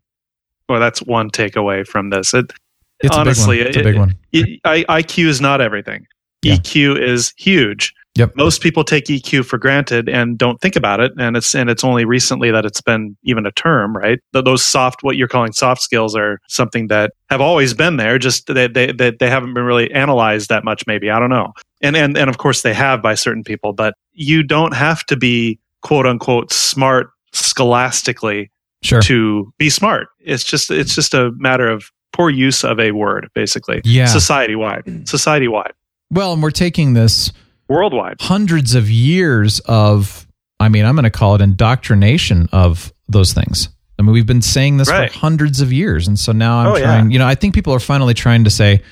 Or 0.69 0.81
that's 0.81 1.01
one 1.03 1.31
takeaway 1.31 1.87
from 1.87 2.11
this. 2.11 2.35
It, 2.35 2.53
It's 2.99 3.17
honestly, 3.17 3.61
a 3.61 3.67
big 3.73 3.75
one. 3.77 3.77
It's 3.77 3.77
a 3.77 3.85
big 3.85 3.97
one. 3.97 4.15
it- 4.33 4.61
I, 4.91 5.03
IQ 5.03 5.27
is 5.29 5.41
not 5.41 5.61
everything. 5.61 6.05
Yeah. 6.43 6.55
EQ 6.55 7.01
is 7.01 7.33
huge. 7.39 7.95
Yep. 8.17 8.35
Most 8.37 8.63
people 8.63 8.83
take 8.85 9.05
EQ 9.07 9.45
for 9.45 9.59
granted 9.59 10.09
and 10.09 10.39
don't 10.39 10.61
think 10.61 10.75
about 10.77 11.01
it, 11.01 11.13
and 11.19 11.37
it's 11.37 11.55
and 11.55 11.69
it's 11.71 11.85
only 11.85 12.05
recently 12.05 12.51
that 12.51 12.65
it's 12.65 12.81
been 12.81 13.17
even 13.25 13.47
a 13.47 13.53
term, 13.53 13.97
right? 13.97 14.19
Th- 14.33 14.45
Those 14.45 14.65
soft, 14.65 15.03
what 15.03 15.17
you're 15.17 15.29
calling 15.29 15.53
soft 15.53 15.83
skills, 15.83 16.17
are 16.17 16.41
something 16.49 16.89
that 16.89 17.13
have 17.31 17.41
always 17.41 17.75
been 17.75 17.97
there. 17.97 18.19
Just 18.19 18.47
they 18.47 18.67
they 18.69 18.93
they, 18.93 19.11
they 19.11 19.29
haven't 19.31 19.55
been 19.55 19.65
really 19.65 19.91
analyzed 19.93 20.49
that 20.49 20.65
much. 20.65 20.85
Maybe 20.87 21.11
I 21.11 21.19
don't 21.19 21.31
know. 21.31 21.53
And 21.83 21.97
and 21.97 22.17
and 22.17 22.31
of 22.31 22.39
course 22.39 22.63
they 22.63 22.73
have 22.75 23.03
by 23.03 23.15
certain 23.15 23.45
people, 23.45 23.73
but 23.73 23.95
you 24.13 24.43
don't 24.43 24.75
have 24.75 25.05
to 25.07 25.17
be 25.17 25.59
quote 25.83 26.07
unquote 26.07 26.53
smart 26.53 27.11
scholastically 27.33 28.51
Sure. 28.83 29.01
to 29.03 29.53
be 29.59 29.69
smart. 29.71 30.09
It's 30.21 30.45
just 30.45 30.71
it's 30.71 30.95
just 30.95 31.13
a 31.15 31.33
matter 31.39 31.67
of 31.69 31.91
poor 32.13 32.31
use 32.31 32.63
of 32.63 32.79
a 32.79 32.93
word, 32.93 33.29
basically. 33.35 33.81
Yeah. 33.85 34.05
Society 34.07 34.55
wide. 34.55 35.09
Society 35.09 35.49
wide. 35.49 35.73
Well, 36.11 36.33
and 36.35 36.43
we're 36.43 36.51
taking 36.51 36.93
this 36.93 37.33
Worldwide. 37.69 38.17
hundreds 38.21 38.75
of 38.75 38.91
years 38.91 39.61
of, 39.61 40.27
I 40.61 40.69
mean, 40.69 40.85
I'm 40.85 40.95
going 40.95 41.05
to 41.05 41.11
call 41.11 41.35
it 41.35 41.41
indoctrination 41.41 42.49
of 42.53 42.93
those 43.09 43.33
things. 43.33 43.69
I 43.99 44.03
mean, 44.03 44.13
we've 44.13 44.27
been 44.27 44.43
saying 44.43 44.77
this 44.77 44.91
Right. 44.91 45.11
for 45.11 45.19
hundreds 45.19 45.61
of 45.61 45.73
years. 45.73 46.07
And 46.07 46.19
so 46.19 46.33
now 46.33 46.59
I'm 46.59 46.67
Oh, 46.69 46.77
yeah. 46.77 46.85
trying, 46.85 47.11
you 47.11 47.19
know, 47.19 47.27
I 47.27 47.35
think 47.35 47.55
people 47.55 47.73
are 47.73 47.81
finally 47.81 48.15
trying 48.15 48.45
to 48.45 48.51
say, 48.51 48.83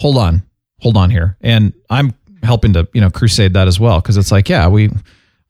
hold 0.00 0.16
on, 0.18 0.42
hold 0.80 0.96
on 0.96 1.10
here. 1.10 1.36
And 1.40 1.72
I'm 1.90 2.12
helping 2.42 2.74
to, 2.74 2.86
you 2.92 3.00
know, 3.00 3.10
crusade 3.10 3.54
that 3.54 3.68
as 3.68 3.80
well. 3.80 4.00
Cause 4.02 4.16
it's 4.16 4.30
like, 4.30 4.48
yeah, 4.48 4.68
we, 4.68 4.90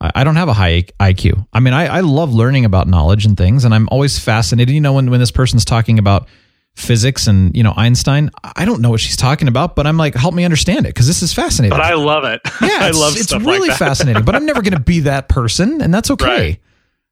I 0.01 0.11
I 0.17 0.25
don't 0.25 0.37
have 0.37 0.49
a 0.49 0.53
high 0.53 0.83
IQ. 1.01 1.47
I 1.53 1.61
mean, 1.61 1.75
I, 1.75 1.87
I 1.87 2.01
love 2.01 2.33
learning 2.35 2.65
about 2.65 2.87
knowledge 2.89 3.27
and 3.27 3.37
things. 3.37 3.65
And 3.65 3.75
I'm 3.75 3.89
always 3.91 4.19
fascinated, 4.19 4.75
you 4.75 4.81
know, 4.81 4.93
when, 4.93 5.11
when 5.11 5.21
this 5.21 5.31
person's 5.33 5.65
talking 5.65 5.99
about 5.99 6.29
physics 6.75 7.27
and, 7.29 7.57
you 7.57 7.63
know, 7.63 7.73
Einstein, 7.77 8.31
I 8.43 8.65
don't 8.65 8.81
know 8.81 8.91
what 8.91 9.01
she's 9.01 9.17
talking 9.17 9.47
about, 9.49 9.77
but 9.77 9.87
I'm 9.87 9.97
like, 9.97 10.15
help 10.15 10.35
me 10.35 10.45
understand 10.45 10.87
it. 10.87 10.95
Cause 10.95 11.07
this 11.07 11.23
is 11.23 11.33
fascinating. 11.33 11.77
But 11.77 11.85
I 11.85 11.95
love 11.95 12.25
it. 12.25 12.41
Yeah, 12.61 12.79
I 12.81 12.91
love 12.91 13.13
it's 13.17 13.25
stuff 13.25 13.45
really 13.45 13.69
like 13.69 13.79
that. 13.79 13.79
fascinating. 13.79 14.25
But 14.25 14.35
I'm 14.35 14.45
never 14.47 14.61
going 14.63 14.75
to 14.75 14.81
be 14.81 15.01
that 15.01 15.29
person, 15.29 15.81
and 15.81 15.93
that's 15.95 16.11
okay. 16.11 16.25
Right. 16.27 16.61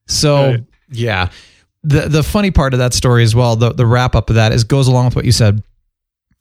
So 0.08 0.50
Right. 0.50 0.64
yeah, 0.90 1.28
the 1.84 2.08
the 2.08 2.22
funny 2.22 2.50
part 2.50 2.74
of 2.74 2.78
that 2.78 2.92
story 2.94 3.22
as 3.22 3.34
well, 3.34 3.54
the 3.56 3.70
the 3.72 3.86
wrap 3.86 4.14
up 4.14 4.30
of 4.30 4.36
that 4.36 4.52
is 4.52 4.64
goes 4.64 4.88
along 4.88 5.06
with 5.06 5.16
what 5.16 5.24
you 5.24 5.32
said, 5.32 5.62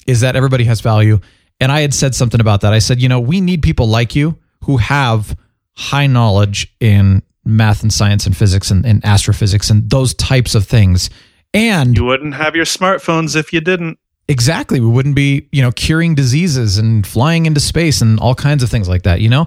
is 0.07 0.21
that 0.21 0.35
everybody 0.35 0.63
has 0.65 0.81
value. 0.81 1.19
And 1.59 1.71
I 1.71 1.81
had 1.81 1.93
said 1.93 2.15
something 2.15 2.41
about 2.41 2.61
that. 2.61 2.73
I 2.73 2.79
said, 2.79 2.99
you 3.01 3.07
know, 3.09 3.19
we 3.19 3.39
need 3.39 3.61
people 3.61 3.87
like 3.87 4.15
you 4.15 4.37
who 4.63 4.77
have 4.77 5.37
high 5.75 6.07
knowledge 6.07 6.73
in 6.79 7.21
math 7.45 7.83
and 7.83 7.93
science 7.93 8.25
and 8.25 8.35
physics 8.35 8.71
and, 8.71 8.83
and 8.85 9.05
astrophysics 9.05 9.69
and 9.69 9.87
those 9.89 10.13
types 10.15 10.55
of 10.55 10.65
things. 10.65 11.09
And 11.53 11.95
You 11.97 12.05
wouldn't 12.05 12.35
have 12.35 12.55
your 12.55 12.65
smartphones 12.65 13.35
if 13.35 13.51
you 13.51 13.59
didn't. 13.61 13.99
Exactly. 14.27 14.79
We 14.79 14.87
wouldn't 14.87 15.15
be, 15.15 15.47
you 15.51 15.61
know, 15.61 15.71
curing 15.71 16.15
diseases 16.15 16.77
and 16.77 17.05
flying 17.05 17.45
into 17.45 17.59
space 17.59 18.01
and 18.01 18.19
all 18.19 18.35
kinds 18.35 18.63
of 18.63 18.69
things 18.69 18.87
like 18.87 19.03
that, 19.03 19.19
you 19.19 19.27
know? 19.29 19.41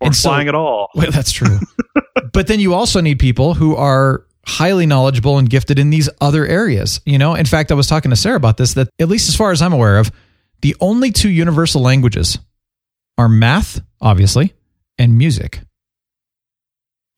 Or 0.00 0.06
And 0.08 0.16
so- 0.16 0.28
flying 0.28 0.48
at 0.48 0.54
all. 0.54 0.88
Well, 0.94 1.10
that's 1.10 1.32
true. 1.40 1.58
but 2.32 2.46
then 2.48 2.60
you 2.60 2.74
also 2.74 3.00
need 3.00 3.18
people 3.18 3.54
who 3.54 3.74
are 3.76 4.24
highly 4.44 4.84
knowledgeable 4.86 5.38
and 5.38 5.48
gifted 5.48 5.78
in 5.78 5.88
these 5.90 6.10
other 6.20 6.44
areas, 6.46 7.00
you 7.06 7.16
know? 7.16 7.34
In 7.34 7.46
fact, 7.46 7.70
I 7.70 7.74
was 7.74 7.86
talking 7.86 8.10
to 8.10 8.16
Sarah 8.16 8.36
about 8.36 8.56
this 8.58 8.74
that 8.74 8.88
at 8.98 9.08
least 9.08 9.28
as 9.28 9.36
far 9.36 9.52
as 9.52 9.62
I'm 9.62 9.72
aware 9.72 9.98
of, 9.98 10.10
the 10.60 10.76
only 10.80 11.10
two 11.12 11.30
universal 11.30 11.80
languages 11.80 12.38
are 13.16 13.28
math, 13.28 13.80
obviously, 14.00 14.52
and 14.98 15.16
music. 15.16 15.60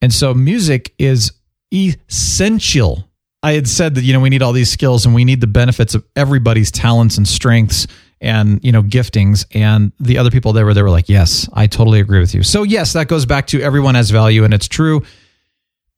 And 0.00 0.12
so 0.12 0.34
music 0.34 0.94
is 0.98 1.32
essential. 1.72 3.08
I 3.44 3.52
had 3.52 3.68
said 3.68 3.94
that, 3.96 4.02
you 4.04 4.12
know, 4.12 4.20
we 4.20 4.30
need 4.30 4.42
all 4.42 4.52
these 4.52 4.70
skills 4.70 5.04
and 5.06 5.14
we 5.14 5.24
need 5.24 5.40
the 5.40 5.46
benefits 5.46 5.94
of 5.94 6.04
everybody's 6.16 6.70
talents 6.70 7.18
and 7.18 7.28
strengths 7.28 7.86
and, 8.20 8.58
you 8.64 8.72
know, 8.72 8.82
giftings. 8.82 9.44
And 9.54 9.92
the 10.00 10.16
other 10.18 10.30
people 10.30 10.52
there 10.54 10.64
were, 10.64 10.72
they 10.74 10.82
were 10.82 10.90
like, 10.90 11.08
yes, 11.10 11.48
I 11.52 11.66
totally 11.66 12.00
agree 12.00 12.20
with 12.20 12.34
you. 12.34 12.42
So, 12.42 12.62
yes, 12.62 12.94
that 12.94 13.06
goes 13.08 13.26
back 13.26 13.46
to 13.48 13.60
everyone 13.60 13.96
has 13.96 14.10
value 14.10 14.44
and 14.44 14.54
it's 14.54 14.66
true. 14.68 15.02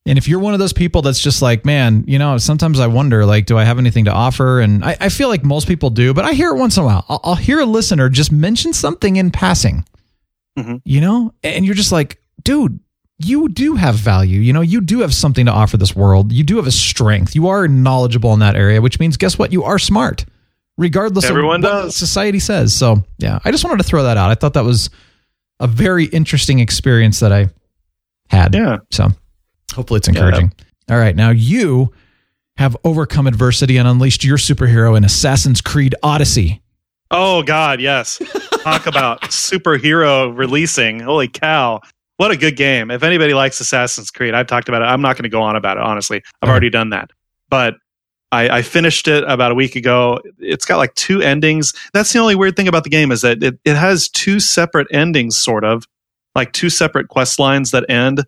And 0.06 0.18
if 0.18 0.28
you're 0.28 0.38
one 0.40 0.54
of 0.54 0.60
those 0.60 0.72
people 0.72 1.02
that's 1.02 1.20
just 1.20 1.42
like, 1.42 1.64
man, 1.64 2.04
you 2.06 2.18
know, 2.18 2.38
sometimes 2.38 2.78
I 2.78 2.86
wonder, 2.86 3.26
like, 3.26 3.46
do 3.46 3.58
I 3.58 3.64
have 3.64 3.78
anything 3.78 4.04
to 4.06 4.12
offer? 4.12 4.60
And 4.60 4.84
I, 4.84 4.96
I 5.00 5.08
feel 5.08 5.28
like 5.28 5.44
most 5.44 5.66
people 5.66 5.90
do, 5.90 6.14
but 6.14 6.24
I 6.24 6.32
hear 6.32 6.50
it 6.50 6.58
once 6.58 6.76
in 6.76 6.82
a 6.84 6.86
while. 6.86 7.04
I'll, 7.08 7.20
I'll 7.24 7.34
hear 7.34 7.58
a 7.60 7.64
listener 7.66 8.08
just 8.08 8.30
mention 8.32 8.72
something 8.72 9.16
in 9.16 9.30
passing, 9.32 9.84
Mhm. 10.58 10.80
you 10.84 11.00
know, 11.00 11.32
and 11.42 11.64
you're 11.66 11.74
just 11.74 11.92
like, 11.92 12.20
dude, 12.42 12.78
you 13.18 13.48
do 13.48 13.74
have 13.76 13.94
value. 13.94 14.40
You 14.40 14.52
know, 14.52 14.60
you 14.60 14.80
do 14.80 15.00
have 15.00 15.14
something 15.14 15.46
to 15.46 15.52
offer 15.52 15.76
this 15.76 15.96
world. 15.96 16.32
You 16.32 16.44
do 16.44 16.56
have 16.56 16.66
a 16.66 16.70
strength. 16.72 17.34
You 17.34 17.48
are 17.48 17.66
knowledgeable 17.68 18.32
in 18.34 18.40
that 18.40 18.56
area, 18.56 18.80
which 18.82 19.00
means, 19.00 19.16
guess 19.16 19.38
what? 19.38 19.52
You 19.52 19.64
are 19.64 19.78
smart, 19.78 20.24
regardless 20.76 21.24
Everyone 21.24 21.64
of 21.64 21.70
what 21.72 21.82
does. 21.84 21.96
society 21.96 22.38
says. 22.38 22.74
So, 22.74 23.04
yeah, 23.18 23.38
I 23.44 23.50
just 23.50 23.64
wanted 23.64 23.78
to 23.78 23.84
throw 23.88 24.02
that 24.02 24.16
out. 24.16 24.30
I 24.30 24.34
thought 24.34 24.54
that 24.54 24.64
was 24.64 24.90
a 25.60 25.66
very 25.66 26.04
interesting 26.06 26.58
experience 26.58 27.20
that 27.20 27.32
I 27.32 27.48
had. 28.28 28.54
Yeah. 28.54 28.78
So, 28.90 29.08
hopefully, 29.74 29.98
it's 29.98 30.08
encouraging. 30.08 30.52
All 30.90 30.98
right. 30.98 31.16
Now, 31.16 31.30
you 31.30 31.92
have 32.58 32.76
overcome 32.84 33.26
adversity 33.26 33.76
and 33.76 33.88
unleashed 33.88 34.24
your 34.24 34.36
superhero 34.38 34.96
in 34.96 35.04
Assassin's 35.04 35.60
Creed 35.60 35.94
Odyssey. 36.02 36.60
Oh 37.10 37.42
God, 37.42 37.80
yes. 37.80 38.20
Talk 38.62 38.86
about 38.86 39.20
superhero 39.30 40.36
releasing. 40.36 41.00
Holy 41.00 41.28
cow. 41.28 41.80
What 42.16 42.30
a 42.30 42.36
good 42.36 42.56
game. 42.56 42.90
If 42.90 43.02
anybody 43.02 43.34
likes 43.34 43.60
Assassin's 43.60 44.10
Creed, 44.10 44.34
I've 44.34 44.46
talked 44.46 44.68
about 44.68 44.82
it. 44.82 44.86
I'm 44.86 45.02
not 45.02 45.16
going 45.16 45.24
to 45.24 45.28
go 45.28 45.42
on 45.42 45.56
about 45.56 45.76
it, 45.76 45.82
honestly. 45.82 46.22
I've 46.40 46.48
already 46.48 46.70
done 46.70 46.90
that. 46.90 47.10
But 47.50 47.74
I, 48.32 48.58
I 48.58 48.62
finished 48.62 49.06
it 49.06 49.22
about 49.24 49.52
a 49.52 49.54
week 49.54 49.76
ago. 49.76 50.20
It's 50.38 50.64
got 50.64 50.78
like 50.78 50.94
two 50.94 51.20
endings. 51.20 51.72
That's 51.92 52.12
the 52.12 52.18
only 52.18 52.34
weird 52.34 52.56
thing 52.56 52.68
about 52.68 52.84
the 52.84 52.90
game 52.90 53.12
is 53.12 53.20
that 53.20 53.42
it, 53.42 53.58
it 53.64 53.76
has 53.76 54.08
two 54.08 54.40
separate 54.40 54.88
endings, 54.90 55.36
sort 55.36 55.64
of, 55.64 55.84
like 56.34 56.52
two 56.52 56.70
separate 56.70 57.08
quest 57.08 57.38
lines 57.38 57.70
that 57.70 57.88
end. 57.88 58.24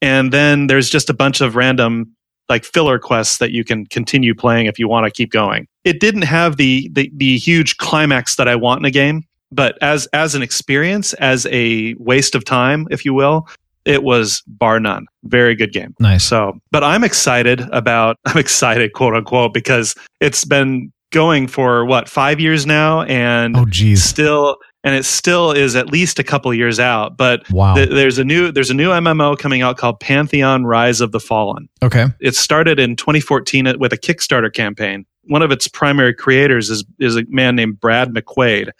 And 0.00 0.32
then 0.32 0.66
there's 0.66 0.90
just 0.90 1.10
a 1.10 1.14
bunch 1.14 1.40
of 1.40 1.54
random 1.54 2.14
like 2.48 2.64
filler 2.64 2.98
quests 2.98 3.38
that 3.38 3.50
you 3.50 3.62
can 3.62 3.84
continue 3.86 4.34
playing 4.34 4.66
if 4.66 4.78
you 4.78 4.88
want 4.88 5.04
to 5.04 5.10
keep 5.10 5.30
going. 5.30 5.66
It 5.84 6.00
didn't 6.00 6.22
have 6.22 6.56
the, 6.56 6.88
the 6.92 7.10
the 7.14 7.36
huge 7.36 7.76
climax 7.76 8.36
that 8.36 8.48
I 8.48 8.56
want 8.56 8.80
in 8.80 8.84
a 8.86 8.90
game, 8.90 9.24
but 9.52 9.78
as 9.82 10.06
as 10.12 10.34
an 10.34 10.42
experience, 10.42 11.12
as 11.14 11.46
a 11.50 11.94
waste 11.98 12.34
of 12.34 12.44
time, 12.44 12.86
if 12.90 13.04
you 13.04 13.14
will, 13.14 13.48
it 13.84 14.02
was 14.02 14.42
bar 14.46 14.78
none. 14.80 15.06
Very 15.24 15.54
good 15.54 15.72
game. 15.72 15.94
Nice. 16.00 16.24
So, 16.24 16.58
but 16.70 16.84
I'm 16.84 17.04
excited 17.04 17.60
about 17.72 18.16
I'm 18.26 18.38
excited, 18.38 18.92
quote 18.92 19.14
unquote, 19.14 19.54
because 19.54 19.94
it's 20.20 20.44
been 20.44 20.92
going 21.10 21.46
for 21.46 21.86
what 21.86 22.08
five 22.08 22.38
years 22.38 22.66
now, 22.66 23.02
and 23.02 23.56
Oh, 23.56 23.64
geez. 23.64 24.04
still 24.04 24.58
and 24.84 24.94
it 24.94 25.04
still 25.04 25.50
is 25.52 25.74
at 25.74 25.90
least 25.90 26.18
a 26.18 26.22
couple 26.24 26.52
years 26.54 26.78
out. 26.78 27.16
But 27.16 27.48
Wow. 27.50 27.74
th- 27.74 27.88
there's 27.88 28.18
a 28.18 28.24
new 28.24 28.52
there's 28.52 28.70
a 28.70 28.74
new 28.74 28.90
MMO 28.90 29.36
coming 29.38 29.62
out 29.62 29.78
called 29.78 30.00
Pantheon: 30.00 30.64
Rise 30.64 31.00
of 31.00 31.12
the 31.12 31.20
Fallen 31.20 31.68
Okay. 31.82 32.06
it 32.20 32.34
started 32.36 32.78
in 32.78 32.94
2014 32.96 33.78
with 33.78 33.92
a 33.92 33.98
Kickstarter 33.98 34.52
campaign. 34.52 35.06
One 35.24 35.42
of 35.42 35.50
its 35.50 35.66
primary 35.66 36.12
creators 36.14 36.68
is 36.70 36.84
is 36.98 37.16
a 37.16 37.24
man 37.28 37.56
named 37.56 37.80
Brad 37.80 38.10
McQuaid, 38.12 38.70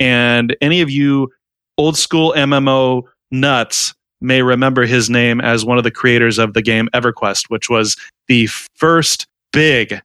and 0.00 0.56
any 0.60 0.80
of 0.80 0.90
you 0.90 1.30
old 1.78 1.96
school 1.96 2.34
MMO 2.36 3.02
nuts 3.30 3.94
may 4.20 4.42
remember 4.42 4.86
his 4.86 5.10
name 5.10 5.40
as 5.40 5.64
one 5.64 5.78
of 5.78 5.84
the 5.84 5.90
creators 5.90 6.38
of 6.38 6.54
the 6.54 6.62
game 6.62 6.88
EverQuest, 6.94 7.48
which 7.48 7.68
was 7.68 7.96
the 8.28 8.46
first 8.74 9.26
big 9.52 10.00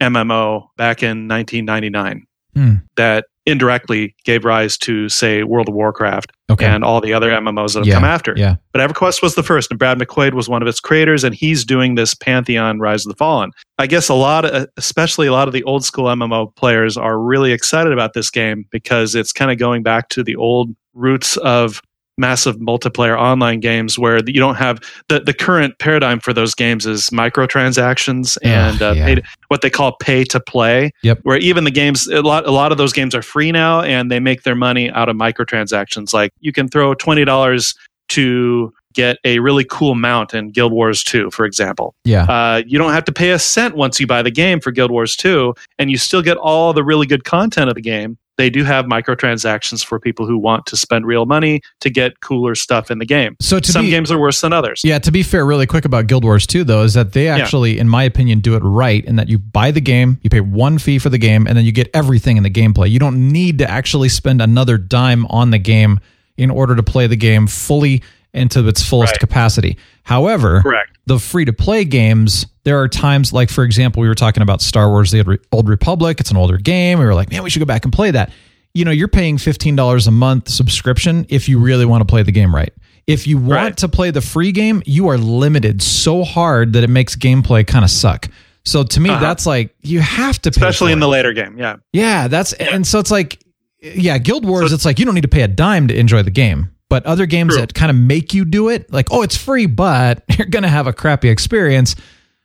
MMO 0.00 0.68
back 0.76 1.02
in 1.02 1.28
1999 1.28 2.26
Hmm. 2.54 2.76
that 2.96 3.26
indirectly 3.46 4.14
gave 4.24 4.44
rise 4.44 4.76
to, 4.78 5.08
say, 5.08 5.42
World 5.44 5.68
of 5.68 5.74
Warcraft 5.74 6.32
Okay. 6.50 6.66
and 6.66 6.84
all 6.84 7.00
the 7.00 7.12
other 7.12 7.30
MMOs 7.30 7.72
that 7.74 7.80
have 7.80 7.86
Yeah, 7.86 7.94
come 7.94 8.04
after. 8.04 8.34
yeah. 8.36 8.56
But 8.72 8.80
EverQuest 8.88 9.22
was 9.22 9.34
the 9.36 9.42
first, 9.42 9.70
and 9.70 9.78
Brad 9.78 9.98
McQuaid 9.98 10.34
was 10.34 10.48
one 10.48 10.62
of 10.62 10.68
its 10.68 10.80
creators, 10.80 11.24
and 11.24 11.34
he's 11.34 11.64
doing 11.64 11.94
this 11.94 12.14
Pantheon 12.14 12.78
Rise 12.80 13.06
of 13.06 13.10
the 13.12 13.16
Fallen. 13.16 13.50
I 13.78 13.86
guess 13.86 14.08
a 14.08 14.14
lot, 14.14 14.44
of, 14.44 14.66
especially 14.76 15.26
a 15.26 15.32
lot 15.32 15.48
of 15.48 15.54
the 15.54 15.62
old 15.64 15.84
school 15.84 16.06
MMO 16.06 16.54
players, 16.56 16.96
are 16.96 17.18
really 17.18 17.52
excited 17.52 17.92
about 17.92 18.14
this 18.14 18.30
game 18.30 18.64
because 18.70 19.14
it's 19.14 19.32
kind 19.32 19.50
of 19.50 19.58
going 19.58 19.82
back 19.82 20.08
to 20.10 20.22
the 20.22 20.36
old 20.36 20.74
roots 20.94 21.36
of 21.38 21.82
massive 22.18 22.56
multiplayer 22.56 23.18
online 23.18 23.60
games 23.60 23.98
where 23.98 24.18
you 24.26 24.40
don't 24.40 24.54
have 24.56 24.80
the, 25.08 25.20
the 25.20 25.34
current 25.34 25.78
paradigm 25.78 26.18
for 26.20 26.32
those 26.32 26.54
games 26.54 26.86
is 26.86 27.10
microtransactions 27.10 28.38
and 28.42 28.80
uh, 28.82 28.92
yeah. 28.96 29.14
to, 29.16 29.22
what 29.48 29.60
they 29.62 29.70
call 29.70 29.96
pay 29.98 30.24
to 30.24 30.40
play 30.40 30.90
Yep. 31.02 31.20
where 31.22 31.38
even 31.38 31.64
the 31.64 31.70
games 31.70 32.06
a 32.08 32.22
lot 32.22 32.46
a 32.46 32.50
lot 32.50 32.72
of 32.72 32.78
those 32.78 32.92
games 32.92 33.14
are 33.14 33.22
free 33.22 33.52
now 33.52 33.82
and 33.82 34.10
they 34.10 34.20
make 34.20 34.42
their 34.44 34.54
money 34.54 34.90
out 34.90 35.08
of 35.08 35.16
microtransactions 35.16 36.12
like 36.12 36.32
you 36.40 36.52
can 36.52 36.68
throw 36.68 36.94
$20 36.94 37.76
to 38.08 38.72
get 38.94 39.18
a 39.24 39.38
really 39.40 39.64
cool 39.64 39.94
mount 39.94 40.32
in 40.32 40.50
Guild 40.50 40.72
Wars 40.72 41.02
2 41.04 41.30
for 41.30 41.44
example 41.44 41.94
Yeah. 42.04 42.24
uh, 42.24 42.62
you 42.66 42.78
don't 42.78 42.92
have 42.92 43.04
to 43.04 43.12
pay 43.12 43.30
a 43.32 43.38
cent 43.38 43.76
once 43.76 44.00
you 44.00 44.06
buy 44.06 44.22
the 44.22 44.30
game 44.30 44.60
for 44.60 44.70
Guild 44.70 44.90
Wars 44.90 45.16
2 45.16 45.54
and 45.78 45.90
you 45.90 45.98
still 45.98 46.22
get 46.22 46.36
all 46.38 46.72
the 46.72 46.82
really 46.84 47.06
good 47.06 47.24
content 47.24 47.68
of 47.68 47.74
the 47.74 47.82
game 47.82 48.16
they 48.36 48.50
do 48.50 48.64
have 48.64 48.86
microtransactions 48.86 49.84
for 49.84 49.98
people 49.98 50.26
who 50.26 50.38
want 50.38 50.66
to 50.66 50.76
spend 50.76 51.06
real 51.06 51.26
money 51.26 51.62
to 51.80 51.90
get 51.90 52.20
cooler 52.20 52.54
stuff 52.54 52.90
in 52.90 52.98
the 52.98 53.06
game. 53.06 53.36
So 53.40 53.58
to 53.58 53.72
some 53.72 53.86
be- 53.86 53.90
games 53.90 54.10
are 54.10 54.18
worse 54.18 54.40
than 54.40 54.52
others. 54.52 54.82
Yeah, 54.84 54.98
to 54.98 55.10
be 55.10 55.22
fair, 55.22 55.44
really 55.44 55.66
quick 55.66 55.84
about 55.84 56.06
Guild 56.06 56.24
Wars 56.24 56.46
2, 56.46 56.64
though, 56.64 56.82
is 56.82 56.94
that 56.94 57.12
they 57.12 57.28
actually, 57.28 57.78
in 57.78 57.88
my 57.88 58.02
opinion, 58.04 58.40
do 58.40 58.54
it 58.54 58.60
right 58.60 59.04
in 59.04 59.16
that 59.16 59.28
you 59.28 59.38
buy 59.38 59.70
the 59.70 59.80
game, 59.80 60.18
you 60.22 60.30
pay 60.30 60.40
one 60.40 60.78
fee 60.78 60.98
for 60.98 61.08
the 61.08 61.18
game, 61.18 61.46
and 61.46 61.56
then 61.56 61.64
you 61.64 61.72
get 61.72 61.88
everything 61.94 62.36
in 62.36 62.42
the 62.42 62.50
gameplay. 62.50 62.90
You 62.90 62.98
don't 62.98 63.32
need 63.32 63.58
to 63.58 63.70
actually 63.70 64.08
spend 64.08 64.42
another 64.42 64.78
dime 64.78 65.26
on 65.26 65.50
the 65.50 65.58
game 65.58 66.00
in 66.36 66.50
order 66.50 66.76
to 66.76 66.82
play 66.82 67.06
the 67.06 67.16
game 67.16 67.46
fully 67.46 68.02
into 68.36 68.66
its 68.68 68.82
fullest 68.82 69.12
Right. 69.14 69.20
capacity. 69.20 69.76
However, 70.04 70.60
Correct. 70.62 70.96
the 71.06 71.18
free 71.18 71.44
to 71.44 71.52
play 71.52 71.84
games, 71.84 72.46
there 72.64 72.78
are 72.80 72.88
times 72.88 73.32
like, 73.32 73.50
for 73.50 73.64
example, 73.64 74.00
we 74.02 74.08
were 74.08 74.14
talking 74.14 74.42
about 74.42 74.60
Star 74.62 74.88
Wars 74.88 75.10
The 75.10 75.38
Old 75.52 75.68
Republic. 75.68 76.20
It's 76.20 76.30
an 76.30 76.36
older 76.36 76.58
game. 76.58 76.98
We 76.98 77.04
were 77.04 77.14
like, 77.14 77.30
man, 77.30 77.42
we 77.42 77.50
should 77.50 77.60
go 77.60 77.64
back 77.66 77.84
and 77.84 77.92
play 77.92 78.10
that. 78.12 78.30
You 78.74 78.84
know, 78.84 78.90
you're 78.90 79.08
paying 79.08 79.38
$15 79.38 80.06
a 80.06 80.10
month 80.10 80.48
subscription 80.48 81.24
if 81.28 81.48
you 81.48 81.58
really 81.58 81.86
want 81.86 82.02
to 82.02 82.04
play 82.04 82.22
the 82.22 82.32
game 82.32 82.54
right. 82.54 82.72
If 83.06 83.26
you 83.26 83.38
want 83.38 83.50
Right. 83.50 83.76
to 83.78 83.88
play 83.88 84.10
the 84.10 84.20
free 84.20 84.52
game, 84.52 84.82
you 84.84 85.08
are 85.08 85.16
limited 85.16 85.80
so 85.80 86.24
hard 86.24 86.72
that 86.74 86.84
it 86.84 86.90
makes 86.90 87.16
gameplay 87.16 87.66
kind 87.66 87.84
of 87.84 87.90
suck. 87.90 88.28
So 88.64 88.82
to 88.82 89.00
me, 89.00 89.10
Uh-huh. 89.10 89.20
that's 89.20 89.46
like 89.46 89.74
you 89.82 90.00
have 90.00 90.42
to, 90.42 90.50
pay 90.50 90.56
Especially 90.66 90.92
in 90.92 90.98
it. 90.98 91.00
the 91.00 91.08
later 91.08 91.32
game. 91.32 91.56
Yeah. 91.56 91.76
yeah. 91.92 92.26
That's 92.28 92.52
and 92.54 92.84
so 92.86 92.98
it's 92.98 93.12
like, 93.12 93.38
yeah, 93.80 94.18
Guild 94.18 94.44
Wars. 94.44 94.72
it's 94.72 94.84
like 94.84 94.98
you 94.98 95.04
don't 95.04 95.14
need 95.14 95.20
to 95.22 95.28
pay 95.28 95.42
a 95.42 95.48
dime 95.48 95.86
to 95.88 95.96
enjoy 95.96 96.22
the 96.24 96.30
game. 96.32 96.70
But 96.88 97.04
other 97.06 97.26
games 97.26 97.54
True. 97.54 97.60
that 97.62 97.74
kind 97.74 97.90
of 97.90 97.96
make 97.96 98.32
you 98.32 98.44
do 98.44 98.68
it, 98.68 98.92
like 98.92 99.08
oh, 99.10 99.22
it's 99.22 99.36
free, 99.36 99.66
but 99.66 100.22
you're 100.38 100.46
gonna 100.46 100.68
have 100.68 100.86
a 100.86 100.92
crappy 100.92 101.28
experience. 101.28 101.96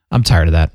I'm 0.10 0.24
tired 0.24 0.48
of 0.48 0.54
that. 0.54 0.72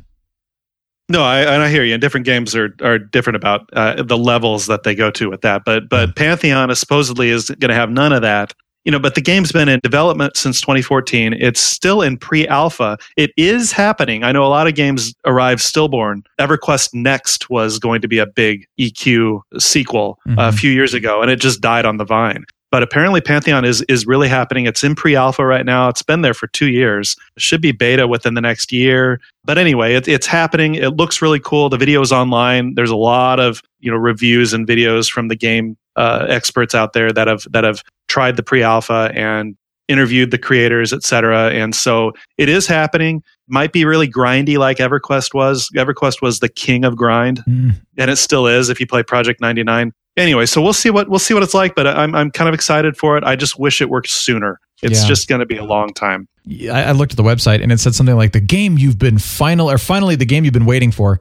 No, 1.09 1.23
I, 1.23 1.41
and 1.43 1.63
I 1.63 1.69
hear 1.69 1.85
you. 1.85 1.95
And 1.95 2.01
different 2.01 2.27
games 2.27 2.55
are 2.57 2.75
are 2.83 2.99
different 2.99 3.37
about 3.37 3.69
uh, 3.73 4.03
the 4.03 4.19
levels 4.19 4.67
that 4.67 4.83
they 4.83 4.95
go 4.95 5.11
to 5.13 5.31
with 5.31 5.43
that. 5.43 5.63
But 5.65 5.89
but 5.89 6.17
Pantheon 6.17 6.71
is 6.71 6.79
supposedly 6.81 7.31
is 7.31 7.49
going 7.51 7.69
to 7.69 7.75
have 7.75 7.91
none 7.91 8.13
of 8.13 8.23
that. 8.23 8.53
You 8.85 8.93
know, 8.93 9.01
but 9.01 9.17
the 9.17 9.21
game's 9.21 9.51
been 9.51 9.69
in 9.69 9.81
development 9.83 10.37
since 10.37 10.61
2014. 10.61 11.33
It's 11.33 11.61
still 11.61 12.03
in 12.03 12.17
pre-alpha. 12.17 12.99
It 13.17 13.33
is 13.37 13.73
happening. 13.73 14.23
I 14.23 14.31
know 14.31 14.45
a 14.45 14.47
lot 14.47 14.69
of 14.69 14.77
games 14.77 15.13
arrive 15.25 15.61
stillborn. 15.61 16.23
EverQuest 16.41 16.91
Next 16.95 17.51
was 17.51 17.81
going 17.81 18.01
to 18.03 18.07
be 18.07 18.19
a 18.21 18.27
big 18.27 18.65
EQ 18.79 19.41
sequel 19.59 20.21
uh, 20.29 20.33
a 20.35 20.35
Mhm. 20.53 20.59
few 20.61 20.71
years 20.71 20.95
ago, 20.95 21.21
and 21.21 21.33
it 21.33 21.41
just 21.41 21.61
died 21.61 21.85
on 21.85 21.97
the 21.97 22.05
vine. 22.05 22.45
But 22.71 22.83
apparently, 22.83 23.21
Pantheon 23.21 23.65
is 23.65 23.83
is 23.83 24.07
really 24.07 24.29
happening. 24.29 24.67
It's 24.67 24.83
in 24.83 24.95
pre-alpha 24.95 25.45
right 25.45 25.65
now. 25.65 25.89
It's 25.89 26.03
been 26.03 26.23
there 26.23 26.35
for 26.35 26.49
two 26.49 26.69
years. 26.69 27.17
It 27.37 27.43
should 27.43 27.61
be 27.61 27.73
beta 27.73 28.09
within 28.09 28.35
the 28.35 28.41
next 28.41 28.73
year. 28.73 29.21
But 29.45 29.59
anyway, 29.59 29.95
it, 29.95 30.09
it's 30.09 30.27
happening. 30.27 30.75
It 30.75 30.97
looks 30.97 31.23
really 31.23 31.41
cool. 31.41 31.69
The 31.69 31.79
video 31.79 32.01
is 32.01 32.13
online. 32.13 32.75
There's 32.75 32.91
a 32.91 32.97
lot 32.97 33.41
of 33.41 33.63
you 33.81 33.91
know 33.91 33.97
reviews 33.97 34.53
and 34.53 34.67
videos 34.67 35.11
from 35.11 35.29
the 35.29 35.37
game 35.37 35.77
uh, 35.97 36.27
experts 36.29 36.75
out 36.75 36.93
there 36.93 37.13
that 37.13 37.29
have 37.29 37.47
that 37.51 37.65
have 37.65 37.83
tried 38.09 38.37
the 38.37 38.43
pre-alpha 38.43 39.11
and 39.15 39.57
interviewed 39.89 40.31
the 40.31 40.39
creators, 40.39 40.93
etc. 40.93 41.51
And 41.51 41.75
so 41.75 42.13
it 42.39 42.49
is 42.49 42.67
happening. 42.67 43.23
Might 43.49 43.73
be 43.73 43.85
really 43.85 44.09
grindy 44.09 44.59
like 44.59 44.79
EverQuest 44.79 45.33
was. 45.35 45.69
EverQuest 45.77 46.21
was 46.21 46.41
the 46.41 46.49
king 46.49 46.85
of 46.85 46.97
grind 46.97 47.43
Mm. 47.49 47.75
and 47.97 48.11
it 48.11 48.17
still 48.17 48.47
is 48.47 48.69
if 48.69 48.81
you 48.81 48.87
play 48.87 49.03
Project 49.03 49.41
99. 49.41 49.93
Anyway, 50.17 50.47
so 50.47 50.63
we'll 50.63 50.73
see 50.73 50.89
what 50.91 51.09
we'll 51.11 51.19
see 51.19 51.35
what 51.35 51.43
it's 51.43 51.55
like, 51.55 51.75
but 51.75 51.87
I'm 51.87 52.15
I'm 52.15 52.31
kind 52.31 52.49
of 52.49 52.55
excited 52.55 52.97
for 52.97 53.17
it. 53.19 53.23
I 53.25 53.37
just 53.37 53.59
wish 53.59 53.81
it 53.81 53.91
worked 53.91 54.09
sooner. 54.11 54.59
It's 54.83 55.03
Yeah. 55.03 55.09
just 55.09 55.29
going 55.29 55.39
to 55.41 55.47
be 55.47 55.57
a 55.57 55.65
long 55.65 55.93
time. 55.93 56.27
I, 56.73 56.85
I 56.85 56.93
looked 56.93 57.13
at 57.13 57.17
the 57.17 57.23
website 57.23 57.63
and 57.63 57.71
it 57.73 57.81
said 57.81 57.95
something 57.95 58.17
like 58.17 58.33
the 58.33 58.41
game 58.41 58.79
you've 58.79 58.99
been 58.99 59.19
final 59.19 59.71
or 59.71 59.79
finally 59.79 60.15
the 60.17 60.25
game 60.27 60.45
you've 60.45 60.55
been 60.55 60.67
waiting 60.67 60.91
for. 60.93 61.21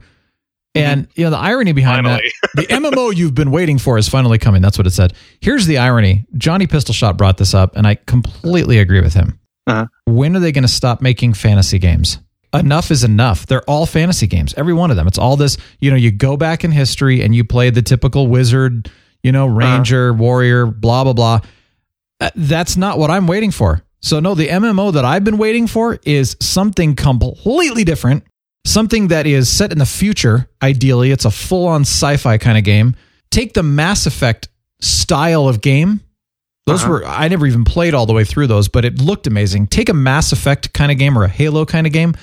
And 0.76 1.08
you 1.14 1.24
know 1.24 1.30
the 1.30 1.38
irony 1.38 1.72
behind 1.72 2.06
Finally. 2.06 2.32
that, 2.42 2.50
the 2.54 2.66
MMO 2.74 3.14
you've 3.14 3.34
been 3.34 3.50
waiting 3.50 3.78
for 3.78 3.98
is 3.98 4.08
finally 4.08 4.38
coming. 4.38 4.62
That's 4.62 4.78
what 4.78 4.86
it 4.86 4.90
said. 4.90 5.12
Here's 5.40 5.66
the 5.66 5.78
irony. 5.78 6.26
Johnny 6.36 6.66
Pistolshot 6.66 7.16
brought 7.16 7.38
this 7.38 7.54
up, 7.54 7.76
and 7.76 7.86
I 7.86 7.94
completely 7.94 8.78
agree 8.78 9.00
with 9.00 9.14
him. 9.14 9.38
Uh-huh. 9.66 9.86
When 10.04 10.36
are 10.36 10.40
they 10.40 10.52
going 10.52 10.62
to 10.62 10.68
stop 10.68 11.00
making 11.00 11.34
fantasy 11.34 11.78
games? 11.78 12.18
Enough 12.54 12.90
is 12.90 13.04
enough. 13.04 13.46
They're 13.46 13.68
all 13.68 13.84
fantasy 13.86 14.26
games, 14.26 14.54
every 14.56 14.72
one 14.72 14.90
of 14.90 14.96
them. 14.96 15.06
It's 15.06 15.18
all 15.18 15.36
this. 15.36 15.58
You 15.80 15.90
know, 15.90 15.96
you 15.96 16.10
go 16.10 16.36
back 16.36 16.64
in 16.64 16.70
history 16.70 17.22
and 17.22 17.34
you 17.34 17.44
play 17.44 17.70
the 17.70 17.82
typical 17.82 18.28
wizard, 18.28 18.90
you 19.22 19.32
know, 19.32 19.46
ranger, 19.46 20.12
warrior, 20.12 20.66
blah 20.66 21.04
blah 21.04 21.12
blah. 21.12 21.40
Uh, 22.20 22.30
That's 22.34 22.76
not 22.76 22.98
what 22.98 23.10
I'm 23.10 23.26
waiting 23.26 23.50
for. 23.50 23.82
So 24.00 24.20
no, 24.20 24.34
the 24.34 24.48
MMO 24.48 24.92
that 24.92 25.04
I've 25.04 25.24
been 25.24 25.36
waiting 25.38 25.66
for 25.66 25.98
is 26.04 26.36
something 26.40 26.94
completely 26.94 27.82
different, 27.84 28.24
something 28.66 29.08
that 29.08 29.26
is 29.26 29.48
set 29.48 29.72
in 29.72 29.78
the 29.78 29.86
future. 29.86 30.48
Ideally, 30.62 31.10
it's 31.10 31.24
a 31.24 31.30
full-on 31.30 31.82
sci-fi 31.82 32.38
kind 32.38 32.58
of 32.58 32.64
game. 32.64 32.94
Take 33.30 33.54
the 33.54 33.62
Mass 33.62 34.06
Effect 34.06 34.48
style 34.80 35.48
of 35.48 35.60
game. 35.60 36.00
Those 36.66 36.82
Uh-huh. 36.82 36.90
were 36.92 37.06
I 37.06 37.28
never 37.28 37.46
even 37.46 37.64
played 37.64 37.94
all 37.94 38.06
the 38.06 38.12
way 38.12 38.24
through 38.24 38.48
those, 38.48 38.68
but 38.68 38.84
it 38.84 39.00
looked 39.00 39.26
amazing. 39.26 39.68
Take 39.68 39.88
a 39.88 39.94
Mass 39.94 40.32
Effect 40.32 40.72
kind 40.72 40.90
of 40.90 40.98
game 40.98 41.16
or 41.16 41.24
a 41.24 41.28
Halo 41.28 41.64
kind 41.64 41.86
of 41.86 41.92
game 41.92 42.14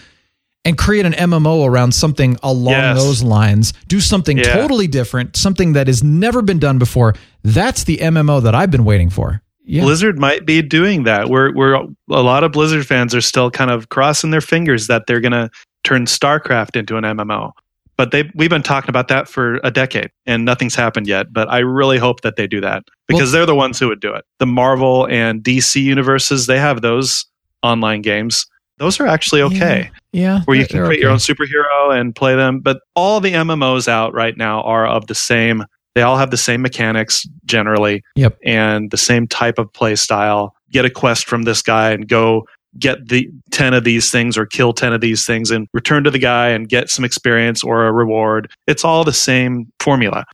and 0.65 0.77
create 0.77 1.05
an 1.05 1.13
MMO 1.13 1.65
around 1.65 1.93
something 1.93 2.37
along 2.43 2.73
Yes. 2.73 2.97
those 2.97 3.23
lines. 3.23 3.73
Do 3.87 3.99
something 3.99 4.37
Yeah. 4.37 4.53
totally 4.53 4.87
different, 4.87 5.35
something 5.37 5.73
that 5.73 5.87
has 5.87 6.03
never 6.03 6.41
been 6.41 6.59
done 6.59 6.77
before. 6.77 7.15
That's 7.43 7.83
the 7.85 8.01
MMO 8.01 8.39
that 8.41 8.53
I've 8.53 8.71
been 8.71 8.85
waiting 8.85 9.09
for. 9.09 9.41
Yeah. 9.65 9.83
Blizzard 9.83 10.19
might 10.19 10.45
be 10.45 10.61
doing 10.61 11.03
that. 11.03 11.29
We're 11.29 11.53
we're 11.55 11.73
a 11.75 12.21
lot 12.21 12.43
of 12.43 12.51
Blizzard 12.51 12.85
fans 12.85 13.15
are 13.15 13.21
still 13.21 13.49
kind 13.49 13.71
of 13.71 13.87
crossing 13.89 14.31
their 14.31 14.41
fingers 14.41 14.87
that 14.87 15.03
they're 15.07 15.21
going 15.21 15.31
to 15.31 15.49
turn 15.83 16.05
StarCraft 16.05 16.75
into 16.75 16.97
an 16.97 17.03
MMO. 17.03 17.51
But 17.95 18.09
they 18.11 18.31
we've 18.33 18.49
been 18.49 18.63
talking 18.63 18.89
about 18.89 19.07
that 19.09 19.27
for 19.27 19.59
a 19.63 19.69
decade 19.69 20.09
and 20.25 20.45
nothing's 20.45 20.73
happened 20.73 21.07
yet, 21.07 21.31
but 21.31 21.47
I 21.49 21.59
really 21.59 21.99
hope 21.99 22.21
that 22.21 22.35
they 22.37 22.47
do 22.47 22.59
that 22.61 22.83
because 23.07 23.31
they're 23.31 23.45
the 23.45 23.53
ones 23.55 23.77
who 23.77 23.87
would 23.89 23.99
do 23.99 24.11
it. 24.13 24.25
The 24.39 24.47
Marvel 24.47 25.07
and 25.07 25.43
DC 25.43 25.81
universes, 25.81 26.47
they 26.47 26.57
have 26.59 26.81
those 26.81 27.25
online 27.61 28.01
games. 28.01 28.47
Those 28.79 28.99
are 28.99 29.05
actually 29.05 29.43
okay. 29.43 29.91
Yeah. 30.11 30.41
where 30.45 30.57
you 30.57 30.65
can 30.67 30.83
create 30.83 30.99
your 30.99 31.11
own 31.11 31.17
superhero 31.19 31.95
and 31.97 32.15
play 32.15 32.35
them. 32.35 32.59
But 32.59 32.79
all 32.95 33.19
the 33.19 33.33
MMOs 33.33 33.87
out 33.87 34.13
right 34.13 34.35
now 34.35 34.61
are 34.63 34.87
of 34.87 35.05
the 35.05 35.15
same. 35.15 35.63
They 35.93 36.01
all 36.01 36.17
have 36.17 36.31
the 36.31 36.37
same 36.37 36.63
mechanics 36.63 37.23
generally, 37.45 38.03
Yep. 38.15 38.39
and 38.43 38.89
the 38.89 38.97
same 38.97 39.27
type 39.27 39.59
of 39.59 39.71
play 39.71 39.95
style. 39.95 40.55
Get 40.71 40.85
a 40.85 40.89
quest 40.89 41.27
from 41.27 41.43
this 41.43 41.61
guy 41.61 41.91
and 41.91 42.07
go 42.07 42.47
get 42.79 43.07
the 43.07 43.29
10 43.51 43.73
of 43.73 43.83
these 43.83 44.09
things 44.11 44.37
or 44.37 44.45
kill 44.45 44.73
10 44.73 44.93
of 44.93 45.01
these 45.01 45.25
things 45.25 45.51
and 45.51 45.67
return 45.73 46.03
to 46.03 46.11
the 46.11 46.19
guy 46.19 46.49
and 46.49 46.67
get 46.69 46.89
some 46.89 47.05
experience 47.05 47.63
or 47.63 47.85
a 47.87 47.91
reward. 47.91 48.51
It's 48.67 48.83
all 48.83 49.03
the 49.03 49.13
same 49.13 49.71
formula. 49.79 50.25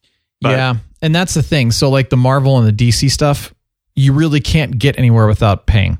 But- 0.41 0.51
yeah. 0.51 0.75
And 1.01 1.13
that's 1.15 1.33
the 1.33 1.43
thing. 1.43 1.71
So 1.71 1.89
like 1.89 2.09
the 2.09 2.17
Marvel 2.17 2.57
and 2.57 2.67
the 2.67 2.71
DC 2.89 3.09
stuff, 3.11 3.53
you 3.95 4.13
really 4.13 4.39
can't 4.41 4.77
get 4.77 4.97
anywhere 4.97 5.27
without 5.27 5.65
paying 5.65 5.97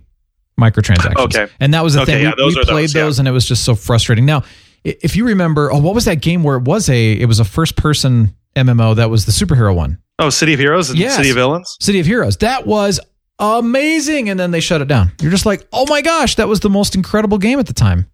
microtransactions. 0.60 1.16
Okay. 1.18 1.48
And 1.60 1.74
that 1.74 1.84
was 1.84 1.94
the 1.94 2.02
Okay, 2.02 2.14
thing. 2.14 2.24
yeah, 2.24 2.32
we 2.38 2.44
those 2.44 2.56
we 2.56 2.64
played 2.64 2.84
those, 2.84 2.96
yeah. 2.96 3.04
those 3.04 3.20
and 3.20 3.28
it 3.28 3.32
was 3.32 3.46
just 3.46 3.64
so 3.64 3.76
frustrating. 3.76 4.26
Now, 4.26 4.44
if 4.84 5.16
you 5.16 5.26
remember, 5.26 5.72
oh, 5.72 5.80
what 5.80 5.96
was 5.96 6.06
that 6.06 6.22
game 6.22 6.44
where 6.44 6.58
it 6.58 6.64
was 6.64 6.90
a 6.90 7.14
it 7.14 7.26
was 7.26 7.40
a 7.40 7.46
first 7.46 7.76
person 7.76 8.36
MMO 8.56 8.96
that 8.96 9.10
was 9.10 9.26
the 9.26 9.32
superhero 9.32 9.76
one? 9.76 10.00
Oh, 10.20 10.30
City 10.30 10.54
of 10.54 10.60
Heroes 10.60 10.90
and 10.90 11.00
Yes. 11.00 11.16
City 11.16 11.30
of 11.30 11.36
Villains? 11.36 11.78
City 11.80 12.00
of 12.00 12.06
Heroes. 12.06 12.38
That 12.38 12.66
was 12.68 13.00
amazing. 13.40 14.30
And 14.30 14.40
then 14.40 14.52
they 14.52 14.60
shut 14.60 14.82
it 14.82 14.88
down. 14.88 15.12
You're 15.22 15.32
just 15.32 15.46
like, 15.46 15.68
oh 15.74 15.86
my 15.90 16.02
gosh, 16.02 16.36
that 16.36 16.48
was 16.48 16.60
the 16.60 16.70
most 16.70 16.96
incredible 16.96 17.38
game 17.38 17.60
at 17.60 17.68
the 17.68 17.74
time. 17.74 18.10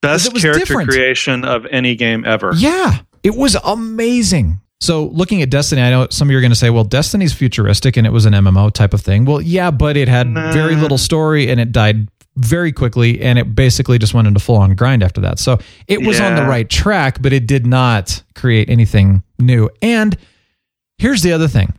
Best 0.00 0.34
character 0.34 0.58
different. 0.58 0.90
creation 0.90 1.44
of 1.44 1.64
any 1.66 1.94
game 1.94 2.24
ever. 2.24 2.52
Yeah, 2.56 2.98
it 3.22 3.34
was 3.36 3.56
amazing. 3.64 4.58
So, 4.80 5.04
looking 5.04 5.42
at 5.42 5.50
Destiny, 5.50 5.80
I 5.80 5.90
know 5.90 6.08
some 6.10 6.26
of 6.26 6.32
you 6.32 6.38
are 6.38 6.40
going 6.40 6.50
to 6.50 6.56
say, 6.58 6.68
well, 6.70 6.82
Destiny's 6.82 7.32
futuristic 7.32 7.96
and 7.96 8.04
it 8.04 8.10
was 8.10 8.26
an 8.26 8.32
MMO 8.32 8.72
type 8.72 8.94
of 8.94 9.00
thing. 9.00 9.24
Well, 9.24 9.40
yeah, 9.40 9.70
but 9.70 9.96
it 9.96 10.08
had 10.08 10.26
Nah. 10.26 10.50
very 10.52 10.74
little 10.74 10.98
story 10.98 11.48
and 11.48 11.60
it 11.60 11.70
died 11.70 12.08
very 12.36 12.72
quickly 12.72 13.20
and 13.20 13.38
it 13.38 13.54
basically 13.54 13.98
just 13.98 14.12
went 14.12 14.26
into 14.26 14.40
full 14.40 14.56
on 14.56 14.74
grind 14.74 15.04
after 15.04 15.20
that. 15.20 15.38
So, 15.38 15.58
it 15.86 16.04
was 16.04 16.18
on 16.20 16.34
the 16.34 16.42
right 16.42 16.68
track, 16.68 17.22
but 17.22 17.32
it 17.32 17.46
did 17.46 17.64
not 17.64 18.24
create 18.34 18.68
anything 18.68 19.22
new. 19.38 19.70
And 19.82 20.16
here's 20.98 21.22
the 21.22 21.30
other 21.32 21.46
thing 21.46 21.72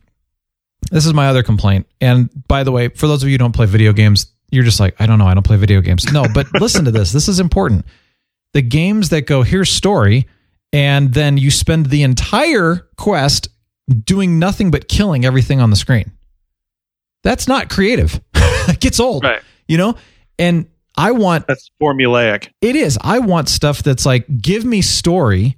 this 0.93 1.05
is 1.05 1.13
my 1.13 1.27
other 1.27 1.43
complaint. 1.43 1.87
And 1.99 2.29
by 2.47 2.63
the 2.63 2.71
way, 2.71 2.89
for 2.89 3.07
those 3.07 3.23
of 3.23 3.29
you 3.29 3.33
who 3.33 3.39
don't 3.39 3.55
play 3.55 3.65
video 3.65 3.93
games, 3.93 4.27
you're 4.51 4.63
just 4.63 4.79
like, 4.79 4.95
I 4.99 5.07
don't 5.07 5.17
know, 5.17 5.25
I 5.25 5.33
don't 5.33 5.45
play 5.45 5.57
video 5.57 5.81
games. 5.81 6.11
No, 6.11 6.25
but 6.33 6.47
listen 6.61 6.85
to 6.85 6.91
this. 6.91 7.11
This 7.11 7.27
is 7.27 7.39
important. 7.39 7.85
The 8.53 8.61
games 8.61 9.09
that 9.09 9.21
go, 9.21 9.41
here's 9.41 9.71
story, 9.71 10.27
and 10.71 11.13
then 11.13 11.37
you 11.37 11.49
spend 11.49 11.87
the 11.87 12.03
entire 12.03 12.87
quest 12.97 13.47
doing 14.03 14.37
nothing 14.39 14.69
but 14.71 14.87
killing 14.87 15.25
everything 15.25 15.59
on 15.59 15.71
the 15.71 15.75
screen. 15.75 16.11
That's 17.23 17.47
not 17.47 17.69
creative. 17.69 18.21
it 18.35 18.79
gets 18.79 18.99
old. 18.99 19.23
Right. 19.23 19.41
You 19.67 19.77
know? 19.77 19.95
And 20.37 20.67
I 20.95 21.11
want 21.11 21.47
That's 21.47 21.71
formulaic. 21.81 22.49
it 22.61 22.75
is. 22.75 22.99
I 23.01 23.19
want 23.19 23.49
stuff 23.49 23.81
that's 23.81 24.05
like, 24.05 24.25
give 24.41 24.63
me 24.63 24.81
story. 24.81 25.57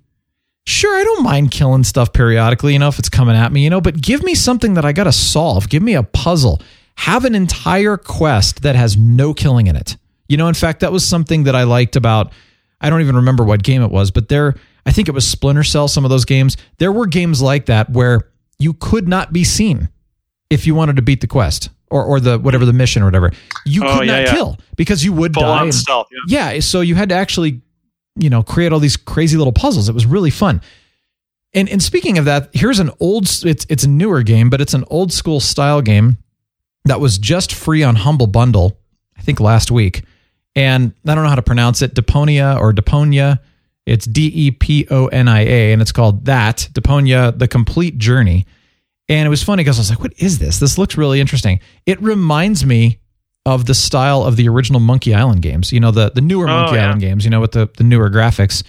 Sure, 0.67 0.95
I 0.99 1.03
don't 1.03 1.23
mind 1.23 1.51
killing 1.51 1.83
stuff 1.83 2.11
periodically, 2.11 2.73
you 2.73 2.79
know, 2.79 2.87
if 2.87 2.97
it's 2.97 3.09
coming 3.09 3.35
at 3.35 3.51
me, 3.51 3.63
you 3.63 3.69
know, 3.69 3.81
but 3.81 4.01
give 4.01 4.23
me 4.23 4.33
something 4.33 4.73
that 4.73 4.85
I 4.85 4.93
got 4.93 5.03
to 5.03 5.11
solve. 5.11 5.69
Give 5.69 5.83
me 5.83 5.93
a 5.93 6.01
puzzle. 6.03 6.59
Have 6.97 7.23
an 7.25 7.35
entire 7.35 7.97
quest 7.97 8.63
that 8.63 8.75
has 8.75 8.97
no 8.97 9.33
killing 9.33 9.67
in 9.67 9.75
it. 9.75 9.95
You 10.27 10.37
know, 10.37 10.47
in 10.47 10.55
fact, 10.55 10.79
that 10.79 10.91
was 10.91 11.05
something 11.05 11.43
that 11.43 11.55
I 11.55 11.63
liked 11.63 11.95
about, 11.95 12.33
I 12.81 12.89
don't 12.89 13.01
even 13.01 13.15
remember 13.17 13.43
what 13.43 13.61
game 13.61 13.83
it 13.83 13.91
was, 13.91 14.09
but 14.09 14.27
there, 14.27 14.55
I 14.87 14.91
think 14.91 15.07
it 15.07 15.11
was 15.11 15.27
Splinter 15.27 15.63
Cell, 15.63 15.87
some 15.87 16.03
of 16.03 16.09
those 16.09 16.25
games. 16.25 16.57
There 16.79 16.91
were 16.91 17.05
games 17.05 17.43
like 17.43 17.67
that 17.67 17.91
where 17.91 18.29
you 18.57 18.73
could 18.73 19.07
not 19.07 19.31
be 19.33 19.43
seen 19.43 19.89
if 20.49 20.65
you 20.65 20.73
wanted 20.73 20.95
to 20.95 21.01
beat 21.03 21.21
the 21.21 21.27
quest 21.27 21.69
or, 21.91 22.03
or 22.03 22.19
the 22.19 22.39
whatever 22.39 22.65
the 22.65 22.73
mission 22.73 23.03
or 23.03 23.05
whatever. 23.05 23.31
You 23.67 23.83
Oh, 23.85 23.99
could 23.99 24.07
yeah, 24.07 24.13
not 24.13 24.25
yeah. 24.27 24.33
kill 24.33 24.57
because 24.77 25.05
you 25.05 25.13
would 25.13 25.35
Full 25.35 25.43
die. 25.43 25.63
and- 25.63 25.75
stealth. 25.75 26.07
Yeah. 26.27 26.53
yeah, 26.53 26.59
so 26.59 26.81
you 26.81 26.95
had 26.95 27.09
to 27.09 27.15
actually, 27.15 27.61
you 28.15 28.29
know, 28.29 28.43
create 28.43 28.71
all 28.71 28.79
these 28.79 28.97
crazy 28.97 29.37
little 29.37 29.53
puzzles. 29.53 29.89
It 29.89 29.93
was 29.93 30.05
really 30.05 30.29
fun. 30.29 30.61
And 31.53 31.69
and 31.69 31.81
speaking 31.81 32.17
of 32.17 32.25
that, 32.25 32.49
here's 32.53 32.79
an 32.79 32.91
old 32.99 33.25
it's 33.45 33.65
it's 33.69 33.83
a 33.83 33.89
newer 33.89 34.23
game, 34.23 34.49
but 34.49 34.61
it's 34.61 34.73
an 34.73 34.83
old 34.89 35.13
school 35.13 35.39
style 35.39 35.81
game 35.81 36.17
that 36.85 36.99
was 36.99 37.17
just 37.17 37.53
free 37.53 37.83
on 37.83 37.95
Humble 37.95 38.27
Bundle, 38.27 38.77
I 39.17 39.21
think 39.21 39.39
last 39.39 39.71
week. 39.71 40.03
And 40.55 40.93
I 41.05 41.15
don't 41.15 41.23
know 41.23 41.29
how 41.29 41.35
to 41.35 41.41
pronounce 41.41 41.81
it, 41.81 41.95
Deponia 41.95 42.59
or 42.59 42.73
Deponia. 42.73 43.39
It's 43.85 44.05
D 44.05 44.31
E 44.33 44.51
P 44.51 44.87
O 44.89 45.07
N 45.07 45.27
I 45.27 45.41
A, 45.41 45.73
and 45.73 45.81
it's 45.81 45.91
called 45.91 46.25
that 46.25 46.69
Deponia: 46.73 47.37
The 47.37 47.47
Complete 47.47 47.97
Journey. 47.97 48.45
And 49.07 49.27
it 49.27 49.29
was 49.29 49.43
funny 49.43 49.63
because 49.63 49.77
I 49.77 49.81
was 49.81 49.89
like, 49.91 49.99
"What 49.99 50.13
is 50.17 50.39
this? 50.39 50.59
This 50.59 50.77
looks 50.77 50.97
really 50.97 51.21
interesting." 51.21 51.59
It 51.85 52.01
reminds 52.01 52.65
me 52.65 52.99
of 53.45 53.65
the 53.65 53.75
style 53.75 54.23
of 54.23 54.37
the 54.37 54.49
original 54.49 54.79
Monkey 54.79 55.13
Island 55.13 55.41
games. 55.41 55.71
You 55.71 55.79
know, 55.79 55.91
the 55.91 56.11
the 56.13 56.21
newer 56.21 56.45
Oh, 56.49 56.53
Monkey 56.53 56.75
yeah. 56.75 56.85
Island 56.85 57.01
games. 57.01 57.23
You 57.25 57.29
know, 57.31 57.41
with 57.41 57.51
the 57.51 57.69
the 57.77 57.83
newer 57.83 58.09
graphics. 58.09 58.63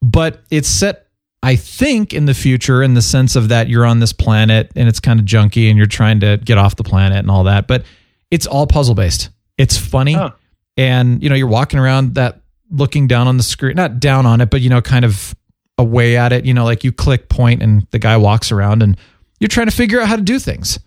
But 0.00 0.42
it's 0.50 0.68
set, 0.68 1.06
I 1.42 1.56
think, 1.56 2.12
in 2.14 2.26
the 2.26 2.34
future 2.34 2.82
in 2.82 2.94
the 2.94 3.02
sense 3.02 3.34
of 3.36 3.48
that 3.48 3.68
you're 3.68 3.84
on 3.84 3.98
this 4.00 4.12
planet 4.12 4.70
and 4.76 4.88
it's 4.88 5.00
kind 5.00 5.18
of 5.18 5.26
junky 5.26 5.68
and 5.68 5.76
you're 5.76 5.86
trying 5.88 6.20
to 6.20 6.36
get 6.36 6.56
off 6.58 6.76
the 6.76 6.84
planet 6.84 7.18
and 7.18 7.30
all 7.30 7.44
that. 7.44 7.66
But 7.66 7.84
it's 8.30 8.46
all 8.46 8.66
puzzle 8.66 8.94
based. 8.94 9.30
It's 9.56 9.76
funny, 9.76 10.14
and 10.76 11.22
you 11.22 11.28
know, 11.28 11.34
you're 11.34 11.48
walking 11.48 11.80
around 11.80 12.14
that 12.14 12.40
looking 12.70 13.08
down 13.08 13.26
on 13.26 13.36
the 13.38 13.42
screen, 13.42 13.74
not 13.74 13.98
down 13.98 14.26
on 14.26 14.40
it, 14.40 14.50
but 14.50 14.60
you 14.60 14.70
know, 14.70 14.80
kind 14.80 15.04
of 15.04 15.34
away 15.78 16.16
at 16.16 16.32
it. 16.32 16.44
You 16.44 16.54
know, 16.54 16.64
like 16.64 16.84
you 16.84 16.92
click 16.92 17.28
point 17.28 17.62
and 17.62 17.86
the 17.90 17.98
guy 17.98 18.16
walks 18.16 18.52
around 18.52 18.82
and 18.82 18.96
you're 19.40 19.48
trying 19.48 19.66
to 19.66 19.74
figure 19.74 20.00
out 20.00 20.06
how 20.08 20.16
to 20.16 20.22
do 20.22 20.38
things. 20.38 20.78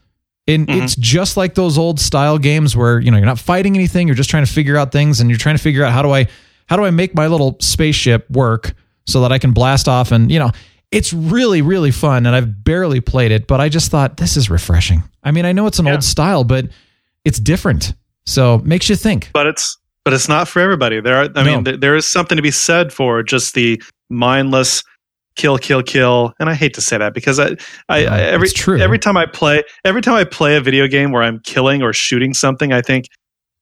And 0.51 0.67
mm-hmm. 0.67 0.83
it's 0.83 0.95
just 0.95 1.37
like 1.37 1.55
those 1.55 1.77
old 1.77 1.99
style 1.99 2.37
games 2.37 2.75
where, 2.75 2.99
you 2.99 3.09
know, 3.11 3.17
you're 3.17 3.25
not 3.25 3.39
fighting 3.39 3.75
anything, 3.75 4.07
you're 4.07 4.15
just 4.15 4.29
trying 4.29 4.45
to 4.45 4.51
figure 4.51 4.77
out 4.77 4.91
things 4.91 5.19
and 5.19 5.29
you're 5.29 5.39
trying 5.39 5.55
to 5.55 5.61
figure 5.61 5.83
out 5.83 5.91
how 5.93 6.01
do 6.01 6.11
I 6.11 6.27
how 6.67 6.77
do 6.77 6.83
I 6.85 6.91
make 6.91 7.13
my 7.15 7.27
little 7.27 7.57
spaceship 7.59 8.29
work 8.29 8.73
so 9.05 9.21
that 9.21 9.31
I 9.31 9.39
can 9.39 9.51
blast 9.51 9.87
off 9.87 10.11
and, 10.11 10.31
you 10.31 10.39
know, 10.39 10.51
it's 10.91 11.13
really 11.13 11.61
really 11.61 11.91
fun 11.91 12.25
and 12.25 12.35
I've 12.35 12.63
barely 12.63 13.01
played 13.01 13.31
it, 13.31 13.47
but 13.47 13.59
I 13.61 13.69
just 13.69 13.91
thought 13.91 14.17
this 14.17 14.37
is 14.37 14.49
refreshing. 14.49 15.03
I 15.23 15.31
mean, 15.31 15.45
I 15.45 15.51
know 15.53 15.67
it's 15.67 15.79
an 15.79 15.85
Yeah. 15.85 15.93
old 15.93 16.03
style, 16.03 16.43
but 16.43 16.67
it's 17.25 17.39
different. 17.39 17.93
So, 18.25 18.59
makes 18.59 18.89
you 18.89 18.95
think. 18.95 19.29
but 19.33 19.47
it's 19.47 19.77
but 20.03 20.13
it's 20.13 20.27
not 20.27 20.47
for 20.47 20.59
everybody. 20.59 20.99
There 20.99 21.15
are 21.15 21.29
I 21.35 21.43
No. 21.43 21.55
mean 21.55 21.63
th- 21.63 21.79
there 21.79 21.95
is 21.95 22.11
something 22.11 22.35
to 22.35 22.41
be 22.41 22.51
said 22.51 22.91
for 22.91 23.21
just 23.23 23.53
the 23.53 23.81
mindless 24.09 24.83
kill 25.41 25.57
kill 25.57 25.81
kill 25.81 26.33
and 26.39 26.51
I 26.51 26.53
hate 26.53 26.75
to 26.75 26.81
say 26.81 26.99
that 26.99 27.15
because 27.15 27.39
I, 27.39 27.55
I, 27.89 28.05
I 28.05 28.21
every 28.21 28.47
every 28.79 28.99
time 28.99 29.17
I 29.17 29.25
play 29.25 29.63
every 29.83 30.03
time 30.03 30.13
I 30.13 30.23
play 30.23 30.55
a 30.55 30.61
video 30.61 30.87
game 30.87 31.11
where 31.11 31.23
I'm 31.23 31.39
killing 31.39 31.81
or 31.81 31.93
shooting 31.93 32.35
something 32.35 32.71
I 32.71 32.83
think 32.83 33.07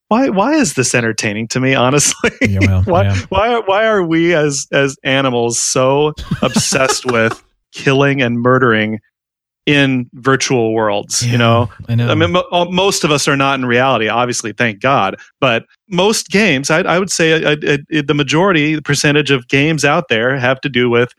why 0.09 0.27
why 0.27 0.55
is 0.55 0.73
this 0.73 0.93
entertaining 0.93 1.47
to 1.49 1.61
me 1.61 1.75
honestly 1.85 2.31
Yeah, 2.41 2.59
well, 2.61 2.83
why 2.83 3.03
yeah. 3.03 3.15
why 3.29 3.53
are, 3.53 3.61
why 3.61 3.85
are 3.85 4.03
we 4.03 4.33
as 4.33 4.67
as 4.73 4.97
animals 5.05 5.57
so 5.57 6.11
obsessed 6.41 7.05
with 7.05 7.41
killing 7.71 8.21
and 8.21 8.41
murdering 8.41 8.99
in 9.65 10.09
virtual 10.15 10.73
worlds 10.73 11.25
you 11.25 11.37
know 11.37 11.69
I 11.87 11.95
know. 11.95 12.09
I 12.09 12.15
mean, 12.15 12.33
mo- 12.33 12.47
uh, 12.51 12.65
most 12.65 13.05
of 13.05 13.11
us 13.11 13.25
are 13.29 13.37
not 13.37 13.57
in 13.57 13.65
reality, 13.65 14.09
obviously, 14.09 14.51
thank 14.51 14.81
God. 14.81 15.15
But 15.39 15.65
most 15.87 16.29
games, 16.29 16.69
I, 16.69 16.81
I 16.81 16.99
would 16.99 17.11
say 17.11 17.43
uh, 17.43 17.55
the 17.55 18.13
majority, 18.13 18.75
the 18.75 18.81
percentage 18.81 19.31
of 19.31 19.47
games 19.47 19.85
out 19.85 20.07
there 20.07 20.37
have 20.37 20.61
to 20.61 20.69
do 20.69 20.89
with 20.89 21.13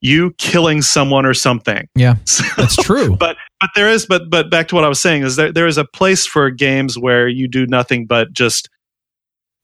you 0.00 0.32
killing 0.38 0.82
someone 0.82 1.24
or 1.26 1.34
something. 1.34 1.88
yeah, 1.94 2.16
So- 2.24 2.44
that's 2.56 2.76
true. 2.76 3.16
but 3.16 3.36
but 3.60 3.70
there 3.74 3.88
is 3.90 4.06
but 4.06 4.28
but 4.30 4.50
back 4.50 4.68
to 4.68 4.74
what 4.74 4.84
I 4.84 4.88
was 4.88 5.00
saying 5.00 5.22
is 5.22 5.36
there 5.36 5.52
there 5.52 5.66
is 5.66 5.78
a 5.78 5.84
place 5.84 6.26
for 6.26 6.50
games 6.50 6.98
where 6.98 7.26
you 7.28 7.48
do 7.48 7.66
nothing 7.66 8.06
but 8.06 8.32
just 8.32 8.68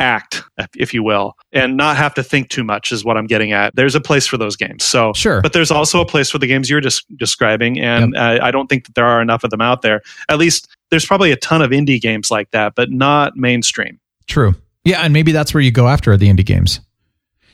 act, 0.01 0.43
if 0.77 0.93
you 0.93 1.03
will, 1.03 1.35
and 1.53 1.77
not 1.77 1.97
have 1.97 2.13
to 2.15 2.23
think 2.25 2.49
too 2.49 2.65
much 2.65 2.91
is 2.91 3.05
what 3.05 3.17
I'm 3.17 3.27
getting 3.27 3.53
at. 3.53 3.77
There's 3.77 3.95
a 3.95 4.01
place 4.01 4.27
for 4.27 4.37
those 4.37 4.57
games. 4.57 4.85
So 4.85 5.13
Sure. 5.13 5.41
but 5.43 5.53
there's 5.53 5.71
also 5.71 6.01
a 6.01 6.07
place 6.07 6.29
for 6.29 6.39
the 6.39 6.47
games 6.49 6.69
you're 6.69 6.81
just 6.81 7.05
describing, 7.17 7.79
and 7.79 8.17
uh, 8.17 8.41
I 8.43 8.51
don't 8.51 8.67
think 8.67 8.87
that 8.87 8.95
there 8.97 9.05
are 9.07 9.23
enough 9.23 9.45
of 9.45 9.51
them 9.51 9.61
out 9.61 9.83
there. 9.83 10.01
At 10.29 10.39
least 10.39 10.67
there's 10.91 11.07
probably 11.07 11.31
a 11.31 11.37
ton 11.37 11.63
of 11.63 11.71
indie 11.71 12.01
games 12.01 12.31
like 12.33 12.51
that, 12.51 12.75
but 12.75 12.91
not 12.91 13.37
mainstream. 13.37 14.01
True. 14.27 14.55
Yeah, 14.85 15.03
and 15.03 15.13
maybe 15.13 15.31
that's 15.31 15.55
where 15.55 15.61
you 15.61 15.71
go 15.71 15.87
after 15.87 16.17
the 16.17 16.29
indie 16.29 16.45
games. 16.45 16.81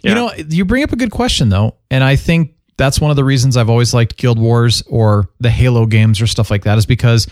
You 0.02 0.14
know, 0.14 0.32
you 0.48 0.64
bring 0.64 0.84
up 0.84 0.92
a 0.92 0.96
good 0.96 1.10
question 1.10 1.48
though, 1.50 1.76
and 1.90 2.02
I 2.02 2.16
think 2.16 2.54
that's 2.78 3.00
one 3.00 3.10
of 3.10 3.16
the 3.16 3.24
reasons 3.24 3.56
I've 3.58 3.68
always 3.68 3.92
liked 3.92 4.16
Guild 4.16 4.38
Wars 4.38 4.82
or 4.86 5.28
the 5.40 5.50
Halo 5.50 5.84
games 5.84 6.22
or 6.22 6.26
stuff 6.26 6.50
like 6.50 6.64
that 6.64 6.78
is 6.78 6.86
because 6.86 7.26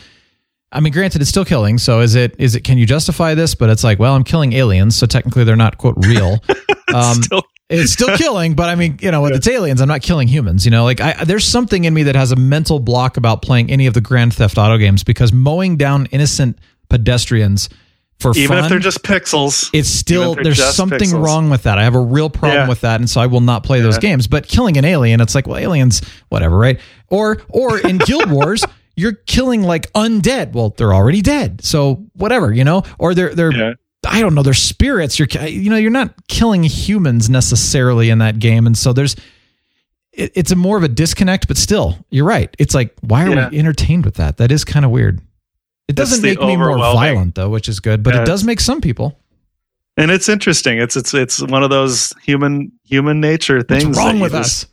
I 0.72 0.80
mean, 0.80 0.92
granted, 0.92 1.22
it's 1.22 1.30
still 1.30 1.44
killing. 1.44 1.78
So 1.78 2.00
is 2.00 2.16
it? 2.16 2.34
Is 2.38 2.54
it? 2.56 2.62
Can 2.64 2.76
you 2.76 2.84
justify 2.86 3.34
this? 3.34 3.54
But 3.54 3.70
it's 3.70 3.84
like, 3.84 3.98
well, 3.98 4.14
I'm 4.14 4.24
killing 4.24 4.52
aliens, 4.52 4.96
so 4.96 5.06
technically 5.06 5.44
they're 5.44 5.56
not 5.56 5.78
quote 5.78 5.96
real. 6.04 6.38
Um, 6.94 7.20
Still- 7.22 7.42
it's 7.68 7.92
still 7.92 8.16
killing, 8.16 8.54
but 8.54 8.68
I 8.68 8.76
mean, 8.76 8.98
you 9.02 9.10
know, 9.10 9.22
with 9.22 9.32
it's 9.32 9.48
aliens, 9.48 9.80
I'm 9.80 9.88
not 9.88 10.02
killing 10.02 10.28
humans. 10.28 10.64
You 10.64 10.70
know, 10.70 10.84
like 10.84 11.00
I, 11.00 11.24
there's 11.24 11.44
something 11.44 11.84
in 11.84 11.92
me 11.92 12.04
that 12.04 12.14
has 12.14 12.30
a 12.30 12.36
mental 12.36 12.78
block 12.78 13.16
about 13.16 13.42
playing 13.42 13.72
any 13.72 13.86
of 13.86 13.92
the 13.94 14.00
Grand 14.00 14.32
Theft 14.32 14.56
Auto 14.56 14.78
games 14.78 15.02
because 15.02 15.32
mowing 15.32 15.76
down 15.76 16.06
innocent 16.06 16.58
pedestrians 16.88 17.68
for 18.18 18.32
Even 18.34 18.48
fun, 18.56 18.64
if 18.64 18.70
they're 18.70 18.78
just 18.78 19.02
pixels, 19.02 19.68
it's 19.72 19.88
still 19.88 20.32
Even 20.32 20.38
if 20.38 20.44
they're 20.44 20.54
there's 20.64 20.74
something 20.74 20.98
pixels. 20.98 21.24
wrong 21.24 21.50
with 21.50 21.64
that. 21.64 21.78
I 21.78 21.84
have 21.84 21.94
a 21.94 22.00
real 22.00 22.30
problem 22.30 22.62
Yeah. 22.62 22.68
with 22.68 22.80
that, 22.80 23.00
and 23.00 23.08
so 23.10 23.20
I 23.20 23.26
will 23.26 23.42
not 23.42 23.62
play 23.62 23.80
those 23.80 23.98
games. 23.98 24.26
But 24.26 24.48
killing 24.48 24.76
an 24.78 24.84
alien, 24.86 25.20
it's 25.20 25.34
like, 25.34 25.46
well, 25.46 25.58
aliens, 25.58 26.00
whatever, 26.30 26.56
right? 26.56 26.80
Or 27.08 27.42
or 27.50 27.78
in 27.78 27.98
Guild 27.98 28.30
Wars, 28.30 28.64
you're 28.96 29.12
killing 29.12 29.62
like 29.62 29.92
undead. 29.92 30.52
Well, 30.54 30.74
they're 30.76 30.94
already 30.94 31.20
dead, 31.20 31.62
so 31.62 32.06
whatever, 32.14 32.52
you 32.52 32.64
know. 32.64 32.82
Or 32.98 33.14
they're 33.14 33.34
they're 33.34 33.52
Yeah. 33.54 33.72
I 34.08 34.20
don't 34.20 34.34
know, 34.34 34.42
they're 34.42 34.54
spirits. 34.54 35.18
You're 35.18 35.28
you 35.46 35.68
know, 35.68 35.76
you're 35.76 35.90
not 35.90 36.14
killing 36.28 36.62
humans 36.62 37.28
necessarily 37.28 38.08
in 38.08 38.18
that 38.18 38.38
game, 38.38 38.66
and 38.66 38.76
so 38.78 38.92
there's. 38.92 39.14
It, 40.12 40.32
it's 40.34 40.50
a 40.50 40.56
more 40.56 40.78
of 40.78 40.82
a 40.82 40.88
disconnect, 40.88 41.46
but 41.48 41.58
still, 41.58 41.98
you're 42.08 42.24
right. 42.24 42.54
It's 42.58 42.74
like, 42.74 42.94
why 43.02 43.26
are 43.26 43.34
Yeah. 43.34 43.48
we 43.50 43.58
entertained 43.58 44.06
with 44.06 44.14
that? 44.14 44.38
That 44.38 44.50
is 44.50 44.64
kind 44.64 44.86
of 44.86 44.90
weird. 44.90 45.20
It 45.88 45.96
doesn't 45.96 46.22
make 46.22 46.40
me 46.40 46.56
more 46.56 46.76
violent 46.76 47.34
though, 47.36 47.48
which 47.48 47.68
is 47.68 47.80
good, 47.80 48.02
but 48.02 48.14
Yeah, 48.14 48.22
it 48.22 48.26
does 48.26 48.42
make 48.44 48.60
some 48.60 48.80
people. 48.80 49.18
and 49.96 50.10
it's 50.10 50.28
interesting. 50.28 50.78
It's 50.78 50.96
it's 50.96 51.14
it's 51.14 51.40
one 51.42 51.62
of 51.62 51.70
those 51.70 52.12
human 52.22 52.72
human 52.84 53.20
nature 53.20 53.62
things. 53.62 53.84
What's 53.86 53.98
wrong 53.98 54.20
with 54.20 54.32
just- 54.32 54.64
us? 54.64 54.70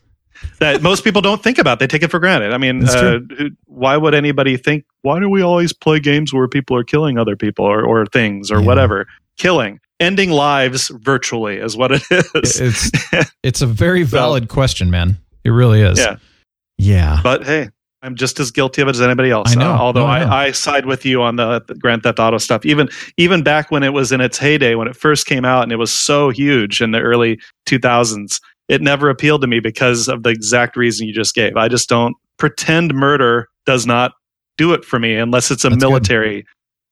that 0.59 0.81
most 0.81 1.05
people 1.05 1.21
don't 1.21 1.41
think 1.41 1.57
about. 1.57 1.79
They 1.79 1.87
take 1.87 2.03
it 2.03 2.11
for 2.11 2.19
granted. 2.19 2.51
I 2.51 2.57
mean, 2.57 2.83
uh, 2.89 3.19
why 3.65 3.95
would 3.95 4.13
anybody 4.13 4.57
think? 4.57 4.83
Why 5.01 5.17
do 5.21 5.29
we 5.29 5.41
always 5.41 5.71
play 5.71 6.01
games 6.01 6.33
where 6.33 6.49
people 6.49 6.75
are 6.75 6.83
killing 6.83 7.17
other 7.17 7.37
people 7.37 7.63
or, 7.63 7.81
or 7.85 8.05
things 8.07 8.51
or 8.51 8.59
Yeah. 8.59 8.65
whatever? 8.65 9.07
Killing, 9.37 9.79
ending 10.01 10.31
lives 10.31 10.89
virtually 10.89 11.55
is 11.57 11.77
what 11.77 11.93
it 11.93 12.01
is. 12.11 12.59
It's 12.59 12.91
it's 13.43 13.61
a 13.61 13.65
very 13.65 14.03
valid 14.03 14.49
question, 14.49 14.89
man. 14.91 15.17
It 15.45 15.51
really 15.51 15.79
is. 15.81 15.97
yeah, 15.97 16.17
Yeah. 16.77 17.19
but 17.23 17.45
hey. 17.45 17.69
I'm 18.03 18.15
just 18.15 18.39
as 18.39 18.51
guilty 18.51 18.81
of 18.81 18.87
it 18.89 18.91
as 18.91 19.01
anybody 19.01 19.31
else. 19.31 19.51
I 19.51 19.55
know. 19.59 19.71
Uh, 19.71 19.77
although 19.77 20.01
No, 20.01 20.07
I 20.07 20.19
know. 20.19 20.29
I, 20.31 20.43
I 20.47 20.51
side 20.51 20.85
with 20.85 21.05
you 21.05 21.21
on 21.21 21.37
the, 21.37 21.61
the 21.67 21.73
Grand 21.75 22.03
Theft 22.03 22.19
Auto 22.19 22.37
stuff. 22.37 22.65
Even 22.65 22.89
even 23.17 23.43
back 23.43 23.71
when 23.71 23.81
it 23.81 23.93
was 23.93 24.11
in 24.11 24.19
its 24.21 24.37
heyday, 24.37 24.75
when 24.75 24.87
it 24.87 24.95
first 24.95 25.25
came 25.25 25.45
out, 25.45 25.63
and 25.63 25.71
it 25.71 25.77
was 25.77 25.91
so 25.91 26.29
huge 26.29 26.81
in 26.81 26.91
the 26.91 26.99
early 26.99 27.39
2000s, 27.67 28.39
it 28.67 28.81
never 28.81 29.09
appealed 29.09 29.41
to 29.41 29.47
me 29.47 29.59
because 29.59 30.07
of 30.07 30.23
the 30.23 30.29
exact 30.29 30.75
reason 30.75 31.07
you 31.07 31.13
just 31.13 31.33
gave. 31.33 31.55
I 31.57 31.67
just 31.67 31.89
don't 31.89 32.15
pretend 32.37 32.93
murder 32.93 33.47
does 33.65 33.85
not 33.85 34.11
do 34.57 34.73
it 34.73 34.83
for 34.83 34.99
me 34.99 35.15
unless 35.15 35.49
it's 35.49 35.63
a 35.65 35.69
That's 35.69 35.81
good. 35.81 35.89
military 35.89 36.45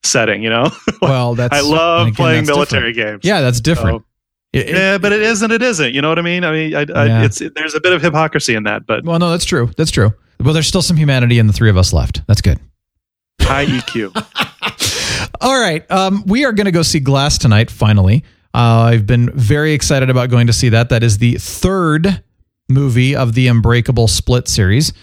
setting. 0.03 0.41
You 0.43 0.49
know, 0.49 0.71
well, 1.01 1.35
that's 1.35 1.53
I 1.55 1.61
love 1.61 2.07
again, 2.07 2.15
playing 2.15 2.45
that's 2.45 2.55
military 2.55 2.93
different. 2.93 3.21
games. 3.23 3.27
Yeah, 3.29 3.41
that's 3.41 3.59
different. 3.59 4.01
So- 4.01 4.05
It- 4.53 4.67
it- 4.69 4.75
yeah, 4.75 4.97
but 4.97 5.13
it 5.13 5.21
is 5.21 5.41
and 5.41 5.51
it 5.53 5.61
isn't. 5.61 5.93
You 5.93 6.01
know 6.01 6.09
what 6.09 6.19
I 6.19 6.23
mean? 6.23 6.43
I 6.43 6.51
mean, 6.51 6.75
I, 6.75 6.85
I, 6.93 7.05
Yeah. 7.05 7.23
it's 7.23 7.39
there's 7.55 7.73
a 7.75 7.79
bit 7.81 7.93
of 7.93 8.01
hypocrisy 8.01 8.53
in 8.55 8.63
that, 8.63 8.85
but 8.85 9.03
well, 9.05 9.17
no, 9.19 9.29
that's 9.31 9.45
true. 9.45 9.71
That's 9.77 9.91
true. 9.91 10.11
Well, 10.41 10.53
there's 10.53 10.67
still 10.67 10.81
some 10.81 10.97
humanity 10.97 11.39
in 11.39 11.47
the 11.47 11.53
three 11.53 11.69
of 11.69 11.77
us 11.77 11.93
left. 11.93 12.25
That's 12.27 12.41
good. 12.41 12.59
high 13.39 13.65
EQ. 13.65 14.11
All 15.41 15.59
right. 15.59 15.89
Um, 15.91 16.23
we 16.25 16.45
are 16.45 16.51
going 16.51 16.65
to 16.65 16.71
go 16.71 16.81
see 16.81 16.99
Glass 16.99 17.37
tonight, 17.37 17.71
finally. 17.71 18.23
Uh, 18.53 18.89
I've 18.91 19.07
been 19.07 19.31
very 19.33 19.73
excited 19.73 20.09
about 20.09 20.29
going 20.29 20.47
to 20.47 20.53
see 20.53 20.69
that. 20.69 20.89
That 20.89 21.03
is 21.03 21.17
the 21.19 21.35
third 21.35 22.23
movie 22.69 23.15
of 23.15 23.33
the 23.33 23.47
Unbreakable 23.47 24.07
Split 24.07 24.47
series. 24.47 24.93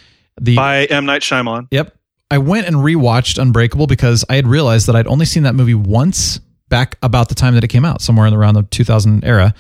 The 0.41 0.57
by 0.57 0.85
M 0.87 1.07
Night 1.07 1.23
Shyamalan. 1.23 1.69
Yep. 1.71 1.97
I 2.31 2.39
went 2.39 2.67
and 2.67 2.77
rewatched 2.77 3.41
Unbreakable 3.41 3.87
because 3.87 4.25
I 4.29 4.37
had 4.37 4.47
realized 4.47 4.87
that 4.89 4.95
I'd 4.97 5.07
only 5.07 5.25
seen 5.25 5.45
that 5.45 5.55
movie 5.55 5.75
once 5.75 6.41
back 6.69 6.97
about 7.03 7.29
the 7.29 7.35
time 7.35 7.55
that 7.55 7.65
it 7.65 7.69
came 7.69 7.85
out, 7.85 8.01
somewhere 8.03 8.27
in 8.27 8.35
around 8.35 8.55
the 8.55 8.63
2000 8.63 9.25
era. 9.25 9.55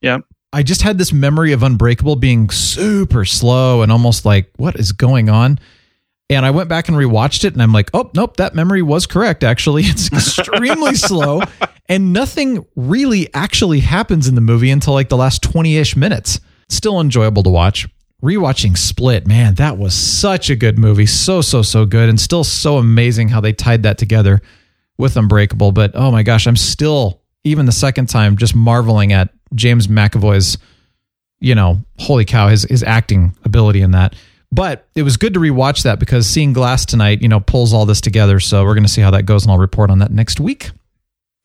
Yeah. 0.00 0.18
I 0.52 0.62
just 0.62 0.82
had 0.82 0.98
this 0.98 1.12
memory 1.12 1.52
of 1.52 1.62
Unbreakable 1.62 2.16
being 2.16 2.48
super 2.50 3.24
slow 3.24 3.82
and 3.82 3.90
almost 3.90 4.24
like, 4.24 4.50
what 4.56 4.76
is 4.76 4.92
going 4.92 5.28
on? 5.28 5.58
And 6.30 6.46
I 6.46 6.52
went 6.52 6.68
back 6.68 6.88
and 6.88 6.96
rewatched 6.96 7.44
it 7.44 7.54
and 7.54 7.62
I'm 7.62 7.72
like, 7.72 7.90
oh, 7.92 8.10
nope, 8.14 8.36
that 8.36 8.54
memory 8.54 8.80
was 8.80 9.06
correct. 9.06 9.42
Actually, 9.42 9.82
it's 9.86 10.12
extremely 10.12 10.94
slow 10.94 11.42
and 11.88 12.12
nothing 12.12 12.64
really 12.76 13.32
actually 13.34 13.80
happens 13.80 14.28
in 14.28 14.34
the 14.34 14.40
movie 14.40 14.70
until 14.70 14.94
like 14.94 15.08
the 15.08 15.16
last 15.16 15.42
20 15.42 15.76
ish 15.76 15.96
minutes. 15.96 16.40
Still 16.68 17.00
enjoyable 17.00 17.42
to 17.42 17.50
watch. 17.50 17.88
rewatching 18.22 18.78
Split, 18.78 19.26
man, 19.26 19.56
that 19.56 19.76
was 19.76 19.92
such 19.92 20.50
a 20.50 20.56
good 20.56 20.78
movie. 20.78 21.06
So, 21.06 21.42
so, 21.42 21.62
so 21.62 21.84
good. 21.84 22.08
And 22.08 22.18
still 22.18 22.44
so 22.44 22.78
amazing 22.78 23.28
how 23.28 23.40
they 23.40 23.52
tied 23.52 23.82
that 23.82 23.98
together 23.98 24.40
with 24.98 25.16
Unbreakable. 25.16 25.72
But 25.72 25.92
oh 25.94 26.10
my 26.10 26.22
gosh, 26.22 26.46
I'm 26.46 26.56
still, 26.56 27.20
even 27.44 27.66
the 27.66 27.72
second 27.72 28.08
time, 28.08 28.36
just 28.36 28.54
marveling 28.54 29.12
at 29.12 29.30
James 29.54 29.86
McAvoy's, 29.86 30.58
you 31.40 31.54
know, 31.54 31.82
holy 31.98 32.24
cow, 32.24 32.48
his, 32.48 32.62
his 32.64 32.82
acting 32.82 33.36
ability 33.44 33.80
in 33.80 33.92
that. 33.92 34.14
But 34.52 34.86
it 34.94 35.02
was 35.02 35.16
good 35.16 35.34
to 35.34 35.40
rewatch 35.40 35.82
that 35.82 35.98
because 35.98 36.28
seeing 36.28 36.52
Glass 36.52 36.86
tonight, 36.86 37.22
you 37.22 37.28
know, 37.28 37.40
pulls 37.40 37.72
all 37.72 37.86
this 37.86 38.00
together. 38.00 38.38
So 38.38 38.64
we're 38.64 38.74
going 38.74 38.84
to 38.84 38.88
see 38.92 39.00
how 39.00 39.10
that 39.10 39.24
goes 39.24 39.44
and 39.44 39.50
I'll 39.50 39.58
report 39.58 39.90
on 39.90 39.98
that 39.98 40.12
next 40.12 40.38
week. 40.38 40.70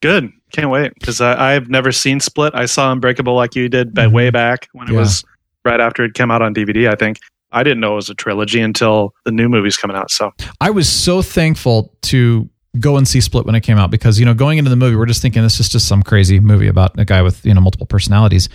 Good. 0.00 0.32
Can't 0.52 0.70
wait 0.70 0.92
because 0.94 1.20
I've 1.20 1.68
never 1.68 1.92
seen 1.92 2.20
Split. 2.20 2.54
I 2.54 2.66
saw 2.66 2.90
Unbreakable 2.92 3.34
like 3.34 3.54
you 3.54 3.68
did 3.68 3.94
but 3.94 4.12
way 4.12 4.28
mm-hmm. 4.28 4.32
back 4.32 4.68
when 4.72 4.88
it 4.88 4.92
Yeah. 4.92 5.00
was 5.00 5.24
right 5.64 5.80
after 5.80 6.04
it 6.04 6.14
came 6.14 6.30
out 6.30 6.40
on 6.40 6.54
DVD. 6.54 6.90
I 6.90 6.94
think 6.94 7.18
I 7.52 7.62
didn't 7.62 7.80
know 7.80 7.92
it 7.92 7.96
was 7.96 8.10
a 8.10 8.14
trilogy 8.14 8.60
until 8.60 9.12
the 9.24 9.32
new 9.32 9.48
movie's 9.48 9.76
coming 9.76 9.96
out. 9.96 10.10
So 10.10 10.32
I 10.60 10.70
was 10.70 10.88
so 10.88 11.20
thankful 11.20 11.92
to 12.02 12.48
go 12.78 12.96
and 12.96 13.08
see 13.08 13.20
Split 13.20 13.46
when 13.46 13.54
it 13.54 13.62
came 13.62 13.78
out 13.78 13.90
because 13.90 14.20
you 14.20 14.24
know 14.26 14.34
going 14.34 14.58
into 14.58 14.70
the 14.70 14.76
movie 14.76 14.94
we're 14.96 15.06
just 15.06 15.20
thinking 15.22 15.42
this 15.42 15.58
is 15.58 15.68
just 15.68 15.88
some 15.88 16.02
crazy 16.02 16.38
movie 16.38 16.68
about 16.68 16.98
a 16.98 17.04
guy 17.04 17.22
with 17.22 17.44
you 17.44 17.52
know 17.54 17.60
multiple 17.60 17.86
personalities, 17.86 18.48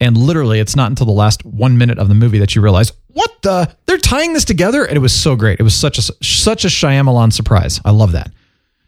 and 0.00 0.16
literally 0.16 0.60
it's 0.60 0.76
not 0.76 0.90
until 0.90 1.06
the 1.06 1.12
last 1.12 1.44
one 1.44 1.78
minute 1.78 1.98
of 1.98 2.08
the 2.08 2.14
movie 2.14 2.38
that 2.38 2.54
you 2.54 2.60
realize 2.62 2.92
what 3.08 3.30
the 3.42 3.74
they're 3.86 3.96
tying 3.98 4.34
this 4.34 4.44
together, 4.44 4.84
and 4.84 4.96
it 4.96 5.00
was 5.00 5.14
so 5.14 5.36
great. 5.36 5.58
It 5.58 5.62
was 5.62 5.74
such 5.74 5.98
a 5.98 6.02
such 6.22 6.64
a 6.64 6.68
Shyamalan 6.68 7.32
surprise. 7.32 7.80
I 7.84 7.90
love 7.92 8.12
that. 8.12 8.30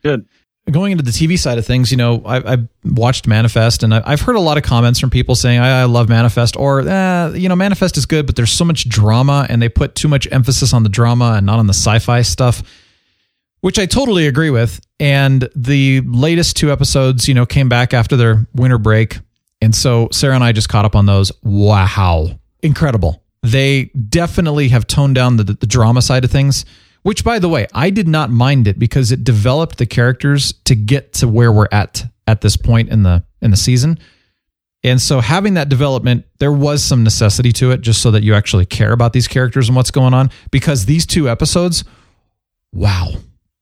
good. 0.02 0.26
Going 0.70 0.92
into 0.92 1.02
the 1.02 1.12
TV 1.12 1.38
side 1.38 1.56
of 1.56 1.64
things, 1.64 1.90
you 1.90 1.96
know, 1.96 2.20
I, 2.26 2.52
I've 2.52 2.68
watched 2.84 3.26
Manifest, 3.26 3.82
and 3.82 3.94
I- 3.94 4.02
I've 4.04 4.20
heard 4.20 4.36
a 4.36 4.40
lot 4.40 4.58
of 4.58 4.64
comments 4.64 5.00
from 5.00 5.08
people 5.08 5.34
saying, 5.34 5.58
"I, 5.60 5.80
I 5.80 5.84
love 5.84 6.10
Manifest," 6.10 6.58
or 6.58 6.86
eh, 6.86 7.28
you 7.36 7.48
know, 7.48 7.56
Manifest 7.56 7.96
is 7.96 8.04
good, 8.04 8.26
but 8.26 8.36
there's 8.36 8.52
so 8.52 8.66
much 8.66 8.86
drama, 8.86 9.46
and 9.48 9.62
they 9.62 9.70
put 9.70 9.94
too 9.94 10.08
much 10.08 10.28
emphasis 10.30 10.74
on 10.74 10.82
the 10.82 10.90
drama 10.90 11.32
and 11.38 11.46
not 11.46 11.58
on 11.58 11.68
the 11.68 11.72
sci-fi 11.72 12.20
stuff 12.20 12.62
which 13.60 13.78
I 13.78 13.86
totally 13.86 14.26
agree 14.26 14.50
with. 14.50 14.80
And 15.00 15.48
the 15.54 16.00
latest 16.02 16.56
two 16.56 16.72
episodes, 16.72 17.28
you 17.28 17.34
know, 17.34 17.46
came 17.46 17.68
back 17.68 17.94
after 17.94 18.16
their 18.16 18.46
winter 18.54 18.78
break. 18.78 19.18
And 19.60 19.74
so 19.74 20.08
Sarah 20.12 20.34
and 20.34 20.44
I 20.44 20.52
just 20.52 20.68
caught 20.68 20.84
up 20.84 20.94
on 20.94 21.06
those. 21.06 21.32
Wow. 21.42 22.38
Incredible. 22.62 23.22
They 23.42 23.84
definitely 24.08 24.68
have 24.68 24.86
toned 24.86 25.14
down 25.14 25.36
the, 25.36 25.44
the 25.44 25.66
drama 25.66 26.02
side 26.02 26.24
of 26.24 26.30
things, 26.30 26.64
which, 27.02 27.24
by 27.24 27.38
the 27.38 27.48
way, 27.48 27.66
I 27.72 27.90
did 27.90 28.08
not 28.08 28.30
mind 28.30 28.66
it 28.66 28.78
because 28.78 29.12
it 29.12 29.24
developed 29.24 29.78
the 29.78 29.86
characters 29.86 30.52
to 30.64 30.74
get 30.74 31.12
to 31.14 31.28
where 31.28 31.52
we're 31.52 31.68
at 31.70 32.04
at 32.26 32.40
this 32.40 32.56
point 32.56 32.88
in 32.88 33.04
the 33.04 33.24
in 33.40 33.50
the 33.50 33.56
season. 33.56 33.98
And 34.84 35.00
so 35.02 35.20
having 35.20 35.54
that 35.54 35.68
development, 35.68 36.24
there 36.38 36.52
was 36.52 36.84
some 36.84 37.02
necessity 37.02 37.52
to 37.52 37.72
it 37.72 37.80
just 37.80 38.00
so 38.00 38.12
that 38.12 38.22
you 38.22 38.34
actually 38.34 38.66
care 38.66 38.92
about 38.92 39.12
these 39.12 39.26
characters 39.26 39.68
and 39.68 39.74
what's 39.74 39.90
going 39.90 40.14
on 40.14 40.30
because 40.50 40.84
these 40.84 41.04
two 41.04 41.28
episodes, 41.28 41.84
wow, 42.72 43.12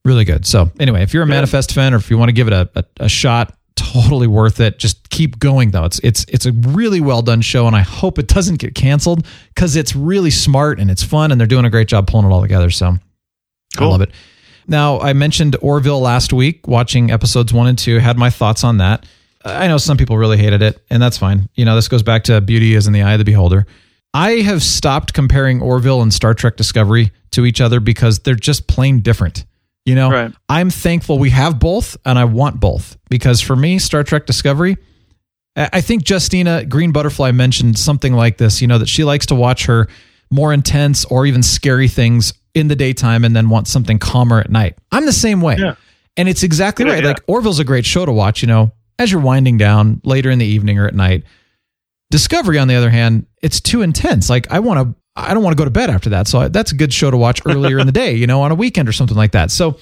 really 0.07 0.25
good. 0.25 0.47
So 0.47 0.71
anyway, 0.79 1.03
if 1.03 1.13
you're 1.13 1.25
a 1.25 1.27
Manifest 1.27 1.73
fan 1.73 1.93
or 1.93 1.97
if 1.97 2.11
you 2.11 2.17
want 2.17 2.29
to 2.29 2.33
give 2.33 2.47
it 2.47 2.53
a, 2.53 2.71
a, 2.75 2.85
a 3.01 3.09
shot, 3.09 3.57
totally 3.75 4.27
worth 4.27 4.61
it. 4.61 4.79
Just 4.79 5.11
keep 5.11 5.39
going 5.39 5.71
though. 5.71 5.85
It's 5.85 5.99
it's 6.01 6.25
it's 6.29 6.47
a 6.47 6.53
really 6.53 7.01
well 7.01 7.23
done 7.23 7.43
show, 7.43 7.67
and 7.67 7.77
I 7.77 7.81
hope 7.81 8.19
it 8.19 8.27
doesn't 8.27 8.59
get 8.59 8.75
canceled 8.75 9.27
because 9.55 9.77
it's 9.77 9.95
really 9.95 10.31
smart 10.31 10.81
and 10.81 10.91
it's 10.91 11.03
fun, 11.03 11.31
and 11.31 11.41
they're 11.41 11.47
doing 11.47 11.65
a 11.65 11.71
great 11.71 11.89
job 11.89 12.07
pulling 12.07 12.27
it 12.27 12.33
all 12.33 12.41
together. 12.41 12.71
So 12.71 12.97
I 13.79 13.85
love 13.85 14.01
it. 14.01 14.11
Now 14.67 14.99
I 15.01 15.13
mentioned 15.13 15.57
Orville 15.61 16.01
last 16.01 16.33
week, 16.33 16.67
watching 16.67 17.11
episodes 17.11 17.53
one 17.53 17.67
and 17.67 17.79
two. 17.79 17.99
Had 17.99 18.17
my 18.17 18.31
thoughts 18.31 18.65
on 18.65 18.79
that. 18.79 19.07
I 19.45 19.69
know 19.69 19.79
some 19.79 19.97
people 19.97 20.19
really 20.19 20.39
hated 20.39 20.63
it, 20.63 20.83
and 20.91 21.01
that's 21.01 21.19
fine. 21.19 21.49
You 21.55 21.65
know, 21.65 21.77
this 21.77 21.87
goes 21.87 22.03
back 22.03 22.25
to 22.25 22.41
beauty 22.41 22.75
is 22.75 22.87
in 22.87 22.93
the 22.93 23.03
eye 23.03 23.13
of 23.13 23.19
the 23.19 23.25
beholder. 23.25 23.67
I 24.13 24.41
have 24.41 24.63
stopped 24.63 25.13
comparing 25.13 25.61
Orville 25.61 26.03
and 26.03 26.13
Star 26.13 26.33
Trek 26.35 26.57
Discovery 26.57 27.13
to 27.33 27.45
each 27.45 27.61
other 27.61 27.81
because 27.81 28.21
they're 28.21 28.35
just 28.35 28.67
plain 28.67 29.01
different. 29.01 29.45
You 29.87 29.95
know, 29.95 30.11
Right. 30.11 30.33
I'm 30.49 30.69
thankful 30.69 31.19
we 31.19 31.31
have 31.31 31.59
both 31.59 31.97
and 32.05 32.19
I 32.19 32.25
want 32.25 32.61
both 32.61 32.99
because 33.09 33.41
for 33.41 33.57
me, 33.57 33.79
Star 33.79 34.03
Trek 34.05 34.27
Discovery, 34.27 34.77
I 35.57 35.81
think 35.81 36.07
Justina 36.09 36.65
Green 36.67 36.93
Butterfly 36.93 37.31
mentioned 37.31 37.79
something 37.79 38.13
like 38.13 38.37
this, 38.37 38.61
you 38.61 38.67
know, 38.69 38.77
that 38.79 38.89
she 38.89 39.05
likes 39.05 39.27
to 39.27 39.35
watch 39.35 39.67
her 39.67 39.89
more 40.31 40.53
intense 40.53 41.05
or 41.07 41.25
even 41.25 41.43
scary 41.43 41.89
things 41.89 42.35
in 42.55 42.69
the 42.69 42.77
daytime 42.77 43.25
and 43.25 43.35
then 43.35 43.49
want 43.49 43.69
something 43.69 43.99
calmer 43.99 44.41
at 44.41 44.51
night. 44.51 44.77
I'm 44.93 45.07
the 45.07 45.13
same 45.13 45.41
way. 45.41 45.57
Yeah. 45.59 45.77
And 46.17 46.29
it's 46.29 46.43
exactly 46.43 46.85
Good 46.85 46.91
right. 46.91 46.99
idea. 46.99 47.11
Like 47.11 47.23
Orville's 47.29 47.61
a 47.61 47.65
great 47.65 47.87
show 47.87 48.05
to 48.05 48.13
watch, 48.13 48.43
you 48.43 48.49
know, 48.49 48.73
as 48.99 49.13
you're 49.13 49.21
winding 49.21 49.57
down 49.57 50.01
later 50.05 50.31
in 50.31 50.39
the 50.39 50.47
evening 50.47 50.79
or 50.79 50.87
at 50.87 50.95
night. 50.95 51.23
Discovery, 52.11 52.59
on 52.59 52.69
the 52.69 52.75
other 52.75 52.91
hand, 52.91 53.27
it's 53.43 53.61
too 53.61 53.83
intense. 53.83 54.29
Like 54.31 54.51
I 54.51 54.61
want 54.61 54.81
to, 54.89 54.95
I 55.17 55.33
don't 55.35 55.43
want 55.43 55.57
to 55.57 55.61
go 55.61 55.65
to 55.65 55.71
bed 55.71 55.89
after 55.91 56.11
that. 56.11 56.29
So 56.29 56.41
I, 56.41 56.49
that's 56.49 56.73
a 56.73 56.75
good 56.77 56.93
show 56.93 57.11
to 57.11 57.17
watch 57.17 57.41
earlier 57.47 57.79
in 57.79 57.87
the 57.87 57.93
day, 57.93 58.15
you 58.15 58.27
know, 58.27 58.43
on 58.43 58.53
a 58.53 58.55
weekend 58.55 58.89
or 58.89 58.93
something 58.93 59.17
like 59.17 59.33
that. 59.33 59.51
So 59.51 59.79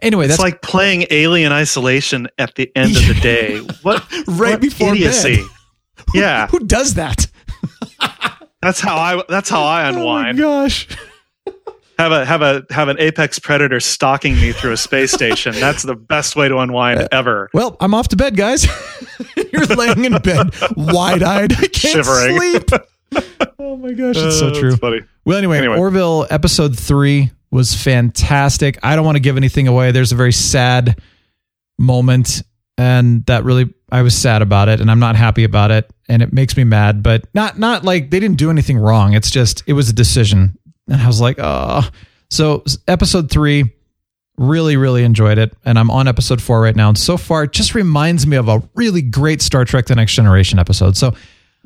anyway, 0.00 0.24
it's 0.24 0.32
that's 0.34 0.40
like 0.42 0.62
playing 0.62 1.06
Alien 1.10 1.52
Isolation 1.52 2.28
at 2.38 2.54
the 2.54 2.70
end 2.74 2.96
of 2.96 3.06
the 3.06 3.14
day. 3.22 3.58
What 3.82 4.02
Right 4.26 4.52
what 4.52 4.60
before 4.60 4.94
idiocy? 4.94 5.36
bed. 5.96 6.04
Yeah, 6.14 6.46
who 6.46 6.60
does 6.60 6.94
that? 6.94 7.26
that's 8.62 8.80
how 8.80 8.96
I 8.96 9.22
that's 9.28 9.48
how 9.50 9.62
I 9.62 9.88
unwind. 9.88 10.40
Oh 10.40 10.42
gosh. 10.42 10.88
have 11.98 12.12
a 12.12 12.24
have 12.24 12.40
a 12.42 12.64
have 12.70 12.88
an 12.88 12.96
apex 12.98 13.38
predator 13.38 13.80
stalking 13.80 14.34
me 14.34 14.52
through 14.52 14.72
a 14.72 14.76
space 14.76 15.12
station. 15.12 15.54
That's 15.58 15.82
the 15.82 15.96
best 15.96 16.34
way 16.36 16.48
to 16.48 16.56
unwind 16.58 17.00
Uh, 17.00 17.08
ever. 17.12 17.50
Well, 17.52 17.76
I'm 17.80 17.92
off 17.94 18.08
to 18.08 18.16
bed, 18.16 18.36
guys. 18.36 18.66
You're 19.52 19.66
laying 19.66 20.04
in 20.04 20.16
bed, 20.22 20.54
wide 20.76 21.22
eyed. 21.22 21.52
Shivering. 21.74 22.36
sleep. 22.38 22.70
Oh 23.60 23.76
my 23.76 23.92
gosh, 23.92 24.16
it's 24.16 24.38
so 24.38 24.48
Uh, 24.48 24.54
true. 24.58 24.76
funny. 24.76 25.00
Well, 25.24 25.36
anyway, 25.36 25.58
Anyway. 25.58 25.76
Orville 25.78 26.26
episode 26.30 26.78
three 26.78 27.30
was 27.50 27.74
fantastic. 27.74 28.78
I 28.82 28.96
don't 28.96 29.04
want 29.04 29.16
to 29.16 29.20
give 29.20 29.36
anything 29.36 29.68
away. 29.68 29.90
There's 29.90 30.12
a 30.12 30.16
very 30.16 30.32
sad 30.32 31.00
moment, 31.78 32.42
and 32.76 33.24
that 33.26 33.44
really 33.44 33.72
I 33.90 34.02
was 34.02 34.16
sad 34.16 34.42
about 34.42 34.68
it, 34.68 34.80
and 34.80 34.90
I'm 34.90 35.00
not 35.00 35.16
happy 35.16 35.44
about 35.44 35.70
it, 35.70 35.90
and 36.08 36.22
it 36.22 36.32
makes 36.32 36.56
me 36.56 36.64
mad. 36.64 37.02
But 37.02 37.24
not 37.34 37.58
not 37.58 37.84
like 37.84 38.10
they 38.10 38.20
didn't 38.20 38.38
do 38.38 38.50
anything 38.50 38.78
wrong. 38.78 39.12
It's 39.14 39.30
just 39.30 39.62
it 39.66 39.72
was 39.74 39.88
a 39.88 39.92
decision, 39.94 40.56
and 40.88 41.00
I 41.02 41.06
was 41.06 41.20
like, 41.20 41.36
oh. 41.38 41.88
So 42.30 42.62
episode 42.86 43.30
three, 43.30 43.64
really 44.36 44.76
really 44.76 45.02
enjoyed 45.04 45.38
it, 45.38 45.56
and 45.64 45.78
I'm 45.78 45.90
on 45.90 46.08
episode 46.08 46.40
four 46.40 46.60
right 46.60 46.76
now, 46.76 46.88
and 46.88 46.98
so 46.98 47.16
far 47.16 47.44
it 47.44 47.52
just 47.52 47.74
reminds 47.74 48.26
me 48.26 48.36
of 48.36 48.48
a 48.48 48.62
really 48.74 49.02
great 49.02 49.42
Star 49.42 49.64
Trek: 49.64 49.86
The 49.86 49.94
Next 49.96 50.12
Generation 50.14 50.58
episode. 50.58 50.96
So 50.96 51.14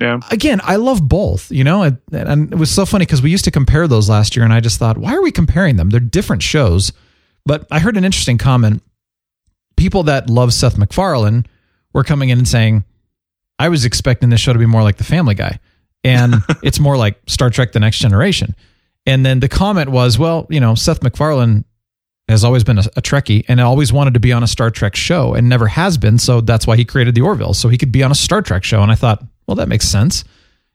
Yeah. 0.03 0.21
again, 0.31 0.61
I 0.63 0.77
love 0.77 1.07
both, 1.07 1.51
you 1.51 1.65
know, 1.65 1.83
and, 1.83 1.99
and 2.13 2.53
it 2.53 2.57
was 2.57 2.71
so 2.71 2.85
funny 2.85 3.05
because 3.05 3.23
we 3.23 3.31
used 3.31 3.45
to 3.45 3.51
compare 3.51 3.87
those 3.89 4.09
last 4.09 4.37
year, 4.37 4.45
and 4.45 4.53
I 4.53 4.61
just 4.61 4.79
thought, 4.79 4.99
why 4.99 5.15
are 5.15 5.23
we 5.23 5.31
comparing 5.31 5.77
them? 5.77 5.91
They're 5.91 6.01
different 6.01 6.43
shows. 6.43 6.93
But 7.45 7.67
I 7.71 7.79
heard 7.79 7.97
an 7.97 8.05
interesting 8.05 8.39
comment. 8.39 8.83
People 9.77 10.05
that 10.05 10.31
love 10.31 10.53
Seth 10.53 10.79
MacFarlane 10.79 11.47
were 11.93 12.05
coming 12.05 12.29
in 12.29 12.39
and 12.39 12.49
saying, 12.49 12.85
I 13.59 13.69
was 13.69 13.85
expecting 13.85 14.29
this 14.29 14.41
show 14.41 14.53
to 14.53 14.59
be 14.59 14.67
more 14.67 14.83
like 14.83 14.97
The 14.97 15.05
Family 15.05 15.35
Guy, 15.35 15.59
and 16.05 16.35
it's 16.63 16.81
more 16.81 16.97
like 16.97 17.21
Star 17.27 17.51
Trek: 17.51 17.73
The 17.73 17.81
Next 17.81 17.99
Generation. 17.99 18.55
And 19.07 19.27
then 19.27 19.41
the 19.41 19.49
comment 19.49 19.89
was, 19.89 20.19
well, 20.19 20.47
you 20.49 20.61
know, 20.61 20.75
Seth 20.75 21.03
MacFarlane 21.03 21.65
has 22.29 22.45
always 22.45 22.65
been 22.65 22.79
a, 22.79 22.85
a 22.97 23.03
Trekkie 23.03 23.45
and 23.49 23.61
always 23.61 23.93
wanted 23.93 24.15
to 24.15 24.21
be 24.21 24.33
on 24.33 24.43
a 24.43 24.47
Star 24.47 24.71
Trek 24.71 24.95
show 24.95 25.35
and 25.35 25.49
never 25.49 25.67
has 25.67 25.99
been. 25.99 26.19
So 26.19 26.41
that's 26.41 26.67
why 26.67 26.77
he 26.77 26.85
created 26.85 27.15
the 27.15 27.21
Orville, 27.21 27.55
so 27.55 27.69
he 27.69 27.79
could 27.79 27.93
be 27.93 28.03
on 28.03 28.11
a 28.11 28.15
Star 28.15 28.43
Trek 28.43 28.65
show. 28.65 28.83
And 28.83 28.93
I 28.93 28.95
thought, 28.95 29.25
well, 29.47 29.55
that 29.57 29.69
makes 29.69 29.89
sense. 29.89 30.25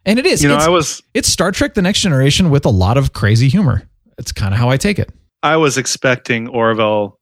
And 0.05 0.19
it 0.19 0.25
is. 0.25 0.41
You 0.41 0.49
know, 0.49 0.55
it's, 0.55 0.65
I 0.65 0.69
was 0.69 1.01
it's 1.13 1.27
Star 1.27 1.51
Trek: 1.51 1.73
The 1.73 1.81
Next 1.81 2.01
Generation 2.01 2.49
with 2.49 2.65
a 2.65 2.69
lot 2.69 2.97
of 2.97 3.13
crazy 3.13 3.49
humor. 3.49 3.87
It's 4.17 4.31
kind 4.31 4.53
of 4.53 4.59
how 4.59 4.69
I 4.69 4.77
take 4.77 4.99
it. 4.99 5.11
I 5.43 5.57
was 5.57 5.77
expecting 5.77 6.47
Orville 6.47 7.19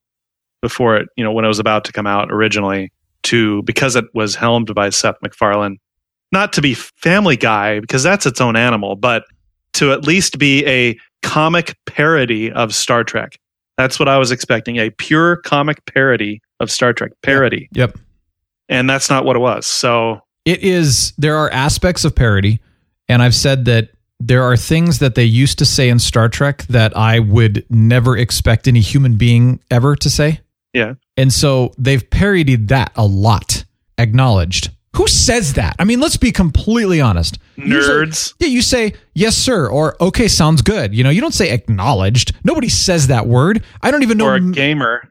before 0.61 0.97
it, 0.97 1.09
you 1.15 1.23
know, 1.23 1.31
when 1.31 1.45
it 1.45 1.47
was 1.47 1.59
about 1.59 1.85
to 1.85 1.91
come 1.91 2.07
out 2.07 2.31
originally 2.31 2.91
to 3.23 3.61
because 3.63 3.95
it 3.95 4.05
was 4.13 4.35
helmed 4.35 4.73
by 4.73 4.89
Seth 4.89 5.15
MacFarlane, 5.21 5.77
not 6.31 6.53
to 6.53 6.61
be 6.61 6.73
Family 6.73 7.37
Guy 7.37 7.79
because 7.79 8.03
that's 8.03 8.25
its 8.25 8.39
own 8.39 8.55
animal, 8.55 8.95
but 8.95 9.25
to 9.73 9.91
at 9.91 10.07
least 10.07 10.39
be 10.39 10.65
a 10.65 10.97
comic 11.21 11.75
parody 11.85 12.51
of 12.51 12.73
Star 12.73 13.03
Trek. 13.03 13.37
That's 13.77 13.99
what 13.99 14.07
I 14.07 14.17
was 14.17 14.31
expecting, 14.31 14.77
a 14.77 14.89
pure 14.91 15.37
comic 15.37 15.85
parody 15.85 16.41
of 16.59 16.71
Star 16.71 16.93
Trek 16.93 17.11
parody. 17.21 17.67
Yep. 17.73 17.97
And 18.69 18.89
that's 18.89 19.09
not 19.09 19.25
what 19.25 19.35
it 19.35 19.39
was. 19.39 19.67
So, 19.67 20.21
It 20.45 20.63
is. 20.63 21.13
There 21.17 21.35
are 21.37 21.49
aspects 21.51 22.05
of 22.05 22.15
parody, 22.15 22.59
and 23.09 23.21
I've 23.21 23.35
said 23.35 23.65
that 23.65 23.89
there 24.19 24.43
are 24.43 24.55
things 24.55 24.99
that 24.99 25.15
they 25.15 25.25
used 25.25 25.57
to 25.59 25.65
say 25.65 25.89
in 25.89 25.99
Star 25.99 26.29
Trek 26.29 26.63
that 26.67 26.95
I 26.95 27.19
would 27.19 27.65
never 27.69 28.15
expect 28.17 28.67
any 28.67 28.79
human 28.79 29.17
being 29.17 29.59
ever 29.69 29.95
to 29.97 30.09
say. 30.09 30.39
yeah. 30.73 30.93
And 31.17 31.31
so 31.31 31.71
they've 31.77 32.07
parodied 32.09 32.67
that 32.69 32.91
a 32.95 33.05
lot. 33.05 33.63
Acknowledged. 33.97 34.69
Who 34.97 35.07
says 35.07 35.53
that? 35.53 35.75
I 35.79 35.83
mean, 35.85 35.99
let's 35.99 36.17
be 36.17 36.31
completely 36.31 36.99
honest. 37.01 37.37
Nerds. 37.57 38.33
yeah, 38.39 38.47
you 38.47 38.61
say 38.61 38.93
yes, 39.13 39.35
sir, 39.35 39.67
or 39.67 39.95
okay, 40.01 40.27
sounds 40.27 40.61
good. 40.61 40.93
You 40.93 41.03
know, 41.03 41.09
you 41.09 41.21
don't 41.21 41.33
say 41.33 41.51
acknowledged. 41.51 42.33
Nobody 42.43 42.69
says 42.69 43.07
that 43.07 43.27
word. 43.27 43.63
I 43.81 43.91
don't 43.91 44.03
even 44.03 44.17
know. 44.17 44.27
Or 44.27 44.35
a 44.35 44.41
gamer, 44.41 45.09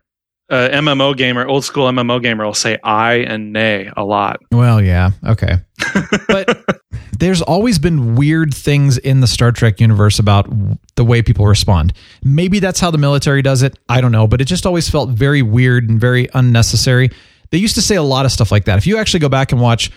uh, 0.55 0.69
MMO 0.69 1.17
gamer, 1.17 1.45
old 1.47 1.65
school 1.65 1.89
MMO 1.89 2.23
gamer 2.23 2.45
will 2.45 2.55
say 2.55 2.79
aye 2.85 3.25
and 3.27 3.53
nay 3.53 3.91
a 3.97 4.05
lot. 4.05 4.39
Well, 4.53 4.81
yeah, 4.81 5.11
okay. 5.27 5.57
but 6.29 6.81
there's 7.19 7.43
always 7.43 7.81
been 7.81 8.15
weird 8.15 8.55
things 8.55 8.97
in 8.97 9.21
the 9.21 9.27
Star 9.27 9.51
Trek 9.51 9.81
universe 9.81 10.21
about 10.21 10.49
the 10.95 11.05
way 11.05 11.23
people 11.23 11.47
respond. 11.47 11.93
Maybe 12.23 12.61
that's 12.61 12.79
how 12.79 12.93
the 12.93 12.99
military 12.99 13.43
does 13.43 13.63
it. 13.63 13.77
I 13.89 14.01
don't 14.01 14.13
know, 14.13 14.29
but 14.29 14.41
it 14.41 14.45
just 14.45 14.65
always 14.65 14.89
felt 14.89 15.11
very 15.11 15.43
weird 15.43 15.91
and 15.91 16.01
very 16.01 16.29
unnecessary. 16.35 17.11
They 17.51 17.59
used 17.59 17.75
to 17.75 17.83
say 17.83 17.97
a 17.97 18.03
lot 18.03 18.25
of 18.25 18.31
stuff 18.31 18.53
like 18.53 18.67
that. 18.67 18.79
If 18.79 18.87
you 18.87 18.99
actually 18.99 19.21
go 19.21 19.29
back 19.29 19.51
and 19.51 19.61
watch, 19.61 19.91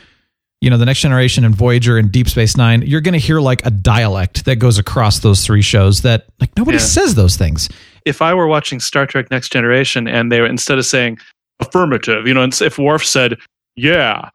you 0.61 0.69
know, 0.69 0.77
the 0.77 0.85
Next 0.85 1.01
Generation 1.01 1.45
and 1.45 1.55
Voyager 1.55 1.97
and 1.97 2.11
Deep 2.11 2.27
Space 2.27 2.57
Nine, 2.57 2.81
you're 2.81 3.01
going 3.01 3.13
to 3.13 3.19
hear 3.19 3.39
like 3.39 3.65
a 3.65 3.69
dialect 3.71 4.45
that 4.45 4.55
goes 4.57 4.77
across 4.79 5.19
those 5.19 5.45
three 5.45 5.61
shows 5.61 6.01
that 6.01 6.25
like 6.39 6.55
nobody 6.57 6.77
Yeah. 6.77 6.83
says 6.83 7.15
those 7.15 7.35
things. 7.37 7.69
If 8.05 8.21
I 8.21 8.33
were 8.33 8.47
watching 8.47 8.79
Star 8.79 9.05
Trek 9.05 9.29
Next 9.29 9.51
Generation 9.51 10.07
and 10.07 10.31
they 10.31 10.41
were 10.41 10.47
instead 10.47 10.77
of 10.79 10.85
saying 10.85 11.19
affirmative, 11.59 12.25
you 12.27 12.33
know, 12.33 12.41
and 12.41 12.59
if 12.61 12.77
Worf 12.79 13.05
said, 13.05 13.37
yeah, 13.75 14.29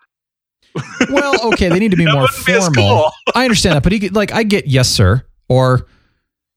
Well, 1.11 1.49
okay, 1.53 1.69
they 1.69 1.79
need 1.79 1.91
to 1.91 1.97
be 1.97 2.07
more 2.07 2.23
wouldn't 2.23 2.47
be 2.47 2.53
formal. 2.53 2.73
cool. 3.03 3.11
I 3.35 3.45
understand 3.45 3.77
that, 3.77 3.83
but 3.83 3.93
he 3.93 4.01
could- 4.01 4.15
like 4.15 4.33
I 4.33 4.43
get 4.43 4.67
yes 4.69 4.89
sir 4.89 5.23
or 5.49 5.87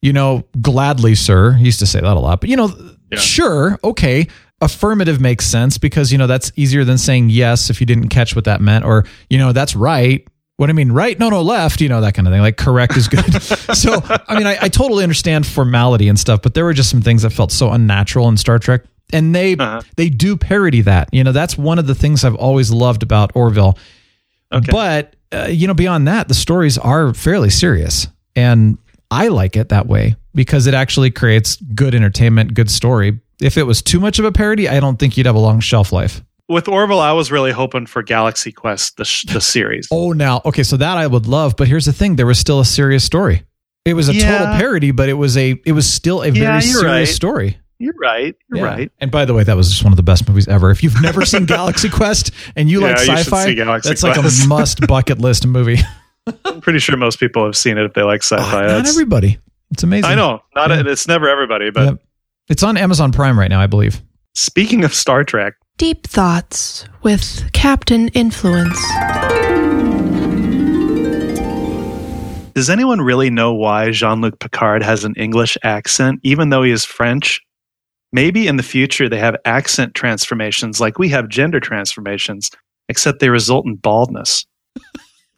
you 0.02 0.14
know 0.14 0.46
gladly 0.62 1.16
sir. 1.16 1.54
He 1.54 1.66
used 1.66 1.80
to 1.80 1.86
say 1.86 2.00
that 2.00 2.16
a 2.16 2.20
lot, 2.20 2.40
but 2.40 2.50
you 2.50 2.56
know 2.56 2.70
Yeah. 3.12 3.18
sure, 3.20 3.80
okay. 3.84 4.28
Affirmative 4.62 5.20
makes 5.20 5.46
sense 5.46 5.78
because 5.78 6.12
you 6.12 6.18
know 6.18 6.28
that's 6.28 6.52
easier 6.56 6.84
than 6.86 6.98
saying 6.98 7.30
yes 7.30 7.70
if 7.70 7.82
you 7.82 7.86
didn't 7.86 8.08
catch 8.10 8.36
what 8.36 8.46
that 8.46 8.62
meant 8.62 8.86
or 8.86 9.06
you 9.30 9.38
know 9.38 9.52
that's 9.52 9.76
right. 9.76 10.26
What 10.58 10.68
do 10.68 10.70
I 10.70 10.74
mean, 10.74 10.94
right? 10.94 11.20
No, 11.20 11.30
no, 11.30 11.42
left. 11.42 11.82
You 11.82 11.90
know 11.90 12.00
that 12.00 12.14
kind 12.14 12.26
of 12.28 12.34
thing. 12.34 12.40
Like 12.42 12.56
correct 12.56 12.96
is 12.96 13.10
good. 13.10 13.42
so 13.44 14.00
I 14.30 14.38
mean, 14.38 14.48
I, 14.48 14.58
I 14.62 14.70
totally 14.70 15.04
understand 15.04 15.46
formality 15.46 16.08
and 16.08 16.18
stuff, 16.18 16.42
but 16.42 16.54
there 16.54 16.64
were 16.64 16.74
just 16.74 16.90
some 16.90 17.02
things 17.02 17.24
that 17.24 17.32
felt 17.32 17.52
so 17.52 17.72
unnatural 17.72 18.30
in 18.30 18.38
Star 18.38 18.58
Trek, 18.58 18.84
and 19.12 19.36
they 19.36 19.58
Uh-huh. 19.58 19.82
they 19.98 20.08
do 20.10 20.38
parody 20.38 20.80
that. 20.82 21.10
You 21.12 21.26
know, 21.26 21.34
that's 21.34 21.58
one 21.58 21.78
of 21.78 21.88
the 21.88 21.96
things 21.96 22.24
I've 22.24 22.36
always 22.36 22.72
loved 22.72 23.04
about 23.04 23.32
Orville. 23.36 23.78
Okay. 24.54 24.72
But 24.72 25.18
uh, 25.34 25.48
you 25.50 25.68
know, 25.68 25.74
beyond 25.74 26.08
that, 26.08 26.30
the 26.30 26.34
stories 26.34 26.78
are 26.78 27.14
fairly 27.14 27.50
serious, 27.50 28.08
and 28.38 28.78
I 29.12 29.28
like 29.28 29.58
it 29.58 29.68
that 29.70 29.88
way 29.88 30.16
because 30.34 30.66
it 30.68 30.74
actually 30.74 31.12
creates 31.12 31.58
good 31.58 31.94
entertainment, 31.94 32.54
good 32.54 32.72
story. 32.72 33.20
If 33.42 33.58
it 33.58 33.64
was 33.64 33.82
too 33.82 34.00
much 34.00 34.20
of 34.20 34.26
a 34.26 34.32
parody, 34.32 34.70
I 34.70 34.80
don't 34.80 34.98
think 34.98 35.18
you'd 35.18 35.26
have 35.26 35.36
a 35.36 35.40
long 35.40 35.60
shelf 35.60 35.92
life. 35.92 36.24
with 36.48 36.68
Orville, 36.68 37.00
I 37.00 37.12
was 37.12 37.32
really 37.32 37.52
hoping 37.52 37.86
for 37.86 38.02
Galaxy 38.04 38.52
Quest, 38.52 38.98
the, 38.98 39.06
sh- 39.06 39.26
the 39.26 39.42
series. 39.42 39.88
Oh, 39.92 40.12
now 40.14 40.42
okay, 40.46 40.64
so 40.64 40.78
that 40.78 40.98
I 40.98 41.08
would 41.08 41.26
love, 41.28 41.56
but 41.58 41.68
here's 41.68 41.86
the 41.86 41.94
thing: 41.94 42.16
there 42.16 42.26
was 42.28 42.40
still 42.40 42.60
a 42.60 42.66
serious 42.66 43.04
story. 43.04 43.44
It 43.84 43.94
was 43.94 44.10
a 44.10 44.14
Yeah. 44.16 44.38
total 44.40 44.56
parody, 44.56 44.92
but 44.92 45.10
it 45.10 45.14
was 45.14 45.36
a 45.38 45.60
it 45.66 45.72
was 45.74 45.92
still 45.92 46.22
a 46.22 46.28
Yeah, 46.30 46.34
very 46.52 46.62
serious 46.62 46.84
right. 46.84 47.08
story. 47.08 47.58
You're 47.78 47.94
right. 48.02 48.34
You're 48.50 48.60
Yeah. 48.60 48.74
right. 48.74 48.92
And 49.00 49.12
by 49.12 49.26
the 49.26 49.34
way, 49.34 49.44
that 49.44 49.58
was 49.58 49.70
just 49.70 49.84
one 49.84 49.92
of 49.92 49.98
the 49.98 50.04
best 50.04 50.28
movies 50.30 50.48
ever. 50.48 50.72
If 50.72 50.82
you've 50.82 51.02
never 51.02 51.26
seen 51.26 51.46
Galaxy 51.58 51.90
Quest 51.90 52.32
and 52.56 52.70
you 52.70 52.80
like 52.80 53.00
you 53.06 53.16
sci-fi, 53.18 53.54
Galaxy 53.54 53.90
that's 53.90 54.02
like 54.04 54.16
a 54.18 54.22
must 54.48 54.88
bucket 54.88 55.20
list 55.20 55.46
movie. 55.46 55.80
I'm 56.46 56.62
pretty 56.62 56.80
sure 56.80 56.96
most 56.96 57.20
people 57.20 57.44
have 57.46 57.56
seen 57.58 57.78
it 57.78 57.84
if 57.86 57.94
they 57.94 58.02
like 58.02 58.22
ah, 58.22 58.38
sci-fi. 58.38 58.62
Not 58.62 58.68
That's- 58.68 58.90
everybody. 58.90 59.40
It's 59.72 59.84
amazing. 59.84 60.10
I 60.10 60.16
know. 60.16 60.42
Not 60.56 60.70
Yeah. 60.70 60.84
it's 60.86 61.08
never 61.08 61.28
everybody, 61.28 61.70
but 61.70 61.84
Yep. 61.86 62.00
It's 62.48 62.62
on 62.62 62.78
Amazon 62.78 63.12
Prime 63.12 63.40
right 63.40 63.50
now, 63.50 63.60
I 63.60 63.66
believe. 63.68 64.02
speaking 64.36 64.84
of 64.84 64.94
Star 64.94 65.24
Trek, 65.24 65.54
Deep 65.78 66.06
Thoughts 66.06 66.86
with 67.02 67.50
Captain 67.54 68.10
Influence. 68.10 68.80
does 72.54 72.70
anyone 72.70 73.02
really 73.02 73.30
know 73.30 73.54
why 73.54 73.92
Jean-Luc 73.92 74.40
Picard 74.40 74.82
has 74.84 75.04
an 75.04 75.14
English 75.16 75.58
accent 75.64 76.20
even 76.24 76.50
though 76.50 76.62
he 76.64 76.72
is 76.72 76.86
French? 76.86 77.42
Maybe 78.14 78.48
in 78.48 78.58
the 78.58 78.64
future 78.64 79.10
they 79.10 79.18
have 79.18 79.36
accent 79.44 79.96
transformations 79.96 80.80
like 80.80 81.00
we 81.00 81.10
have 81.10 81.28
gender 81.28 81.60
transformations, 81.60 82.52
except 82.88 83.20
they 83.20 83.30
result 83.30 83.66
in 83.66 83.76
baldness. 83.76 84.46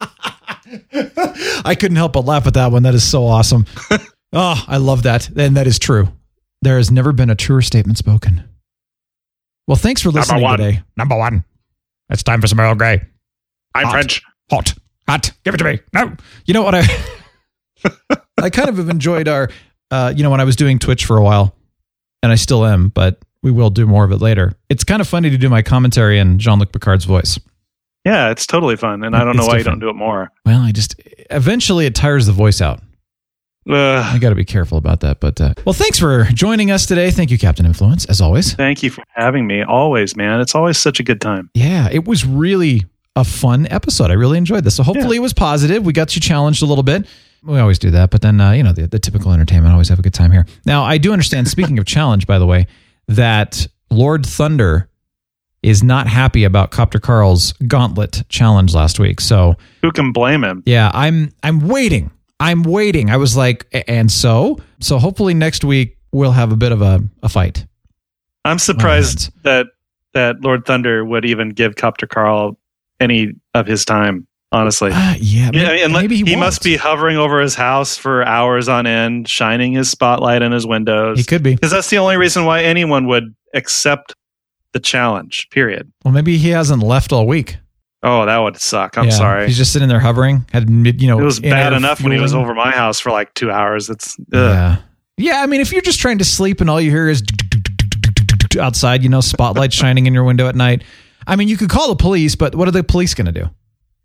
I 1.64 1.74
couldn't 1.74 1.96
help 1.96 2.12
but 2.12 2.26
laugh 2.26 2.46
at 2.46 2.54
that 2.54 2.70
one. 2.70 2.82
That 2.82 2.94
is 2.94 3.02
so 3.02 3.26
awesome. 3.26 3.64
oh, 4.34 4.64
I 4.68 4.76
love 4.76 5.04
that. 5.04 5.28
And 5.34 5.56
that 5.56 5.66
is 5.66 5.78
true. 5.78 6.08
There 6.62 6.76
has 6.76 6.90
never 6.90 7.12
been 7.12 7.30
a 7.30 7.34
truer 7.34 7.62
statement 7.62 7.98
spoken. 7.98 8.48
Well, 9.66 9.76
thanks 9.76 10.02
for 10.02 10.10
listening 10.10 10.42
one. 10.42 10.58
today. 10.58 10.82
Number 10.96 11.16
one. 11.16 11.44
It's 12.10 12.22
time 12.22 12.40
for 12.40 12.46
some 12.46 12.58
Earl 12.58 12.74
Grey. 12.74 13.02
I'm 13.74 13.84
Hot. 13.84 13.92
French. 13.92 14.22
Hot. 14.50 14.74
Hot. 15.08 15.30
Give 15.44 15.54
it 15.54 15.58
to 15.58 15.64
me. 15.64 15.80
No. 15.92 16.16
You 16.46 16.54
know 16.54 16.62
what 16.62 16.74
I 16.74 16.82
I 18.42 18.50
kind 18.50 18.68
of 18.68 18.78
have 18.78 18.88
enjoyed 18.88 19.28
our 19.28 19.50
uh, 19.90 20.12
you 20.14 20.22
know, 20.22 20.30
when 20.30 20.40
I 20.40 20.44
was 20.44 20.56
doing 20.56 20.78
Twitch 20.78 21.04
for 21.04 21.16
a 21.16 21.22
while, 21.22 21.54
and 22.22 22.30
I 22.32 22.34
still 22.34 22.66
am, 22.66 22.88
but 22.88 23.18
we 23.42 23.50
will 23.50 23.70
do 23.70 23.86
more 23.86 24.04
of 24.04 24.12
it 24.12 24.20
later. 24.20 24.52
It's 24.68 24.84
kind 24.84 25.00
of 25.00 25.08
funny 25.08 25.30
to 25.30 25.38
do 25.38 25.48
my 25.48 25.62
commentary 25.62 26.18
in 26.18 26.38
Jean-Luc 26.38 26.72
Picard's 26.72 27.04
voice. 27.04 27.38
Yeah, 28.04 28.30
it's 28.30 28.46
totally 28.46 28.76
fun, 28.76 29.04
and 29.04 29.16
I 29.16 29.24
don't 29.24 29.36
know 29.36 29.46
why 29.46 29.58
different. 29.58 29.80
you 29.80 29.86
don't 29.86 29.94
do 29.94 29.96
it 29.96 29.98
more. 29.98 30.30
Well, 30.44 30.60
I 30.60 30.72
just 30.72 30.94
eventually 31.30 31.86
it 31.86 31.94
tires 31.94 32.26
the 32.26 32.32
voice 32.32 32.60
out. 32.60 32.80
Ugh. 33.68 33.74
I 34.14 34.18
got 34.18 34.30
to 34.30 34.34
be 34.34 34.44
careful 34.44 34.78
about 34.78 35.00
that. 35.00 35.20
But 35.20 35.40
uh, 35.40 35.54
well, 35.64 35.72
thanks 35.72 35.98
for 35.98 36.24
joining 36.32 36.70
us 36.70 36.86
today. 36.86 37.10
Thank 37.10 37.30
you, 37.30 37.38
Captain 37.38 37.66
Influence, 37.66 38.04
as 38.06 38.20
always. 38.20 38.54
Thank 38.54 38.82
you 38.82 38.90
for 38.90 39.04
having 39.10 39.46
me. 39.46 39.62
Always, 39.62 40.16
man. 40.16 40.40
It's 40.40 40.54
always 40.54 40.78
such 40.78 41.00
a 41.00 41.02
good 41.02 41.20
time. 41.20 41.50
Yeah, 41.54 41.88
it 41.90 42.06
was 42.06 42.24
really 42.24 42.84
a 43.16 43.24
fun 43.24 43.66
episode. 43.70 44.10
I 44.10 44.14
really 44.14 44.38
enjoyed 44.38 44.64
this. 44.64 44.76
So 44.76 44.82
hopefully 44.82 45.16
it 45.16 45.20
was 45.20 45.34
positive. 45.34 45.84
We 45.84 45.92
got 45.92 46.14
you 46.14 46.20
challenged 46.22 46.62
a 46.62 46.66
little 46.66 46.84
bit. 46.84 47.06
We 47.42 47.58
always 47.58 47.78
do 47.78 47.90
that, 47.92 48.10
but 48.10 48.20
then 48.22 48.40
uh, 48.40 48.52
you 48.52 48.62
know 48.62 48.72
the, 48.72 48.86
the 48.86 48.98
typical 48.98 49.32
entertainment. 49.32 49.72
Always 49.72 49.88
have 49.90 49.98
a 49.98 50.02
good 50.02 50.14
time 50.14 50.32
here. 50.32 50.46
Now 50.66 50.84
I 50.84 50.98
do 50.98 51.12
understand. 51.12 51.48
speaking 51.48 51.78
of 51.78 51.84
challenge, 51.84 52.26
by 52.26 52.38
the 52.38 52.46
way, 52.46 52.66
that 53.06 53.66
Lord 53.90 54.24
Thunder 54.26 54.88
is 55.62 55.82
not 55.82 56.06
happy 56.06 56.44
about 56.44 56.70
Copter 56.70 56.98
Carl's 56.98 57.52
gauntlet 57.66 58.22
challenge 58.28 58.74
last 58.74 58.98
week. 58.98 59.20
So 59.20 59.56
Who 59.82 59.90
can 59.92 60.12
blame 60.12 60.42
him? 60.42 60.62
yeah, 60.66 60.90
I'm 60.94 61.32
I'm 61.42 61.68
waiting. 61.68 62.10
I'm 62.40 62.62
waiting. 62.62 63.10
I 63.10 63.16
was 63.16 63.36
like, 63.36 63.66
and 63.88 64.10
so 64.10 64.58
so 64.80 64.98
hopefully 64.98 65.34
next 65.34 65.64
week 65.64 65.98
we'll 66.12 66.32
have 66.32 66.52
a 66.52 66.56
bit 66.56 66.72
of 66.72 66.82
a, 66.82 67.02
a 67.22 67.28
fight. 67.28 67.66
I'm 68.44 68.58
surprised 68.58 69.30
that 69.42 69.66
that 70.14 70.40
Lord 70.40 70.64
Thunder 70.64 71.04
would 71.04 71.24
even 71.24 71.50
give 71.50 71.76
Copter 71.76 72.06
Carl 72.06 72.58
any 73.00 73.32
of 73.54 73.66
his 73.66 73.84
time. 73.84 74.26
Honestly, 74.50 74.90
Uh, 74.90 75.14
yeah, 75.18 75.50
yeah, 75.52 75.68
maybe, 75.68 75.92
like, 75.92 76.02
maybe 76.04 76.16
he, 76.16 76.24
he, 76.24 76.34
must 76.34 76.62
be 76.62 76.74
hovering 76.74 77.18
over 77.18 77.38
his 77.38 77.54
house 77.54 77.98
for 77.98 78.24
hours 78.24 78.66
on 78.66 78.86
end, 78.86 79.28
shining 79.28 79.74
his 79.74 79.90
spotlight 79.90 80.40
in 80.40 80.52
his 80.52 80.66
windows. 80.66 81.18
He 81.18 81.24
could 81.24 81.42
be. 81.42 81.54
because 81.54 81.70
that's 81.70 81.90
the 81.90 81.98
only 81.98 82.16
reason 82.16 82.46
why 82.46 82.62
anyone 82.62 83.06
would 83.08 83.34
accept 83.52 84.14
the 84.72 84.80
challenge. 84.80 85.48
Period. 85.50 85.92
Well, 86.02 86.14
maybe 86.14 86.38
he 86.38 86.48
hasn't 86.48 86.82
left 86.82 87.12
all 87.12 87.26
week. 87.26 87.58
Oh, 88.02 88.26
that 88.26 88.38
would 88.38 88.56
suck. 88.56 88.96
I'm 88.96 89.06
Yeah, 89.06 89.10
sorry. 89.10 89.46
He's 89.46 89.56
just 89.56 89.72
sitting 89.72 89.88
there 89.88 89.98
hovering. 90.00 90.46
Had 90.52 90.70
you 90.70 91.08
know, 91.08 91.18
it 91.18 91.24
was 91.24 91.40
bad 91.40 91.72
enough 91.72 92.00
when 92.02 92.12
he 92.12 92.20
was 92.20 92.34
over 92.34 92.54
my 92.54 92.70
house 92.70 93.00
for 93.00 93.10
like 93.10 93.34
two 93.34 93.50
hours. 93.50 93.90
It's 93.90 94.16
ugh. 94.20 94.26
Yeah, 94.32 94.76
yeah. 95.16 95.42
I 95.42 95.46
mean, 95.46 95.60
if 95.60 95.72
you're 95.72 95.80
just 95.82 95.98
trying 96.00 96.18
to 96.18 96.24
sleep 96.24 96.60
and 96.60 96.70
all 96.70 96.80
you 96.80 96.90
hear 96.90 97.08
is 97.08 97.22
outside, 98.58 99.02
you 99.02 99.08
know, 99.08 99.20
spotlight 99.20 99.72
shining 99.72 100.06
in 100.06 100.14
your 100.14 100.24
window 100.24 100.48
at 100.48 100.54
night. 100.56 100.82
I 101.26 101.36
mean, 101.36 101.48
you 101.48 101.56
could 101.56 101.68
call 101.68 101.88
the 101.88 101.96
police, 101.96 102.34
but 102.36 102.54
what 102.54 102.68
are 102.68 102.70
the 102.72 102.82
police 102.82 103.14
going 103.14 103.26
to 103.26 103.32
do? 103.32 103.48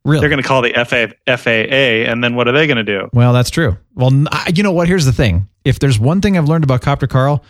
Really? 0.06 0.20
they're 0.20 0.30
going 0.30 0.42
to 0.42 0.48
call 0.48 0.62
the 0.62 0.74
FA, 0.86 1.14
FAA, 1.38 2.12
and 2.12 2.22
then 2.22 2.36
what 2.36 2.50
are 2.50 2.52
they 2.52 2.68
going 2.68 2.78
to 2.78 2.84
do? 2.84 3.08
Well, 3.14 3.32
that's 3.32 3.50
true. 3.50 3.78
Well, 3.96 4.12
I- 4.32 4.52
you 4.54 4.62
know 4.62 4.74
what? 4.74 4.90
Here's 4.90 5.06
the 5.06 5.14
thing. 5.14 5.48
If 5.64 5.80
there's 5.80 5.98
one 5.98 6.20
thing 6.20 6.38
I've 6.38 6.50
learned 6.50 6.66
about 6.66 6.82
Copter 6.82 7.08
Carl, 7.08 7.42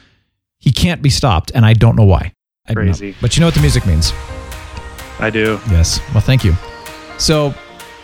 he 0.60 0.72
can't 0.72 1.02
be 1.02 1.10
stopped, 1.10 1.52
and 1.56 1.66
I 1.66 1.74
don't 1.74 1.96
know 1.96 2.04
why. 2.04 2.34
I 2.68 2.74
know. 2.74 2.82
Crazy. 2.82 3.16
But 3.22 3.36
you 3.36 3.40
know 3.40 3.48
what 3.48 3.56
the 3.56 3.62
music 3.62 3.88
means. 3.88 4.14
I 5.20 5.30
do. 5.30 5.60
Yes. 5.70 6.00
Well, 6.14 6.22
thank 6.22 6.44
you. 6.44 6.54
So, 7.18 7.54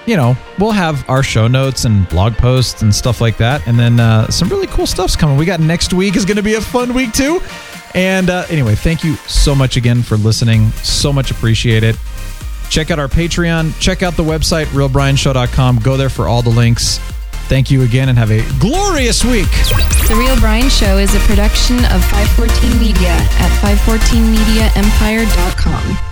you 0.05 0.15
know, 0.15 0.35
we'll 0.57 0.71
have 0.71 1.07
our 1.09 1.23
show 1.23 1.47
notes 1.47 1.85
and 1.85 2.07
blog 2.09 2.33
posts 2.33 2.81
and 2.81 2.93
stuff 2.93 3.21
like 3.21 3.37
that. 3.37 3.65
And 3.67 3.79
then 3.79 3.99
uh, 3.99 4.29
some 4.29 4.49
really 4.49 4.67
cool 4.67 4.87
stuff's 4.87 5.15
coming. 5.15 5.37
We 5.37 5.45
got 5.45 5.59
next 5.59 5.93
week 5.93 6.15
is 6.15 6.25
going 6.25 6.37
to 6.37 6.43
be 6.43 6.55
a 6.55 6.61
fun 6.61 6.93
week, 6.93 7.13
too. 7.13 7.41
And 7.95 8.29
uh, 8.29 8.45
anyway, 8.49 8.75
thank 8.75 9.03
you 9.03 9.15
so 9.15 9.55
much 9.55 9.77
again 9.77 10.03
for 10.03 10.15
listening. 10.17 10.69
So 10.83 11.11
much 11.11 11.31
appreciate 11.31 11.83
it. 11.83 11.97
Check 12.69 12.91
out 12.91 12.99
our 12.99 13.07
Patreon. 13.07 13.77
Check 13.79 14.03
out 14.03 14.15
the 14.15 14.23
website, 14.23 14.65
realbrianshow.com. 14.67 15.79
Go 15.79 15.97
there 15.97 16.09
for 16.09 16.27
all 16.27 16.43
the 16.43 16.51
links. 16.51 16.99
Thank 17.49 17.71
you 17.71 17.81
again 17.81 18.09
and 18.09 18.17
have 18.17 18.29
a 18.29 18.43
glorious 18.59 19.25
week. 19.25 19.49
The 20.07 20.15
Real 20.15 20.39
Brian 20.39 20.69
Show 20.69 20.99
is 20.99 21.15
a 21.15 21.19
production 21.21 21.77
of 21.85 22.05
514 22.05 22.79
Media 22.79 23.09
at 23.09 23.49
514mediaempire.com. 23.87 26.08